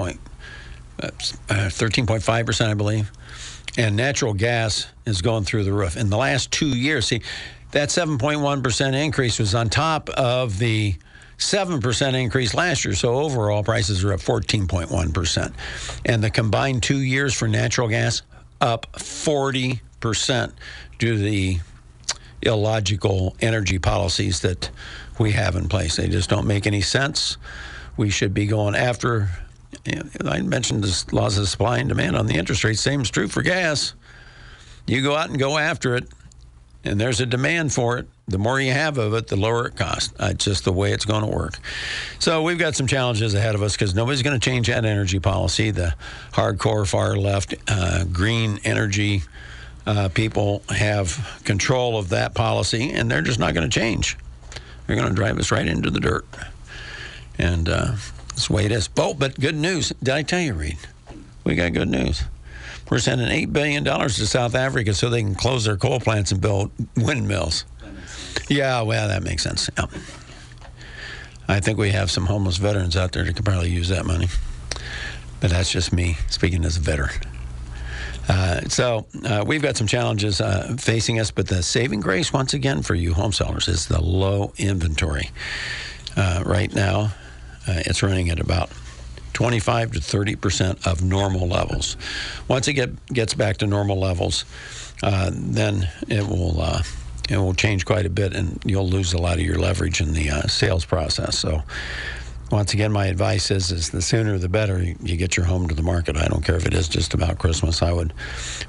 13.5%, 1.00 2.60
uh, 2.60 2.70
I 2.70 2.74
believe. 2.74 3.10
And 3.76 3.96
natural 3.96 4.34
gas 4.34 4.86
is 5.06 5.22
going 5.22 5.44
through 5.44 5.64
the 5.64 5.72
roof. 5.72 5.96
In 5.96 6.10
the 6.10 6.16
last 6.16 6.50
two 6.50 6.68
years, 6.68 7.06
see, 7.06 7.22
that 7.70 7.88
7.1% 7.88 9.04
increase 9.04 9.38
was 9.38 9.54
on 9.54 9.70
top 9.70 10.08
of 10.10 10.58
the 10.58 10.96
7% 11.38 12.14
increase 12.14 12.52
last 12.52 12.84
year. 12.84 12.94
So 12.94 13.14
overall, 13.14 13.62
prices 13.62 14.04
are 14.04 14.12
up 14.12 14.20
14.1%. 14.20 15.52
And 16.04 16.22
the 16.22 16.30
combined 16.30 16.82
two 16.82 16.98
years 16.98 17.32
for 17.32 17.48
natural 17.48 17.88
gas, 17.88 18.22
up 18.60 18.92
40% 18.92 20.52
due 20.98 21.14
to 21.14 21.18
the 21.18 21.60
illogical 22.42 23.36
energy 23.40 23.78
policies 23.78 24.40
that 24.40 24.70
we 25.18 25.32
have 25.32 25.56
in 25.56 25.68
place. 25.68 25.96
They 25.96 26.08
just 26.08 26.30
don't 26.30 26.46
make 26.46 26.66
any 26.66 26.80
sense. 26.80 27.36
We 27.96 28.10
should 28.10 28.34
be 28.34 28.46
going 28.46 28.74
after 28.74 29.28
I 30.24 30.42
mentioned 30.42 30.84
the 30.84 31.14
laws 31.14 31.38
of 31.38 31.48
supply 31.48 31.78
and 31.78 31.88
demand 31.88 32.16
on 32.16 32.26
the 32.26 32.34
interest 32.34 32.64
rate. 32.64 32.78
Same 32.78 33.00
is 33.00 33.10
true 33.10 33.28
for 33.28 33.42
gas. 33.42 33.94
You 34.86 35.02
go 35.02 35.14
out 35.14 35.30
and 35.30 35.38
go 35.38 35.58
after 35.58 35.96
it, 35.96 36.08
and 36.84 37.00
there's 37.00 37.20
a 37.20 37.26
demand 37.26 37.72
for 37.72 37.98
it. 37.98 38.08
The 38.26 38.38
more 38.38 38.60
you 38.60 38.72
have 38.72 38.98
of 38.98 39.14
it, 39.14 39.26
the 39.28 39.36
lower 39.36 39.66
it 39.66 39.76
costs. 39.76 40.12
It's 40.18 40.44
just 40.44 40.64
the 40.64 40.72
way 40.72 40.92
it's 40.92 41.04
going 41.04 41.22
to 41.22 41.28
work. 41.28 41.58
So 42.18 42.42
we've 42.42 42.58
got 42.58 42.74
some 42.74 42.86
challenges 42.86 43.34
ahead 43.34 43.54
of 43.54 43.62
us 43.62 43.74
because 43.74 43.94
nobody's 43.94 44.22
going 44.22 44.38
to 44.38 44.44
change 44.44 44.68
that 44.68 44.84
energy 44.84 45.18
policy. 45.18 45.70
The 45.70 45.94
hardcore 46.32 46.88
far 46.88 47.16
left 47.16 47.54
uh, 47.68 48.04
green 48.04 48.60
energy 48.64 49.22
uh, 49.86 50.08
people 50.08 50.62
have 50.68 51.40
control 51.44 51.98
of 51.98 52.10
that 52.10 52.34
policy, 52.34 52.90
and 52.92 53.10
they're 53.10 53.22
just 53.22 53.38
not 53.38 53.54
going 53.54 53.68
to 53.68 53.80
change. 53.80 54.16
They're 54.86 54.96
going 54.96 55.08
to 55.08 55.14
drive 55.14 55.38
us 55.38 55.50
right 55.50 55.66
into 55.66 55.90
the 55.90 56.00
dirt. 56.00 56.26
And 57.38 57.68
uh, 57.68 57.92
that's 58.40 58.48
the 58.48 58.54
way 58.54 58.64
it 58.64 58.72
is. 58.72 58.88
Oh, 58.96 59.12
but 59.12 59.38
good 59.38 59.54
news. 59.54 59.92
Did 60.02 60.14
I 60.14 60.22
tell 60.22 60.40
you, 60.40 60.54
Reed? 60.54 60.78
We 61.44 61.56
got 61.56 61.74
good 61.74 61.90
news. 61.90 62.24
We're 62.90 62.98
sending 62.98 63.28
$8 63.28 63.52
billion 63.52 63.84
to 63.84 64.08
South 64.08 64.54
Africa 64.54 64.94
so 64.94 65.10
they 65.10 65.20
can 65.20 65.34
close 65.34 65.66
their 65.66 65.76
coal 65.76 66.00
plants 66.00 66.32
and 66.32 66.40
build 66.40 66.70
windmills. 66.96 67.66
Yeah, 68.48 68.80
well, 68.80 69.08
that 69.08 69.22
makes 69.22 69.42
sense. 69.42 69.68
Yeah. 69.76 69.84
I 71.48 71.60
think 71.60 71.76
we 71.76 71.90
have 71.90 72.10
some 72.10 72.24
homeless 72.24 72.56
veterans 72.56 72.96
out 72.96 73.12
there 73.12 73.24
that 73.24 73.36
could 73.36 73.44
probably 73.44 73.68
use 73.68 73.90
that 73.90 74.06
money. 74.06 74.28
But 75.40 75.50
that's 75.50 75.70
just 75.70 75.92
me 75.92 76.16
speaking 76.30 76.64
as 76.64 76.78
a 76.78 76.80
veteran. 76.80 77.20
Uh, 78.26 78.62
so 78.68 79.06
uh, 79.26 79.44
we've 79.46 79.60
got 79.60 79.76
some 79.76 79.86
challenges 79.86 80.40
uh, 80.40 80.76
facing 80.78 81.20
us, 81.20 81.30
but 81.30 81.46
the 81.46 81.62
saving 81.62 82.00
grace, 82.00 82.32
once 82.32 82.54
again, 82.54 82.80
for 82.80 82.94
you 82.94 83.12
home 83.12 83.32
sellers 83.32 83.68
is 83.68 83.86
the 83.86 84.00
low 84.00 84.54
inventory. 84.56 85.28
Uh, 86.16 86.42
right 86.46 86.74
now, 86.74 87.12
uh, 87.70 87.82
it's 87.86 88.02
running 88.02 88.30
at 88.30 88.40
about 88.40 88.70
25 89.32 89.92
to 89.92 90.00
30 90.00 90.36
percent 90.36 90.86
of 90.86 91.02
normal 91.02 91.46
levels. 91.46 91.96
Once 92.48 92.66
it 92.68 92.74
get, 92.74 93.06
gets 93.06 93.34
back 93.34 93.58
to 93.58 93.66
normal 93.66 93.98
levels, 93.98 94.44
uh, 95.02 95.30
then 95.32 95.88
it 96.08 96.26
will 96.26 96.60
uh, 96.60 96.82
it 97.28 97.36
will 97.36 97.54
change 97.54 97.86
quite 97.86 98.06
a 98.06 98.10
bit, 98.10 98.34
and 98.34 98.60
you'll 98.64 98.88
lose 98.88 99.12
a 99.12 99.18
lot 99.18 99.38
of 99.38 99.44
your 99.44 99.58
leverage 99.58 100.00
in 100.00 100.12
the 100.12 100.30
uh, 100.30 100.42
sales 100.42 100.84
process. 100.84 101.38
So. 101.38 101.62
Once 102.52 102.74
again, 102.74 102.90
my 102.90 103.06
advice 103.06 103.52
is: 103.52 103.70
is 103.70 103.90
the 103.90 104.02
sooner 104.02 104.36
the 104.36 104.48
better 104.48 104.82
you 104.82 105.16
get 105.16 105.36
your 105.36 105.46
home 105.46 105.68
to 105.68 105.74
the 105.76 105.84
market. 105.84 106.16
I 106.16 106.26
don't 106.26 106.44
care 106.44 106.56
if 106.56 106.66
it 106.66 106.74
is 106.74 106.88
just 106.88 107.14
about 107.14 107.38
Christmas. 107.38 107.80
I 107.80 107.92
would 107.92 108.12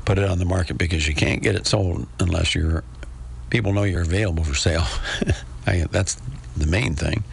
put 0.05 0.19
it 0.19 0.29
on 0.29 0.37
the 0.37 0.45
market 0.45 0.77
because 0.77 1.07
you 1.07 1.15
can't 1.15 1.41
get 1.41 1.55
it 1.55 1.65
sold 1.65 2.05
unless 2.19 2.53
you're 2.53 2.83
people 3.49 3.73
know 3.73 3.81
you're 3.81 4.03
available 4.03 4.43
for 4.43 4.53
sale. 4.53 4.85
I, 5.65 5.87
that's 5.89 6.21
the 6.55 6.67
main 6.67 6.93
thing 6.93 7.23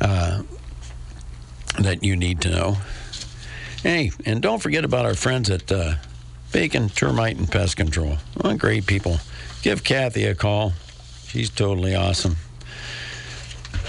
uh, 0.00 0.42
that 1.78 2.02
you 2.02 2.16
need 2.16 2.40
to 2.42 2.50
know. 2.50 2.76
Hey, 3.82 4.10
and 4.24 4.42
don't 4.42 4.60
forget 4.60 4.84
about 4.84 5.06
our 5.06 5.14
friends 5.14 5.50
at 5.50 5.70
uh, 5.70 5.94
Bacon 6.52 6.88
Termite 6.88 7.36
and 7.36 7.50
Pest 7.50 7.76
Control. 7.76 8.16
Great 8.56 8.86
people. 8.86 9.18
Give 9.62 9.82
Kathy 9.84 10.24
a 10.24 10.34
call. 10.34 10.72
She's 11.26 11.50
totally 11.50 11.94
awesome. 11.94 12.36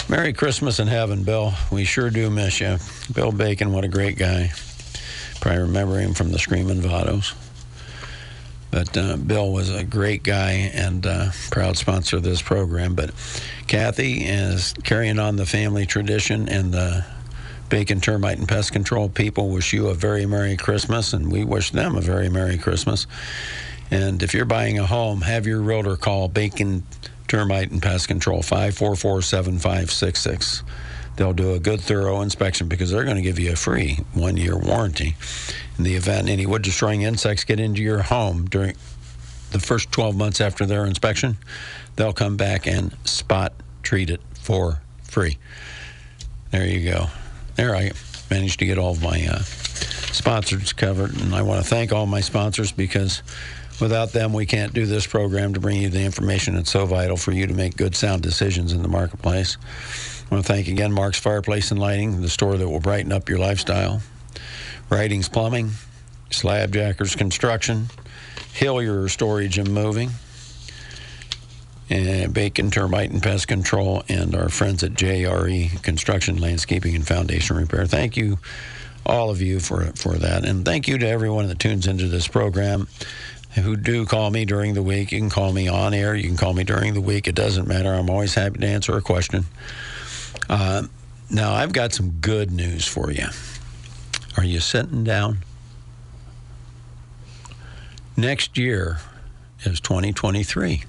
Merry 0.09 0.33
Christmas 0.33 0.79
in 0.79 0.87
heaven, 0.87 1.23
Bill. 1.23 1.53
We 1.71 1.85
sure 1.85 2.09
do 2.09 2.29
miss 2.29 2.59
you. 2.59 2.77
Bill 3.13 3.31
Bacon, 3.31 3.71
what 3.71 3.83
a 3.83 3.87
great 3.87 4.17
guy. 4.17 4.51
Probably 5.39 5.61
remember 5.61 5.99
him 5.99 6.13
from 6.13 6.31
the 6.31 6.39
Screaming 6.39 6.81
Vados. 6.81 7.33
But 8.71 8.97
uh, 8.97 9.17
Bill 9.17 9.51
was 9.51 9.73
a 9.73 9.83
great 9.83 10.23
guy 10.23 10.51
and 10.73 11.05
uh, 11.05 11.29
proud 11.49 11.77
sponsor 11.77 12.17
of 12.17 12.23
this 12.23 12.41
program. 12.41 12.93
But 12.93 13.11
Kathy 13.67 14.25
is 14.25 14.73
carrying 14.83 15.17
on 15.17 15.37
the 15.37 15.45
family 15.45 15.85
tradition, 15.85 16.49
and 16.49 16.71
the 16.73 17.05
Bacon 17.69 18.01
Termite 18.01 18.39
and 18.39 18.47
Pest 18.47 18.71
Control 18.71 19.09
people 19.09 19.49
wish 19.49 19.73
you 19.73 19.87
a 19.87 19.93
very 19.93 20.25
Merry 20.25 20.57
Christmas, 20.57 21.13
and 21.13 21.31
we 21.31 21.43
wish 21.43 21.71
them 21.71 21.95
a 21.95 22.01
very 22.01 22.27
Merry 22.27 22.57
Christmas. 22.57 23.05
And 23.91 24.21
if 24.21 24.33
you're 24.33 24.45
buying 24.45 24.79
a 24.79 24.85
home, 24.85 25.21
have 25.21 25.47
your 25.47 25.61
realtor 25.61 25.95
call 25.95 26.27
Bacon 26.27 26.83
Termite 27.27 27.71
and 27.71 27.81
Pest 27.81 28.07
Control 28.07 28.41
544 28.41 29.21
7566. 29.21 30.63
They'll 31.15 31.33
do 31.33 31.53
a 31.53 31.59
good, 31.59 31.81
thorough 31.81 32.21
inspection 32.21 32.67
because 32.67 32.91
they're 32.91 33.03
going 33.03 33.17
to 33.17 33.21
give 33.21 33.39
you 33.39 33.51
a 33.51 33.55
free 33.55 33.99
one 34.13 34.37
year 34.37 34.57
warranty. 34.57 35.15
In 35.77 35.83
the 35.83 35.95
event 35.95 36.29
any 36.29 36.45
wood 36.45 36.61
destroying 36.61 37.01
insects 37.01 37.43
get 37.43 37.59
into 37.59 37.81
your 37.81 38.01
home 38.03 38.45
during 38.45 38.75
the 39.51 39.59
first 39.59 39.91
12 39.91 40.15
months 40.15 40.41
after 40.41 40.65
their 40.65 40.85
inspection, 40.85 41.37
they'll 41.95 42.13
come 42.13 42.37
back 42.37 42.65
and 42.67 42.95
spot 43.05 43.53
treat 43.83 44.09
it 44.09 44.21
for 44.39 44.81
free. 45.03 45.37
There 46.51 46.65
you 46.65 46.89
go. 46.89 47.07
There, 47.59 47.75
I 47.75 47.91
managed 48.31 48.59
to 48.59 48.65
get 48.65 48.77
all 48.77 48.91
of 48.91 49.03
my 49.03 49.27
uh, 49.29 49.39
sponsors 49.39 50.71
covered, 50.71 51.19
and 51.19 51.35
I 51.35 51.41
want 51.41 51.61
to 51.61 51.69
thank 51.69 51.91
all 51.91 52.05
my 52.05 52.21
sponsors 52.21 52.71
because 52.71 53.21
without 53.81 54.13
them, 54.13 54.31
we 54.31 54.45
can't 54.45 54.73
do 54.73 54.85
this 54.85 55.05
program 55.05 55.53
to 55.55 55.59
bring 55.59 55.81
you 55.81 55.89
the 55.89 56.01
information 56.01 56.55
that's 56.55 56.71
so 56.71 56.85
vital 56.85 57.17
for 57.17 57.33
you 57.33 57.47
to 57.47 57.53
make 57.53 57.75
good, 57.75 57.97
sound 57.97 58.23
decisions 58.23 58.71
in 58.71 58.81
the 58.81 58.87
marketplace. 58.87 59.57
I 60.31 60.35
want 60.35 60.45
to 60.45 60.53
thank 60.53 60.69
again 60.69 60.93
Mark's 60.93 61.19
Fireplace 61.19 61.69
and 61.71 61.81
Lighting, 61.81 62.21
the 62.21 62.29
store 62.29 62.55
that 62.55 62.69
will 62.69 62.79
brighten 62.79 63.11
up 63.11 63.27
your 63.27 63.39
lifestyle. 63.39 64.01
Writings 64.89 65.27
Plumbing, 65.27 65.71
Slabjackers 66.29 67.17
Construction, 67.17 67.89
Hillier 68.53 69.09
Storage 69.09 69.57
and 69.57 69.69
Moving, 69.69 70.11
and 71.89 72.33
Bacon 72.33 72.69
Termite 72.71 73.11
and 73.11 73.21
Pest 73.21 73.47
Control, 73.47 74.03
and 74.07 74.35
our 74.35 74.49
friends 74.49 74.83
at 74.83 74.93
JRE 74.93 75.81
Construction, 75.81 76.37
Landscaping, 76.37 76.95
and 76.95 77.07
Foundation 77.07 77.57
Repair. 77.57 77.85
Thank 77.85 78.15
you, 78.15 78.37
all 79.05 79.29
of 79.29 79.41
you, 79.41 79.59
for 79.59 79.85
for 79.95 80.13
that, 80.15 80.45
and 80.45 80.63
thank 80.65 80.87
you 80.87 80.97
to 80.97 81.07
everyone 81.07 81.47
that 81.47 81.59
tunes 81.59 81.87
into 81.87 82.07
this 82.07 82.27
program. 82.27 82.87
Who 83.55 83.75
do 83.75 84.05
call 84.05 84.29
me 84.29 84.45
during 84.45 84.75
the 84.75 84.83
week? 84.83 85.11
You 85.11 85.19
can 85.19 85.29
call 85.31 85.51
me 85.51 85.67
on 85.67 85.93
air. 85.93 86.15
You 86.15 86.27
can 86.27 86.37
call 86.37 86.53
me 86.53 86.63
during 86.63 86.93
the 86.93 87.01
week. 87.01 87.27
It 87.27 87.33
doesn't 87.33 87.67
matter. 87.67 87.91
I'm 87.91 88.09
always 88.09 88.35
happy 88.35 88.59
to 88.59 88.67
answer 88.67 88.95
a 88.95 89.01
question. 89.01 89.45
Uh, 90.47 90.83
now, 91.31 91.53
I've 91.53 91.73
got 91.73 91.91
some 91.91 92.11
good 92.21 92.51
news 92.51 92.85
for 92.85 93.11
you. 93.11 93.25
Are 94.37 94.43
you 94.43 94.59
sitting 94.59 95.03
down? 95.03 95.39
Next 98.15 98.57
year 98.57 98.99
is 99.63 99.79
2023. 99.79 100.83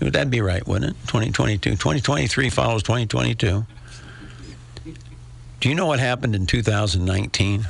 That'd 0.00 0.30
be 0.30 0.40
right, 0.40 0.66
wouldn't 0.66 0.92
it? 0.92 1.00
2022. 1.06 1.70
2023 1.70 2.50
follows 2.50 2.82
2022. 2.82 3.64
Do 5.60 5.68
you 5.68 5.74
know 5.74 5.86
what 5.86 5.98
happened 5.98 6.34
in 6.34 6.46
2019? 6.46 7.66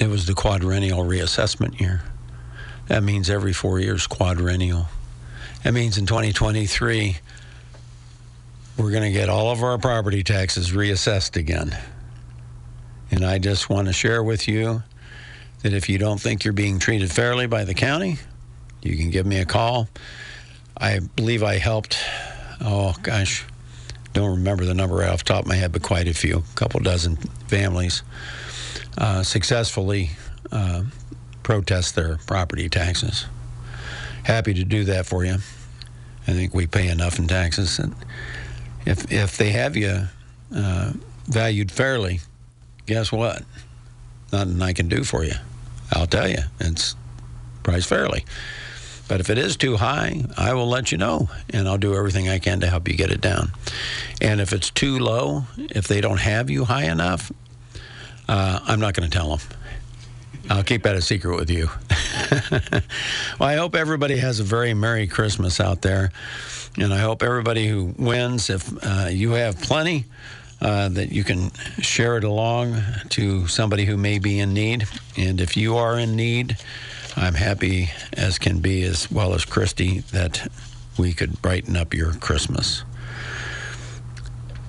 It 0.00 0.08
was 0.08 0.26
the 0.26 0.34
quadrennial 0.34 1.04
reassessment 1.04 1.78
year. 1.78 2.02
That 2.88 3.02
means 3.02 3.30
every 3.30 3.52
four 3.52 3.78
years, 3.78 4.06
quadrennial. 4.06 4.86
That 5.62 5.72
means 5.72 5.96
in 5.96 6.06
2023, 6.06 7.16
we're 8.76 8.90
going 8.90 9.04
to 9.04 9.12
get 9.12 9.28
all 9.28 9.50
of 9.50 9.62
our 9.62 9.78
property 9.78 10.22
taxes 10.22 10.72
reassessed 10.72 11.36
again. 11.36 11.78
And 13.10 13.24
I 13.24 13.38
just 13.38 13.70
want 13.70 13.86
to 13.86 13.92
share 13.92 14.22
with 14.22 14.48
you 14.48 14.82
that 15.62 15.72
if 15.72 15.88
you 15.88 15.96
don't 15.96 16.20
think 16.20 16.44
you're 16.44 16.52
being 16.52 16.78
treated 16.78 17.10
fairly 17.10 17.46
by 17.46 17.64
the 17.64 17.74
county, 17.74 18.18
you 18.84 18.96
can 18.96 19.10
give 19.10 19.26
me 19.26 19.38
a 19.38 19.46
call. 19.46 19.88
I 20.76 21.00
believe 21.00 21.42
I 21.42 21.58
helped, 21.58 21.98
oh 22.60 22.94
gosh, 23.02 23.44
don't 24.12 24.36
remember 24.36 24.64
the 24.64 24.74
number 24.74 25.04
off 25.04 25.18
the 25.18 25.24
top 25.24 25.42
of 25.42 25.48
my 25.48 25.56
head, 25.56 25.72
but 25.72 25.82
quite 25.82 26.06
a 26.06 26.14
few, 26.14 26.38
a 26.38 26.54
couple 26.54 26.80
dozen 26.80 27.16
families 27.48 28.02
uh, 28.98 29.22
successfully 29.22 30.10
uh, 30.52 30.84
protest 31.42 31.94
their 31.96 32.18
property 32.26 32.68
taxes. 32.68 33.26
Happy 34.22 34.54
to 34.54 34.64
do 34.64 34.84
that 34.84 35.06
for 35.06 35.24
you. 35.24 35.34
I 36.26 36.32
think 36.32 36.54
we 36.54 36.66
pay 36.66 36.88
enough 36.88 37.18
in 37.18 37.26
taxes. 37.26 37.78
And 37.78 37.94
if, 38.86 39.10
if 39.12 39.36
they 39.36 39.50
have 39.50 39.76
you 39.76 40.08
uh, 40.54 40.92
valued 41.26 41.70
fairly, 41.70 42.20
guess 42.86 43.12
what? 43.12 43.42
Nothing 44.32 44.62
I 44.62 44.72
can 44.72 44.88
do 44.88 45.04
for 45.04 45.24
you. 45.24 45.34
I'll 45.92 46.06
tell 46.06 46.28
you, 46.28 46.38
it's 46.60 46.94
priced 47.62 47.88
fairly. 47.88 48.24
But 49.06 49.20
if 49.20 49.28
it 49.28 49.36
is 49.36 49.56
too 49.56 49.76
high, 49.76 50.24
I 50.36 50.54
will 50.54 50.68
let 50.68 50.90
you 50.90 50.98
know, 50.98 51.28
and 51.50 51.68
I'll 51.68 51.78
do 51.78 51.94
everything 51.94 52.28
I 52.28 52.38
can 52.38 52.60
to 52.60 52.66
help 52.66 52.88
you 52.88 52.96
get 52.96 53.10
it 53.10 53.20
down. 53.20 53.50
And 54.20 54.40
if 54.40 54.52
it's 54.52 54.70
too 54.70 54.98
low, 54.98 55.44
if 55.58 55.88
they 55.88 56.00
don't 56.00 56.20
have 56.20 56.48
you 56.48 56.64
high 56.64 56.84
enough, 56.84 57.30
uh, 58.28 58.60
I'm 58.62 58.80
not 58.80 58.94
going 58.94 59.08
to 59.08 59.16
tell 59.16 59.36
them. 59.36 59.46
I'll 60.50 60.64
keep 60.64 60.82
that 60.82 60.96
a 60.96 61.02
secret 61.02 61.36
with 61.36 61.50
you. 61.50 61.68
well, 63.40 63.48
I 63.48 63.54
hope 63.56 63.74
everybody 63.74 64.18
has 64.18 64.40
a 64.40 64.44
very 64.44 64.74
Merry 64.74 65.06
Christmas 65.06 65.60
out 65.60 65.82
there. 65.82 66.10
And 66.76 66.92
I 66.92 66.98
hope 66.98 67.22
everybody 67.22 67.68
who 67.68 67.94
wins, 67.96 68.50
if 68.50 68.72
uh, 68.84 69.08
you 69.08 69.32
have 69.32 69.60
plenty, 69.60 70.04
uh, 70.60 70.88
that 70.90 71.12
you 71.12 71.24
can 71.24 71.50
share 71.80 72.16
it 72.16 72.24
along 72.24 72.82
to 73.10 73.46
somebody 73.46 73.84
who 73.84 73.96
may 73.96 74.18
be 74.18 74.38
in 74.40 74.52
need. 74.52 74.86
And 75.16 75.40
if 75.40 75.56
you 75.56 75.76
are 75.76 75.98
in 75.98 76.16
need, 76.16 76.56
I'm 77.16 77.34
happy 77.34 77.90
as 78.12 78.38
can 78.38 78.58
be, 78.60 78.82
as 78.82 79.10
well 79.10 79.34
as 79.34 79.44
Christy, 79.44 80.00
that 80.12 80.50
we 80.98 81.12
could 81.12 81.40
brighten 81.40 81.76
up 81.76 81.94
your 81.94 82.12
Christmas. 82.14 82.84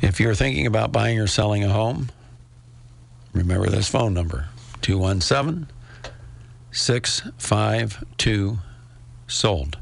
If 0.01 0.19
you're 0.19 0.35
thinking 0.35 0.67
about 0.67 0.91
buying 0.91 1.19
or 1.19 1.27
selling 1.27 1.63
a 1.63 1.69
home, 1.69 2.09
remember 3.33 3.69
this 3.69 3.87
phone 3.87 4.13
number 4.13 4.49
217 4.81 5.67
652 6.71 8.57
sold. 9.27 9.77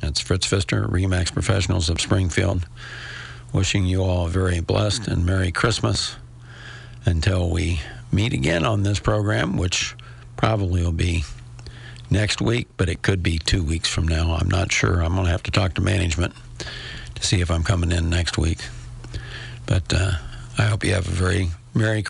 That's 0.00 0.20
Fritz 0.20 0.46
Pfister, 0.46 0.86
Remax 0.86 1.32
Professionals 1.32 1.90
of 1.90 2.00
Springfield. 2.00 2.66
Wishing 3.52 3.84
you 3.84 4.02
all 4.02 4.26
a 4.26 4.30
very 4.30 4.60
blessed 4.60 5.08
and 5.08 5.26
Merry 5.26 5.52
Christmas 5.52 6.16
until 7.04 7.50
we 7.50 7.80
meet 8.12 8.32
again 8.32 8.64
on 8.64 8.84
this 8.84 9.00
program, 9.00 9.56
which 9.56 9.96
probably 10.36 10.82
will 10.82 10.92
be 10.92 11.24
next 12.10 12.40
week, 12.40 12.68
but 12.76 12.88
it 12.88 13.02
could 13.02 13.22
be 13.22 13.38
two 13.38 13.62
weeks 13.62 13.88
from 13.88 14.06
now. 14.06 14.32
I'm 14.32 14.48
not 14.48 14.72
sure. 14.72 15.02
I'm 15.02 15.14
going 15.14 15.26
to 15.26 15.30
have 15.30 15.42
to 15.44 15.50
talk 15.50 15.74
to 15.74 15.80
management 15.80 16.34
to 17.14 17.22
see 17.26 17.40
if 17.40 17.50
I'm 17.50 17.62
coming 17.62 17.92
in 17.92 18.10
next 18.10 18.38
week. 18.38 18.58
But 19.66 19.92
uh, 19.92 20.12
I 20.58 20.62
hope 20.62 20.84
you 20.84 20.94
have 20.94 21.06
a 21.06 21.10
very 21.10 21.50
Merry 21.74 21.98